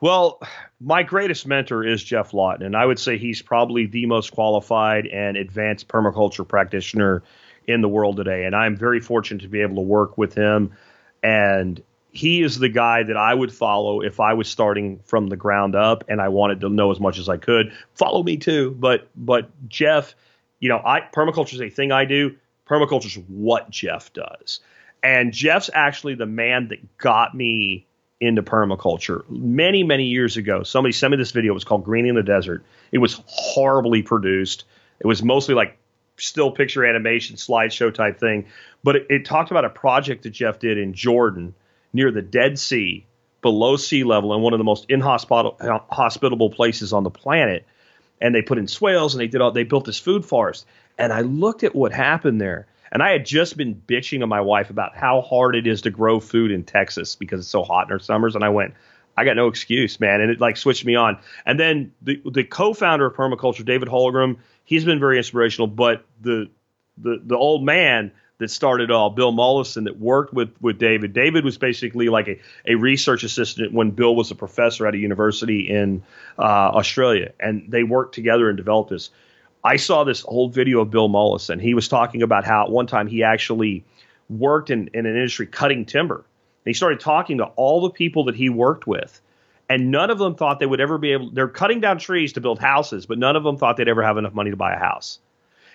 Well, 0.05 0.39
my 0.79 1.01
greatest 1.01 1.47
mentor 1.47 1.83
is 1.83 2.03
Geoff 2.03 2.31
Lawton, 2.31 2.63
and 2.63 2.77
I 2.77 2.85
would 2.85 2.99
say 2.99 3.17
he's 3.17 3.41
probably 3.41 3.87
the 3.87 4.05
most 4.05 4.33
qualified 4.33 5.07
and 5.07 5.35
advanced 5.35 5.87
permaculture 5.87 6.47
practitioner 6.47 7.23
in 7.65 7.81
the 7.81 7.89
world 7.89 8.17
today. 8.17 8.45
And 8.45 8.55
I'm 8.55 8.77
very 8.77 8.99
fortunate 8.99 9.41
to 9.41 9.47
be 9.47 9.61
able 9.61 9.77
to 9.77 9.81
work 9.81 10.15
with 10.15 10.35
him. 10.35 10.73
And 11.23 11.81
he 12.11 12.43
is 12.43 12.59
the 12.59 12.69
guy 12.69 13.01
that 13.01 13.17
I 13.17 13.33
would 13.33 13.51
follow 13.51 14.01
if 14.01 14.19
I 14.19 14.35
was 14.35 14.47
starting 14.47 14.99
from 15.05 15.25
the 15.25 15.37
ground 15.37 15.73
up 15.75 16.03
and 16.07 16.21
I 16.21 16.29
wanted 16.29 16.61
to 16.61 16.69
know 16.69 16.91
as 16.91 16.99
much 16.99 17.17
as 17.17 17.27
I 17.27 17.37
could. 17.37 17.71
Follow 17.95 18.21
me 18.21 18.37
too. 18.37 18.77
But 18.77 19.09
but 19.15 19.49
Geoff, 19.67 20.13
you 20.59 20.69
know, 20.69 20.83
I 20.85 21.01
permaculture 21.01 21.55
is 21.55 21.61
a 21.61 21.71
thing 21.71 21.91
I 21.91 22.05
do. 22.05 22.35
Permaculture 22.69 23.07
is 23.07 23.17
what 23.27 23.71
Geoff 23.71 24.13
does. 24.13 24.59
And 25.01 25.33
Geoff's 25.33 25.71
actually 25.73 26.13
the 26.13 26.27
man 26.27 26.67
that 26.67 26.99
got 26.99 27.33
me 27.33 27.87
into 28.25 28.43
permaculture 28.43 29.23
many, 29.29 29.83
many 29.83 30.05
years 30.05 30.37
ago. 30.37 30.63
Somebody 30.63 30.93
sent 30.93 31.11
me 31.11 31.17
this 31.17 31.31
video. 31.31 31.51
It 31.51 31.55
was 31.55 31.63
called 31.63 31.83
Greening 31.83 32.15
the 32.15 32.23
Desert. 32.23 32.63
It 32.91 32.97
was 32.97 33.21
horribly 33.25 34.01
produced. 34.01 34.65
It 34.99 35.07
was 35.07 35.23
mostly 35.23 35.55
like 35.55 35.77
still 36.17 36.51
picture 36.51 36.85
animation, 36.85 37.35
slideshow 37.35 37.93
type 37.93 38.19
thing. 38.19 38.47
But 38.83 38.95
it, 38.95 39.07
it 39.09 39.25
talked 39.25 39.51
about 39.51 39.65
a 39.65 39.69
project 39.69 40.23
that 40.23 40.31
Geoff 40.31 40.59
did 40.59 40.77
in 40.77 40.93
Jordan 40.93 41.53
near 41.93 42.11
the 42.11 42.21
Dead 42.21 42.59
Sea, 42.59 43.05
below 43.41 43.75
sea 43.75 44.03
level, 44.03 44.33
in 44.33 44.41
one 44.41 44.53
of 44.53 44.59
the 44.59 44.63
most 44.63 44.85
inhospitable 44.89 46.49
places 46.49 46.93
on 46.93 47.03
the 47.03 47.11
planet. 47.11 47.65
And 48.21 48.33
they 48.33 48.41
put 48.41 48.57
in 48.57 48.67
swales 48.67 49.13
and 49.13 49.21
they 49.21 49.27
did 49.27 49.41
all, 49.41 49.51
they 49.51 49.63
built 49.63 49.85
this 49.85 49.99
food 49.99 50.25
forest. 50.25 50.65
And 50.97 51.11
I 51.11 51.21
looked 51.21 51.63
at 51.63 51.75
what 51.75 51.91
happened 51.91 52.39
there 52.39 52.67
and 52.95 53.03
I 53.03 53.11
had 53.11 53.25
just 53.25 53.57
been 53.57 53.75
bitching 53.75 54.19
to 54.19 54.27
my 54.27 54.39
wife 54.39 54.69
about 54.69 54.95
how 54.95 55.19
hard 55.19 55.57
it 55.57 55.67
is 55.67 55.81
to 55.81 55.89
grow 55.89 56.21
food 56.21 56.49
in 56.49 56.63
Texas 56.63 57.17
because 57.17 57.41
it's 57.41 57.49
so 57.49 57.61
hot 57.61 57.87
in 57.87 57.91
our 57.91 57.99
summers. 57.99 58.35
And 58.35 58.43
I 58.45 58.47
went, 58.47 58.73
I 59.17 59.25
got 59.25 59.35
no 59.35 59.49
excuse, 59.49 59.99
man. 59.99 60.21
And 60.21 60.31
it 60.31 60.39
like 60.39 60.55
switched 60.55 60.85
me 60.85 60.95
on. 60.95 61.19
And 61.45 61.59
then 61.59 61.91
the 62.01 62.21
the 62.23 62.45
co-founder 62.45 63.07
of 63.07 63.13
permaculture, 63.13 63.65
David 63.65 63.89
Holmgren, 63.89 64.37
he's 64.63 64.85
been 64.85 65.01
very 65.01 65.17
inspirational. 65.17 65.67
But 65.67 66.05
the 66.21 66.49
the 66.97 67.19
the 67.21 67.35
old 67.35 67.65
man 67.65 68.13
that 68.37 68.49
started 68.49 68.91
all, 68.91 69.09
Bill 69.09 69.33
Mollison, 69.33 69.83
that 69.83 69.99
worked 69.99 70.33
with 70.33 70.53
with 70.61 70.79
David. 70.79 71.11
David 71.11 71.43
was 71.43 71.57
basically 71.57 72.07
like 72.07 72.29
a, 72.29 72.39
a 72.65 72.75
research 72.75 73.25
assistant 73.25 73.73
when 73.73 73.91
Bill 73.91 74.15
was 74.15 74.31
a 74.31 74.35
professor 74.35 74.87
at 74.87 74.95
a 74.95 74.97
university 74.97 75.67
in 75.67 76.01
uh, 76.39 76.41
Australia, 76.41 77.33
and 77.41 77.65
they 77.67 77.83
worked 77.83 78.15
together 78.15 78.47
and 78.47 78.55
developed 78.55 78.91
this. 78.91 79.09
I 79.65 79.77
saw 79.77 80.03
this 80.03 80.23
old 80.27 80.53
video 80.53 80.81
of 80.81 80.91
Bill 80.91 81.07
Mollison. 81.07 81.59
He 81.59 81.73
was 81.73 81.87
talking 81.87 82.21
about 82.21 82.45
how 82.45 82.65
at 82.65 82.71
one 82.71 82.85
time 82.85 83.07
he 83.07 83.23
actually 83.23 83.83
worked 84.29 84.69
in, 84.69 84.91
in 84.93 85.07
an 85.07 85.15
industry 85.15 85.47
cutting 85.47 85.85
timber. 85.85 86.17
And 86.17 86.23
he 86.65 86.73
started 86.73 86.99
talking 86.99 87.39
to 87.39 87.45
all 87.45 87.81
the 87.81 87.89
people 87.89 88.25
that 88.25 88.35
he 88.35 88.47
worked 88.47 88.85
with, 88.85 89.19
and 89.67 89.89
none 89.89 90.11
of 90.11 90.19
them 90.19 90.35
thought 90.35 90.59
they 90.59 90.67
would 90.67 90.79
ever 90.79 90.99
be 90.99 91.13
able. 91.13 91.31
They're 91.31 91.47
cutting 91.47 91.81
down 91.81 91.97
trees 91.97 92.33
to 92.33 92.41
build 92.41 92.59
houses, 92.59 93.07
but 93.07 93.17
none 93.17 93.35
of 93.35 93.43
them 93.43 93.57
thought 93.57 93.77
they'd 93.77 93.87
ever 93.87 94.03
have 94.03 94.17
enough 94.17 94.35
money 94.35 94.51
to 94.51 94.55
buy 94.55 94.73
a 94.73 94.79
house. 94.79 95.17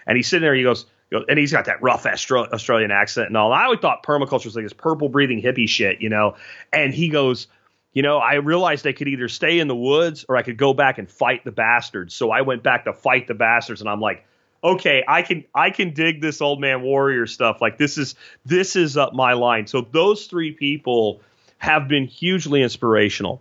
And 0.07 0.16
he's 0.16 0.29
sitting 0.29 0.42
there. 0.42 0.55
He 0.55 0.62
goes, 0.62 0.87
and 1.11 1.37
he's 1.37 1.50
got 1.50 1.64
that 1.64 1.83
rough 1.83 2.07
Australian 2.07 2.92
accent 2.92 3.26
and 3.26 3.37
all. 3.37 3.53
I 3.53 3.64
always 3.64 3.81
thought 3.81 4.05
permaculture 4.05 4.44
was 4.44 4.55
like 4.55 4.64
this 4.64 4.72
purple 4.72 5.09
breathing 5.09 5.42
hippie 5.42 5.68
shit, 5.68 6.00
you 6.00 6.09
know. 6.09 6.37
And 6.72 6.94
he 6.94 7.09
goes, 7.09 7.48
you 7.92 8.03
know, 8.03 8.18
I 8.18 8.35
realized 8.35 8.87
I 8.87 8.92
could 8.92 9.09
either 9.09 9.29
stay 9.29 9.59
in 9.59 9.68
the 9.68 9.76
woods 9.76 10.24
or 10.29 10.37
I 10.37 10.42
could 10.42 10.57
go 10.57 10.72
back 10.74 10.98
and 10.98 11.11
fight 11.11 11.44
the 11.44 11.50
bastards. 11.50 12.14
So 12.14 12.31
I 12.31 12.42
went 12.42 12.62
back 12.62 12.85
to 12.85 12.92
fight 12.92 13.26
the 13.26 13.35
bastards, 13.35 13.81
and 13.81 13.90
I'm 13.90 14.00
like, 14.00 14.24
okay, 14.62 15.03
I 15.07 15.22
can 15.22 15.44
I 15.55 15.70
can 15.70 15.92
dig 15.92 16.20
this 16.20 16.40
old 16.40 16.61
man 16.61 16.83
warrior 16.83 17.26
stuff. 17.26 17.61
Like 17.61 17.79
this 17.79 17.98
is 17.98 18.14
this 18.44 18.76
is 18.76 18.96
up 18.96 19.14
my 19.14 19.33
line. 19.33 19.66
So 19.66 19.81
those 19.81 20.26
three 20.26 20.53
people 20.53 21.20
have 21.59 21.88
been 21.88 22.07
hugely 22.07 22.62
inspirational. 22.62 23.40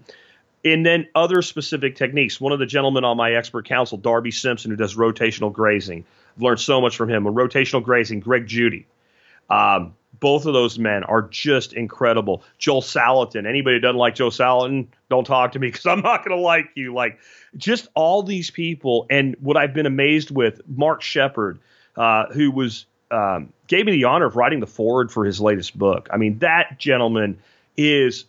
And 0.65 0.85
then 0.85 1.07
other 1.15 1.41
specific 1.41 1.95
techniques. 1.95 2.41
One 2.41 2.51
of 2.51 2.59
the 2.59 2.65
gentlemen 2.65 3.05
on 3.05 3.15
my 3.15 3.31
expert 3.31 3.65
council, 3.65 3.97
Darby 3.97 4.31
Simpson, 4.31 4.71
who 4.71 4.77
does 4.77 4.93
rotational 4.93 5.53
grazing. 5.53 6.03
I've 6.35 6.43
learned 6.43 6.59
so 6.59 6.81
much 6.81 6.97
from 6.97 7.09
him. 7.09 7.25
On 7.27 7.33
rotational 7.33 7.81
grazing, 7.81 8.19
Greg 8.19 8.45
Judy. 8.45 8.85
Um, 9.49 9.95
both 10.19 10.45
of 10.45 10.53
those 10.53 10.77
men 10.77 11.03
are 11.03 11.21
just 11.23 11.73
incredible. 11.73 12.43
Joel 12.57 12.81
Salatin. 12.81 13.47
Anybody 13.47 13.77
who 13.77 13.79
doesn't 13.79 13.97
like 13.97 14.15
Joe 14.15 14.29
Salatin, 14.29 14.87
don't 15.09 15.25
talk 15.25 15.53
to 15.53 15.59
me 15.59 15.67
because 15.67 15.85
I'm 15.85 16.01
not 16.01 16.25
going 16.25 16.37
to 16.37 16.41
like 16.41 16.69
you. 16.75 16.93
Like 16.93 17.19
just 17.57 17.87
all 17.95 18.23
these 18.23 18.51
people, 18.51 19.07
and 19.09 19.35
what 19.39 19.57
I've 19.57 19.73
been 19.73 19.85
amazed 19.85 20.31
with, 20.31 20.61
Mark 20.67 21.01
Shepard, 21.01 21.59
uh, 21.95 22.27
who 22.27 22.51
was 22.51 22.85
um, 23.11 23.53
gave 23.67 23.85
me 23.85 23.93
the 23.93 24.05
honor 24.05 24.25
of 24.25 24.35
writing 24.35 24.59
the 24.59 24.67
forward 24.67 25.11
for 25.11 25.25
his 25.25 25.41
latest 25.41 25.77
book. 25.77 26.09
I 26.11 26.17
mean, 26.17 26.39
that 26.39 26.77
gentleman 26.79 27.39
is 27.77 28.25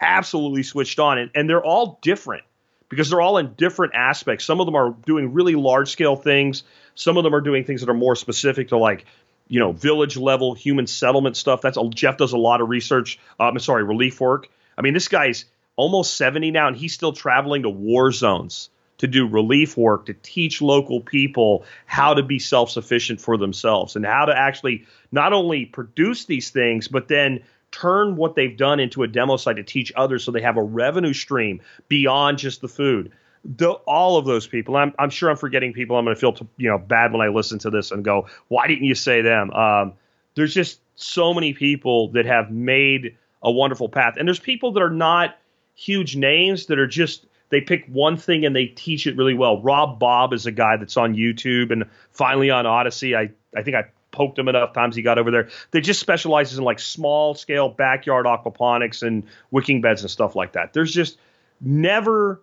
absolutely 0.00 0.62
switched 0.62 0.98
on, 0.98 1.18
and, 1.18 1.30
and 1.34 1.48
they're 1.48 1.64
all 1.64 1.98
different 2.02 2.44
because 2.88 3.10
they're 3.10 3.20
all 3.20 3.38
in 3.38 3.54
different 3.54 3.94
aspects. 3.94 4.44
Some 4.44 4.60
of 4.60 4.66
them 4.66 4.74
are 4.74 4.94
doing 5.04 5.32
really 5.32 5.54
large 5.54 5.90
scale 5.90 6.16
things. 6.16 6.62
Some 6.94 7.16
of 7.16 7.24
them 7.24 7.34
are 7.34 7.40
doing 7.40 7.64
things 7.64 7.80
that 7.80 7.90
are 7.90 7.94
more 7.94 8.16
specific 8.16 8.68
to 8.68 8.78
like 8.78 9.06
you 9.48 9.60
know, 9.60 9.72
village 9.72 10.16
level 10.16 10.54
human 10.54 10.86
settlement 10.86 11.36
stuff. 11.36 11.60
That's 11.60 11.78
Geoff 11.90 12.16
does 12.16 12.32
a 12.32 12.38
lot 12.38 12.60
of 12.60 12.68
research. 12.68 13.18
Uh, 13.38 13.44
I'm 13.44 13.58
sorry, 13.58 13.84
relief 13.84 14.20
work. 14.20 14.48
I 14.76 14.82
mean, 14.82 14.94
this 14.94 15.08
guy's 15.08 15.44
almost 15.76 16.16
70 16.16 16.50
now, 16.50 16.68
and 16.68 16.76
he's 16.76 16.94
still 16.94 17.12
traveling 17.12 17.62
to 17.62 17.70
war 17.70 18.12
zones 18.12 18.70
to 18.98 19.06
do 19.06 19.28
relief 19.28 19.76
work 19.76 20.06
to 20.06 20.14
teach 20.14 20.62
local 20.62 21.00
people 21.00 21.64
how 21.84 22.14
to 22.14 22.22
be 22.22 22.38
self 22.38 22.70
sufficient 22.70 23.20
for 23.20 23.36
themselves 23.36 23.96
and 23.96 24.06
how 24.06 24.24
to 24.24 24.36
actually 24.36 24.86
not 25.12 25.32
only 25.32 25.66
produce 25.66 26.24
these 26.24 26.50
things, 26.50 26.88
but 26.88 27.08
then 27.08 27.42
turn 27.70 28.16
what 28.16 28.34
they've 28.34 28.56
done 28.56 28.80
into 28.80 29.02
a 29.02 29.08
demo 29.08 29.36
site 29.36 29.56
to 29.56 29.62
teach 29.62 29.92
others 29.96 30.24
so 30.24 30.32
they 30.32 30.40
have 30.40 30.56
a 30.56 30.62
revenue 30.62 31.12
stream 31.12 31.60
beyond 31.88 32.38
just 32.38 32.60
the 32.60 32.68
food 32.68 33.12
the, 33.46 33.70
all 33.70 34.18
of 34.18 34.24
those 34.24 34.46
people. 34.46 34.76
I'm, 34.76 34.92
I'm 34.98 35.10
sure 35.10 35.30
I'm 35.30 35.36
forgetting 35.36 35.72
people. 35.72 35.96
I'm 35.96 36.04
going 36.04 36.16
to 36.16 36.20
feel 36.20 36.36
you 36.56 36.68
know 36.68 36.78
bad 36.78 37.12
when 37.12 37.20
I 37.20 37.28
listen 37.28 37.58
to 37.60 37.70
this 37.70 37.90
and 37.92 38.04
go, 38.04 38.26
why 38.48 38.66
didn't 38.66 38.84
you 38.84 38.94
say 38.94 39.22
them? 39.22 39.50
Um, 39.52 39.94
there's 40.34 40.52
just 40.52 40.80
so 40.96 41.32
many 41.32 41.52
people 41.52 42.08
that 42.12 42.26
have 42.26 42.50
made 42.50 43.16
a 43.42 43.50
wonderful 43.50 43.88
path, 43.88 44.14
and 44.18 44.26
there's 44.26 44.40
people 44.40 44.72
that 44.72 44.82
are 44.82 44.90
not 44.90 45.38
huge 45.74 46.16
names 46.16 46.66
that 46.66 46.78
are 46.78 46.86
just 46.86 47.26
they 47.50 47.60
pick 47.60 47.86
one 47.86 48.16
thing 48.16 48.44
and 48.44 48.56
they 48.56 48.66
teach 48.66 49.06
it 49.06 49.16
really 49.16 49.34
well. 49.34 49.62
Rob 49.62 50.00
Bob 50.00 50.32
is 50.32 50.46
a 50.46 50.52
guy 50.52 50.76
that's 50.76 50.96
on 50.96 51.14
YouTube 51.14 51.70
and 51.70 51.84
finally 52.10 52.50
on 52.50 52.66
Odysee. 52.66 53.14
I 53.14 53.30
I 53.56 53.62
think 53.62 53.76
I 53.76 53.84
poked 54.10 54.38
him 54.38 54.48
enough 54.48 54.72
times 54.72 54.96
he 54.96 55.02
got 55.02 55.18
over 55.18 55.30
there. 55.30 55.48
They 55.70 55.80
just 55.80 56.00
specializes 56.00 56.58
in 56.58 56.64
like 56.64 56.80
small 56.80 57.34
scale 57.34 57.68
backyard 57.68 58.26
aquaponics 58.26 59.02
and 59.06 59.24
wicking 59.50 59.82
beds 59.82 60.02
and 60.02 60.10
stuff 60.10 60.34
like 60.34 60.52
that. 60.52 60.72
There's 60.72 60.92
just 60.92 61.18
never 61.60 62.40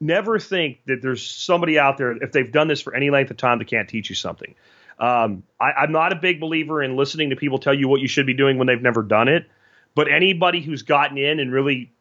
never 0.00 0.38
think 0.38 0.78
that 0.86 1.02
there's 1.02 1.24
somebody 1.24 1.78
out 1.78 1.98
there 1.98 2.12
if 2.12 2.32
they've 2.32 2.50
done 2.50 2.68
this 2.68 2.80
for 2.80 2.94
any 2.94 3.10
length 3.10 3.30
of 3.30 3.36
time 3.36 3.58
that 3.58 3.66
can't 3.66 3.88
teach 3.88 4.08
you 4.08 4.16
something. 4.16 4.54
Um, 4.98 5.44
I, 5.58 5.72
I'm 5.72 5.92
not 5.92 6.12
a 6.12 6.16
big 6.16 6.40
believer 6.40 6.82
in 6.82 6.96
listening 6.96 7.30
to 7.30 7.36
people 7.36 7.58
tell 7.58 7.74
you 7.74 7.88
what 7.88 8.00
you 8.00 8.08
should 8.08 8.26
be 8.26 8.34
doing 8.34 8.58
when 8.58 8.66
they've 8.66 8.80
never 8.80 9.02
done 9.02 9.28
it. 9.28 9.46
But 9.94 10.10
anybody 10.10 10.60
who's 10.60 10.82
gotten 10.82 11.18
in 11.18 11.40
and 11.40 11.52
really 11.52 11.92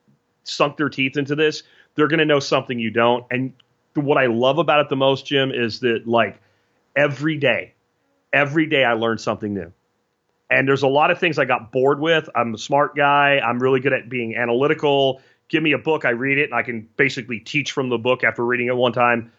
sunk 0.43 0.77
their 0.77 0.89
teeth 0.89 1.17
into 1.17 1.35
this, 1.35 1.63
they're 1.95 2.07
going 2.07 2.19
to 2.19 2.25
know 2.25 2.39
something 2.39 2.77
you 2.77 2.91
don't. 2.91 3.25
And 3.31 3.53
what 3.95 4.17
I 4.17 4.27
love 4.27 4.57
about 4.57 4.81
it 4.81 4.89
the 4.89 4.95
most, 4.95 5.25
Jim, 5.25 5.51
is 5.51 5.79
that 5.81 6.07
like 6.07 6.39
every 6.95 7.37
day, 7.37 7.73
every 8.31 8.67
day 8.67 8.83
I 8.83 8.93
learn 8.93 9.17
something 9.17 9.53
new. 9.53 9.71
And 10.49 10.67
there's 10.67 10.83
a 10.83 10.87
lot 10.87 11.11
of 11.11 11.19
things 11.19 11.37
I 11.37 11.45
got 11.45 11.71
bored 11.71 11.99
with. 11.99 12.27
I'm 12.35 12.55
a 12.55 12.57
smart 12.57 12.95
guy. 12.95 13.39
I'm 13.39 13.59
really 13.59 13.79
good 13.79 13.93
at 13.93 14.09
being 14.09 14.35
analytical. 14.35 15.21
Give 15.49 15.61
me 15.63 15.73
a 15.73 15.77
book, 15.77 16.05
I 16.05 16.11
read 16.11 16.37
it, 16.37 16.45
and 16.45 16.53
I 16.53 16.63
can 16.63 16.87
basically 16.95 17.39
teach 17.39 17.71
from 17.71 17.89
the 17.89 17.97
book 17.97 18.23
after 18.23 18.45
reading 18.45 18.67
it 18.67 18.75
one 18.75 18.93
time. 18.93 19.31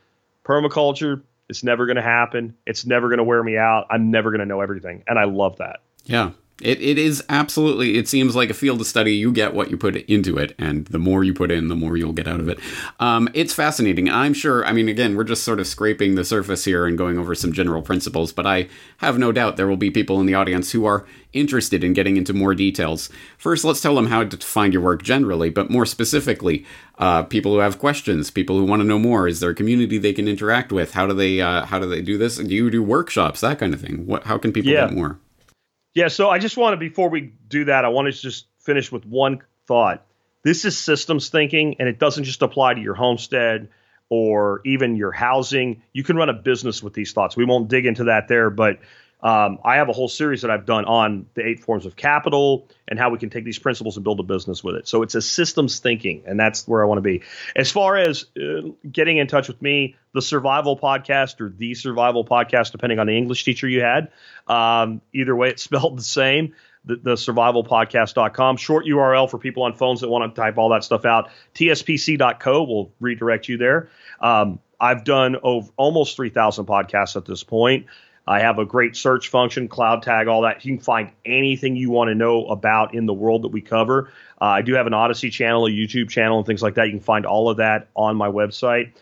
Permaculture, 0.45 1.23
it's 1.49 1.63
never 1.65 1.87
going 1.87 1.97
to 1.97 2.03
happen. 2.03 2.57
It's 2.67 2.85
never 2.85 3.09
going 3.09 3.19
to 3.19 3.25
wear 3.25 3.43
me 3.43 3.57
out. 3.57 3.87
I'm 3.91 4.11
never 4.11 4.31
going 4.31 4.41
to 4.41 4.47
know 4.47 4.61
everything. 4.61 5.05
And 5.07 5.19
I 5.19 5.25
love 5.25 5.59
that. 5.59 5.81
Yeah. 6.05 6.31
It, 6.63 6.81
it 6.81 6.99
is 6.99 7.25
absolutely, 7.29 7.97
it 7.97 8.09
seems 8.09 8.37
like 8.37 8.51
a 8.51 8.55
field 8.55 8.81
of 8.81 8.87
study. 8.87 9.15
You 9.15 9.33
get 9.33 9.55
what 9.55 9.71
you 9.71 9.77
put 9.77 9.97
into 9.97 10.37
it, 10.37 10.55
and 10.59 10.87
the 10.87 10.99
more 10.99 11.25
you 11.25 11.33
put 11.33 11.51
in, 11.51 11.69
the 11.69 11.77
more 11.77 11.97
you'll 11.97 12.13
get 12.13 12.29
out 12.29 12.41
of 12.41 12.49
it. 12.49 12.59
Um, 12.99 13.29
it's 13.33 13.55
fascinating. 13.55 14.11
I'm 14.11 14.35
sure, 14.35 14.65
I 14.67 14.73
mean, 14.73 14.89
again, 14.89 15.17
we're 15.17 15.25
just 15.25 15.45
sort 15.45 15.61
of 15.61 15.67
scraping 15.67 16.15
the 16.15 16.25
surface 16.25 16.65
here 16.65 16.87
and 16.87 16.99
going 16.99 17.19
over 17.19 17.35
some 17.35 17.53
general 17.53 17.83
principles, 17.83 18.33
but 18.33 18.47
I 18.47 18.69
have 18.99 19.19
no 19.19 19.33
doubt 19.33 19.57
there 19.57 19.69
will 19.69 19.77
be 19.77 19.91
people 19.91 20.21
in 20.21 20.27
the 20.27 20.35
audience 20.35 20.73
who 20.73 20.85
are 20.85 21.07
interested 21.33 21.85
in 21.85 21.93
getting 21.93 22.17
into 22.17 22.35
more 22.35 22.55
details. 22.55 23.09
First, 23.39 23.65
let's 23.65 23.81
tell 23.81 23.95
them 23.95 24.09
how 24.09 24.25
to 24.25 24.37
find 24.37 24.73
your 24.73 24.83
work 24.83 25.03
generally, 25.03 25.49
but 25.49 25.71
more 25.71 25.87
specifically, 25.87 26.67
uh, 26.99 27.23
people 27.23 27.53
who 27.53 27.59
have 27.59 27.79
questions, 27.79 28.31
people 28.31 28.59
who 28.59 28.65
want 28.65 28.81
to 28.81 28.87
know 28.87 28.99
more. 28.99 29.29
Is 29.29 29.41
there 29.41 29.51
a 29.51 29.55
community 29.55 29.97
they 29.97 30.13
can 30.13 30.29
interact 30.29 30.73
with? 30.73 30.93
How 30.93 31.07
do 31.07 31.15
they, 31.15 31.41
uh, 31.41 31.65
how 31.65 31.79
do 31.79 31.89
they 31.89 32.03
do 32.03 32.19
this? 32.19 32.37
Do 32.37 32.55
you 32.55 32.69
do 32.71 32.83
workshops, 32.83 33.41
that 33.41 33.59
kind 33.59 33.73
of 33.73 33.81
thing? 33.81 34.07
What, 34.07 34.25
how 34.25 34.39
can 34.39 34.53
people 34.53 34.73
yeah. 34.73 34.87
get 34.87 34.95
more? 34.95 35.19
Yeah, 35.95 36.09
so 36.09 36.31
I 36.31 36.39
just 36.39 36.57
want 36.57 36.75
to, 36.75 36.77
before 36.77 37.09
we 37.09 37.33
do 37.49 37.65
that, 37.65 37.85
I 37.85 37.89
want 37.89 38.13
to 38.13 38.13
just 38.13 38.47
finish 38.61 38.93
with 38.93 39.05
one 39.05 39.41
thought. 39.67 40.07
This 40.43 40.65
is 40.65 40.79
systems 40.79 41.29
thinking, 41.29 41.77
and 41.81 41.89
it 41.89 41.99
doesn't 41.99 42.25
just 42.25 42.43
apply 42.43 42.75
to 42.75 42.81
your 42.81 42.95
homestead 42.95 43.69
or 44.09 44.61
even 44.65 44.97
your 44.97 45.13
housing. 45.13 45.83
You 45.93 46.05
can 46.05 46.17
run 46.17 46.29
a 46.29 46.35
business 46.35 46.83
with 46.83 46.95
these 46.95 47.13
thoughts. 47.13 47.37
We 47.37 47.45
won't 47.45 47.69
dig 47.69 47.87
into 47.87 48.05
that 48.05 48.29
there, 48.29 48.51
but 48.51 48.79
um, 49.23 49.59
I 49.65 49.77
have 49.77 49.89
a 49.89 49.93
whole 49.93 50.09
series 50.09 50.43
that 50.43 50.51
I've 50.51 50.65
done 50.65 50.85
on 50.87 51.27
the 51.35 51.47
eight 51.47 51.61
forms 51.61 51.85
of 51.85 51.95
capital 51.95 52.69
and 52.89 52.99
how 52.99 53.11
we 53.11 53.19
can 53.19 53.29
take 53.29 53.45
these 53.45 53.59
principles 53.59 53.97
and 53.97 54.05
build 54.05 54.19
a 54.19 54.23
business 54.23 54.65
with 54.65 54.77
it. 54.77 54.89
So 54.89 55.03
it's 55.03 55.15
a 55.15 55.23
systems 55.23 55.79
thinking, 55.79 56.23
and 56.27 56.41
that's 56.41 56.67
where 56.67 56.83
I 56.83 56.87
want 56.87 56.99
to 56.99 57.03
be. 57.03 57.23
As 57.55 57.71
far 57.71 57.97
as 57.97 58.27
uh, 58.37 58.71
getting 58.91 59.19
in 59.19 59.27
touch 59.27 59.49
with 59.49 59.61
me, 59.61 59.97
the 60.15 60.23
Survival 60.23 60.79
Podcast 60.79 61.41
or 61.41 61.51
the 61.51 61.75
Survival 61.75 62.25
Podcast, 62.25 62.73
depending 62.73 62.99
on 62.99 63.07
the 63.07 63.17
English 63.17 63.45
teacher 63.45 63.69
you 63.69 63.83
had, 63.83 64.11
um, 64.47 65.03
either 65.13 65.37
way, 65.37 65.51
it's 65.51 65.63
spelled 65.71 65.99
the 65.99 66.03
same. 66.03 66.55
The, 66.87 66.97
the 66.97 67.13
survivalpodcast.com 67.13 68.57
short 68.57 68.87
URL 68.87 69.31
for 69.31 69.37
people 69.37 69.65
on 69.65 69.75
phones 69.75 70.01
that 70.01 70.09
want 70.09 70.35
to 70.35 70.41
type 70.41 70.57
all 70.57 70.71
that 70.71 70.83
stuff 70.83 71.05
out. 71.05 71.29
TSPC.co 71.55 72.63
will 72.63 72.95
redirect 73.01 73.49
you 73.49 73.59
there. 73.59 73.91
Um, 74.19 74.61
I've 74.81 75.05
done 75.05 75.37
over, 75.43 75.71
almost 75.77 76.17
3,000 76.17 76.65
podcasts 76.65 77.17
at 77.17 77.27
this 77.27 77.45
point. 77.45 77.85
I 78.31 78.39
have 78.39 78.61
a 78.61 78.65
great 78.65 78.95
search 78.95 79.27
function, 79.27 79.67
cloud 79.67 80.05
tag, 80.05 80.29
all 80.29 80.43
that. 80.43 80.65
You 80.65 80.77
can 80.77 80.85
find 80.85 81.11
anything 81.25 81.75
you 81.75 81.91
want 81.91 82.11
to 82.11 82.15
know 82.15 82.47
about 82.47 82.95
in 82.95 83.07
the 83.07 83.13
world 83.13 83.43
that 83.43 83.49
we 83.49 83.61
cover. 83.61 84.13
Uh, 84.41 84.45
I 84.45 84.63
do 84.63 84.75
have 84.75 84.87
an 84.87 84.95
Odysee 84.95 85.33
channel, 85.33 85.67
a 85.67 85.71
YouTube 85.71 86.11
channel, 86.11 86.39
and 86.39 86.47
things 86.47 86.63
like 86.63 86.77
that. 86.77 86.87
You 86.87 86.93
can 86.93 87.01
find 87.01 87.27
all 87.27 87.51
of 87.51 87.57
that 87.57 87.89
on 87.97 88.15
my 88.15 88.29
website. 88.29 88.93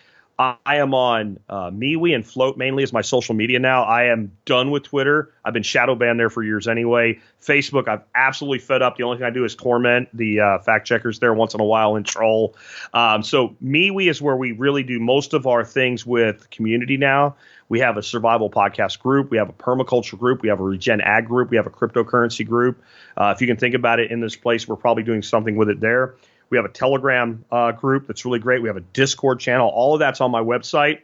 I 0.41 0.77
am 0.77 0.95
on 0.95 1.41
uh, 1.49 1.71
MeWe 1.71 2.15
and 2.15 2.25
Flote 2.25 2.57
mainly 2.57 2.85
as 2.85 2.93
my 2.93 3.01
social 3.01 3.35
media 3.35 3.59
now. 3.59 3.83
I 3.83 4.05
am 4.05 4.31
done 4.45 4.71
with 4.71 4.85
Twitter. 4.85 5.35
I've 5.45 5.53
been 5.53 5.65
shadow 5.65 5.97
banned 5.97 6.21
there 6.21 6.31
for 6.31 6.45
years 6.45 6.69
anyway. 6.69 7.19
Facebook, 7.43 7.89
I've 7.89 8.03
absolutely 8.15 8.61
fed 8.61 8.81
up. 8.81 8.97
The 8.97 9.03
only 9.03 9.19
thing 9.19 9.27
I 9.27 9.31
do 9.31 9.45
is 9.45 9.57
torment 9.57 10.09
the 10.15 10.39
uh, 10.39 10.59
fact 10.61 10.87
checkers 10.87 11.19
there 11.19 11.35
once 11.35 11.55
in 11.55 11.61
a 11.61 11.65
while 11.65 11.97
and 11.97 12.07
troll. 12.07 12.55
Um, 12.95 13.25
so 13.25 13.57
MeWe 13.65 14.09
is 14.09 14.23
where 14.23 14.37
we 14.37 14.53
really 14.53 14.85
do 14.85 15.01
most 15.01 15.35
of 15.35 15.49
our 15.49 15.65
things 15.65 16.07
with 16.07 16.49
community 16.51 16.97
now. 16.97 17.35
We 17.69 17.81
have 17.81 17.97
a 17.97 18.03
survival 18.03 18.49
podcast 18.49 19.01
group. 19.01 19.31
We 19.31 19.39
have 19.39 19.49
a 19.49 19.53
permaculture 19.53 20.19
group. 20.19 20.43
We 20.43 20.49
have 20.51 20.61
a 20.61 20.65
regen 20.65 21.01
ag 21.01 21.27
group. 21.27 21.51
We 21.51 21.57
have 21.57 21.67
a 21.67 21.71
cryptocurrency 21.71 22.47
group. 22.47 22.81
Uh, 23.17 23.33
if 23.35 23.41
you 23.41 23.49
can 23.49 23.57
think 23.57 23.75
about 23.75 23.99
it 23.99 24.13
in 24.13 24.21
this 24.21 24.37
place, 24.37 24.69
we're 24.69 24.77
probably 24.77 25.03
doing 25.03 25.23
something 25.23 25.57
with 25.57 25.69
it 25.69 25.81
there. 25.81 26.15
We 26.51 26.59
have 26.59 26.65
a 26.65 26.71
Telegram 26.71 27.45
uh, 27.51 27.73
group 27.73 28.07
that's 28.07 28.25
really 28.25 28.39
great. 28.39 28.63
We 28.63 28.69
have 28.69 28.77
a 28.77 28.85
Discord 28.93 29.41
channel. 29.41 29.69
All 29.69 29.95
of 29.95 30.01
that's 30.01 30.21
on 30.21 30.31
my 30.31 30.41
website. 30.41 31.01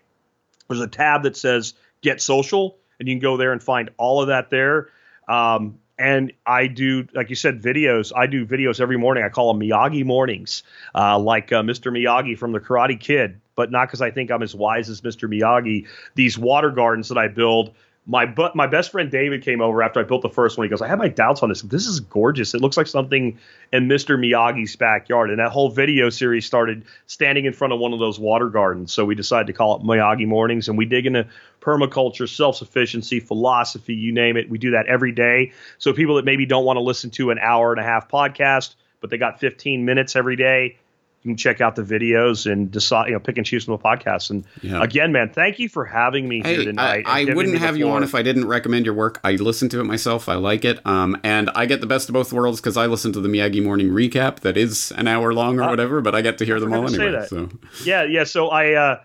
There's 0.68 0.80
a 0.80 0.88
tab 0.88 1.24
that 1.24 1.36
says 1.36 1.74
Get 2.00 2.20
Social, 2.20 2.78
and 2.98 3.08
you 3.08 3.14
can 3.14 3.20
go 3.20 3.36
there 3.36 3.52
and 3.52 3.62
find 3.62 3.90
all 3.96 4.22
of 4.22 4.28
that 4.28 4.50
there. 4.50 4.90
Um, 5.28 5.78
and 5.98 6.32
I 6.44 6.66
do, 6.66 7.06
like 7.14 7.30
you 7.30 7.36
said, 7.36 7.62
videos. 7.62 8.12
I 8.16 8.26
do 8.26 8.46
videos 8.46 8.80
every 8.80 8.96
morning. 8.96 9.22
I 9.22 9.28
call 9.28 9.52
them 9.52 9.62
Miyagi 9.62 10.04
mornings, 10.04 10.64
uh, 10.94 11.18
like 11.18 11.52
uh, 11.52 11.62
Mr. 11.62 11.92
Miyagi 11.92 12.36
from 12.36 12.52
The 12.52 12.60
Karate 12.60 12.98
Kid 12.98 13.40
but 13.54 13.70
not 13.70 13.88
because 13.88 14.02
I 14.02 14.10
think 14.10 14.30
I'm 14.30 14.42
as 14.42 14.54
wise 14.54 14.88
as 14.90 15.00
Mr. 15.00 15.28
Miyagi. 15.28 15.86
These 16.14 16.38
water 16.38 16.70
gardens 16.70 17.08
that 17.08 17.18
I 17.18 17.28
build. 17.28 17.74
My 18.06 18.26
but 18.26 18.54
my 18.54 18.66
best 18.66 18.90
friend 18.90 19.10
David 19.10 19.42
came 19.42 19.62
over 19.62 19.82
after 19.82 19.98
I 19.98 20.02
built 20.02 20.20
the 20.20 20.28
first 20.28 20.58
one. 20.58 20.66
He 20.66 20.68
goes, 20.68 20.82
I 20.82 20.88
had 20.88 20.98
my 20.98 21.08
doubts 21.08 21.42
on 21.42 21.48
this. 21.48 21.62
This 21.62 21.86
is 21.86 22.00
gorgeous. 22.00 22.52
It 22.52 22.60
looks 22.60 22.76
like 22.76 22.86
something 22.86 23.38
in 23.72 23.88
Mr. 23.88 24.18
Miyagi's 24.18 24.76
backyard. 24.76 25.30
And 25.30 25.38
that 25.38 25.50
whole 25.50 25.70
video 25.70 26.10
series 26.10 26.44
started 26.44 26.84
standing 27.06 27.46
in 27.46 27.54
front 27.54 27.72
of 27.72 27.78
one 27.80 27.94
of 27.94 28.00
those 28.00 28.18
water 28.18 28.50
gardens. 28.50 28.92
So 28.92 29.06
we 29.06 29.14
decided 29.14 29.46
to 29.46 29.54
call 29.54 29.76
it 29.76 29.82
Miyagi 29.82 30.26
Mornings. 30.26 30.68
And 30.68 30.76
we 30.76 30.84
dig 30.84 31.06
into 31.06 31.26
permaculture, 31.62 32.28
self 32.28 32.56
sufficiency, 32.56 33.20
philosophy, 33.20 33.94
you 33.94 34.12
name 34.12 34.36
it. 34.36 34.50
We 34.50 34.58
do 34.58 34.72
that 34.72 34.86
every 34.86 35.12
day. 35.12 35.52
So 35.78 35.94
people 35.94 36.16
that 36.16 36.26
maybe 36.26 36.44
don't 36.44 36.66
want 36.66 36.76
to 36.76 36.82
listen 36.82 37.10
to 37.12 37.30
an 37.30 37.38
hour 37.38 37.72
and 37.72 37.80
a 37.80 37.84
half 37.84 38.10
podcast, 38.10 38.74
but 39.00 39.08
they 39.08 39.16
got 39.16 39.40
15 39.40 39.84
minutes 39.84 40.14
every 40.14 40.36
day, 40.36 40.76
you 41.24 41.30
can 41.30 41.36
check 41.38 41.62
out 41.62 41.74
the 41.74 41.82
videos 41.82 42.50
and 42.50 42.70
decide, 42.70 43.06
you 43.06 43.14
know, 43.14 43.18
pick 43.18 43.38
and 43.38 43.46
choose 43.46 43.64
from 43.64 43.72
the 43.72 43.82
podcast. 43.82 44.28
And 44.28 44.44
yeah. 44.60 44.82
again, 44.82 45.10
man, 45.10 45.30
thank 45.30 45.58
you 45.58 45.70
for 45.70 45.86
having 45.86 46.28
me 46.28 46.42
here 46.44 46.64
tonight. 46.64 47.04
I, 47.06 47.22
I 47.22 47.34
wouldn't 47.34 47.56
have 47.58 47.78
you 47.78 47.88
on 47.88 48.02
if 48.02 48.14
I 48.14 48.20
didn't 48.20 48.46
recommend 48.46 48.84
your 48.84 48.94
work. 48.94 49.20
I 49.24 49.32
listen 49.32 49.70
to 49.70 49.80
it 49.80 49.84
myself. 49.84 50.28
I 50.28 50.34
like 50.34 50.66
it. 50.66 50.86
Um, 50.86 51.18
and 51.24 51.48
I 51.54 51.64
get 51.64 51.80
the 51.80 51.86
best 51.86 52.10
of 52.10 52.12
both 52.12 52.30
worlds 52.30 52.60
because 52.60 52.76
I 52.76 52.84
listen 52.86 53.14
to 53.14 53.22
the 53.22 53.28
Miyagi 53.30 53.62
Morning 53.62 53.88
recap 53.88 54.40
that 54.40 54.58
is 54.58 54.92
an 54.92 55.08
hour 55.08 55.32
long 55.32 55.58
or 55.58 55.62
uh, 55.62 55.70
whatever, 55.70 56.02
but 56.02 56.14
I 56.14 56.20
get 56.20 56.36
to 56.38 56.44
hear 56.44 56.60
them 56.60 56.74
all 56.74 56.86
anyway. 56.86 57.26
So 57.26 57.48
yeah, 57.84 58.04
yeah. 58.04 58.24
So 58.24 58.48
I, 58.48 58.74
uh, 58.74 59.00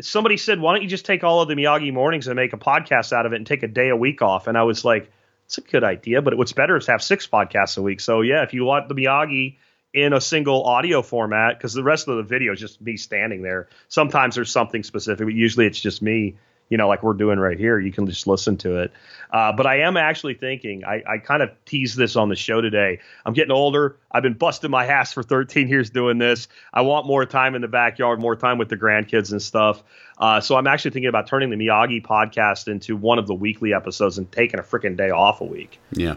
somebody 0.00 0.38
said, 0.38 0.58
why 0.58 0.74
don't 0.74 0.82
you 0.82 0.88
just 0.88 1.06
take 1.06 1.22
all 1.22 1.42
of 1.42 1.48
the 1.48 1.54
Miyagi 1.54 1.92
mornings 1.92 2.26
and 2.26 2.34
make 2.34 2.54
a 2.54 2.58
podcast 2.58 3.12
out 3.12 3.24
of 3.24 3.32
it 3.32 3.36
and 3.36 3.46
take 3.46 3.62
a 3.62 3.68
day 3.68 3.90
a 3.90 3.96
week 3.96 4.20
off? 4.20 4.48
And 4.48 4.58
I 4.58 4.64
was 4.64 4.84
like, 4.84 5.12
it's 5.44 5.58
a 5.58 5.60
good 5.60 5.84
idea, 5.84 6.22
but 6.22 6.36
what's 6.36 6.52
better 6.52 6.76
is 6.76 6.86
to 6.86 6.90
have 6.90 7.04
six 7.04 7.28
podcasts 7.28 7.78
a 7.78 7.82
week. 7.82 8.00
So 8.00 8.22
yeah, 8.22 8.42
if 8.42 8.52
you 8.52 8.64
want 8.64 8.88
the 8.88 8.96
Miyagi 8.96 9.58
in 9.96 10.12
a 10.12 10.20
single 10.20 10.62
audio 10.64 11.00
format 11.00 11.56
because 11.56 11.72
the 11.72 11.82
rest 11.82 12.06
of 12.06 12.18
the 12.18 12.22
video 12.22 12.52
is 12.52 12.60
just 12.60 12.80
me 12.82 12.98
standing 12.98 13.40
there. 13.40 13.66
Sometimes 13.88 14.34
there's 14.34 14.50
something 14.50 14.82
specific, 14.82 15.26
but 15.26 15.34
usually 15.34 15.66
it's 15.66 15.80
just 15.80 16.02
me, 16.02 16.36
you 16.68 16.76
know, 16.76 16.86
like 16.86 17.02
we're 17.02 17.14
doing 17.14 17.38
right 17.38 17.58
here. 17.58 17.80
You 17.80 17.90
can 17.90 18.06
just 18.06 18.26
listen 18.26 18.58
to 18.58 18.82
it. 18.82 18.92
Uh, 19.30 19.52
but 19.52 19.66
I 19.66 19.80
am 19.80 19.96
actually 19.96 20.34
thinking, 20.34 20.84
I, 20.84 21.02
I 21.08 21.16
kind 21.16 21.42
of 21.42 21.48
teased 21.64 21.96
this 21.96 22.14
on 22.14 22.28
the 22.28 22.36
show 22.36 22.60
today. 22.60 23.00
I'm 23.24 23.32
getting 23.32 23.52
older. 23.52 23.96
I've 24.12 24.22
been 24.22 24.34
busting 24.34 24.70
my 24.70 24.84
ass 24.84 25.14
for 25.14 25.22
13 25.22 25.66
years 25.66 25.88
doing 25.88 26.18
this. 26.18 26.46
I 26.74 26.82
want 26.82 27.06
more 27.06 27.24
time 27.24 27.54
in 27.54 27.62
the 27.62 27.68
backyard, 27.68 28.20
more 28.20 28.36
time 28.36 28.58
with 28.58 28.68
the 28.68 28.76
grandkids 28.76 29.32
and 29.32 29.40
stuff. 29.40 29.82
Uh, 30.18 30.42
so 30.42 30.56
I'm 30.56 30.66
actually 30.66 30.90
thinking 30.90 31.08
about 31.08 31.26
turning 31.26 31.48
the 31.48 31.56
Miyagi 31.56 32.04
podcast 32.04 32.68
into 32.68 32.96
one 32.96 33.18
of 33.18 33.26
the 33.26 33.34
weekly 33.34 33.72
episodes 33.72 34.18
and 34.18 34.30
taking 34.30 34.60
a 34.60 34.62
freaking 34.62 34.94
day 34.94 35.08
off 35.08 35.40
a 35.40 35.44
week. 35.44 35.80
Yeah. 35.92 36.16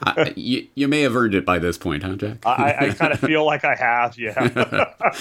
I, 0.00 0.32
you, 0.36 0.66
you 0.74 0.88
may 0.88 1.02
have 1.02 1.16
earned 1.16 1.34
it 1.34 1.44
by 1.44 1.58
this 1.58 1.78
point, 1.78 2.02
huh, 2.02 2.16
Jack? 2.16 2.46
I, 2.46 2.76
I 2.78 2.90
kind 2.90 3.12
of 3.12 3.20
feel 3.20 3.44
like 3.44 3.64
I 3.64 3.74
have, 3.74 4.18
yeah. 4.18 4.92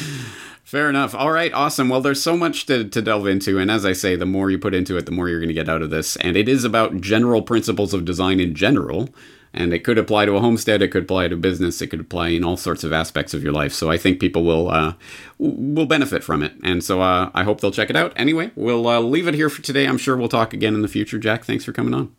Fair 0.63 0.87
enough. 0.87 1.15
All 1.15 1.31
right, 1.31 1.51
awesome. 1.51 1.89
Well, 1.89 2.01
there's 2.01 2.21
so 2.21 2.37
much 2.37 2.67
to, 2.67 2.83
to 2.83 3.01
delve 3.01 3.25
into. 3.25 3.57
And 3.57 3.71
as 3.71 3.85
I 3.85 3.93
say, 3.93 4.15
the 4.15 4.27
more 4.27 4.51
you 4.51 4.59
put 4.59 4.75
into 4.75 4.97
it, 4.97 5.07
the 5.07 5.11
more 5.11 5.27
you're 5.27 5.39
going 5.39 5.47
to 5.47 5.53
get 5.53 5.67
out 5.67 5.81
of 5.81 5.89
this. 5.89 6.15
And 6.17 6.37
it 6.37 6.47
is 6.47 6.63
about 6.63 7.01
general 7.01 7.41
principles 7.41 7.93
of 7.93 8.05
design 8.05 8.39
in 8.39 8.53
general. 8.53 9.09
And 9.51 9.73
it 9.73 9.83
could 9.83 9.97
apply 9.97 10.25
to 10.25 10.35
a 10.35 10.39
homestead, 10.39 10.83
it 10.83 10.89
could 10.89 11.03
apply 11.03 11.27
to 11.29 11.35
business, 11.35 11.81
it 11.81 11.87
could 11.87 11.99
apply 12.01 12.27
in 12.27 12.43
all 12.43 12.55
sorts 12.55 12.83
of 12.83 12.93
aspects 12.93 13.33
of 13.33 13.41
your 13.41 13.51
life. 13.51 13.73
So 13.73 13.89
I 13.89 13.97
think 13.97 14.19
people 14.19 14.43
will 14.43 14.69
uh, 14.69 14.93
will 15.39 15.87
benefit 15.87 16.23
from 16.23 16.43
it. 16.43 16.53
And 16.63 16.83
so 16.83 17.01
uh, 17.01 17.31
I 17.33 17.43
hope 17.43 17.61
they'll 17.61 17.71
check 17.71 17.89
it 17.89 17.95
out. 17.95 18.13
Anyway, 18.15 18.51
we'll 18.55 18.87
uh, 18.87 18.99
leave 18.99 19.27
it 19.27 19.33
here 19.33 19.49
for 19.49 19.63
today. 19.63 19.87
I'm 19.87 19.97
sure 19.97 20.15
we'll 20.15 20.29
talk 20.29 20.53
again 20.53 20.75
in 20.75 20.83
the 20.83 20.87
future. 20.87 21.17
Jack, 21.17 21.45
thanks 21.45 21.65
for 21.65 21.71
coming 21.71 21.95
on. 21.95 22.15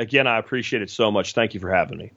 Again, 0.00 0.26
I 0.26 0.38
appreciate 0.38 0.80
it 0.80 0.88
so 0.88 1.10
much. 1.10 1.34
Thank 1.34 1.52
you 1.52 1.60
for 1.60 1.70
having 1.70 1.98
me. 1.98 2.10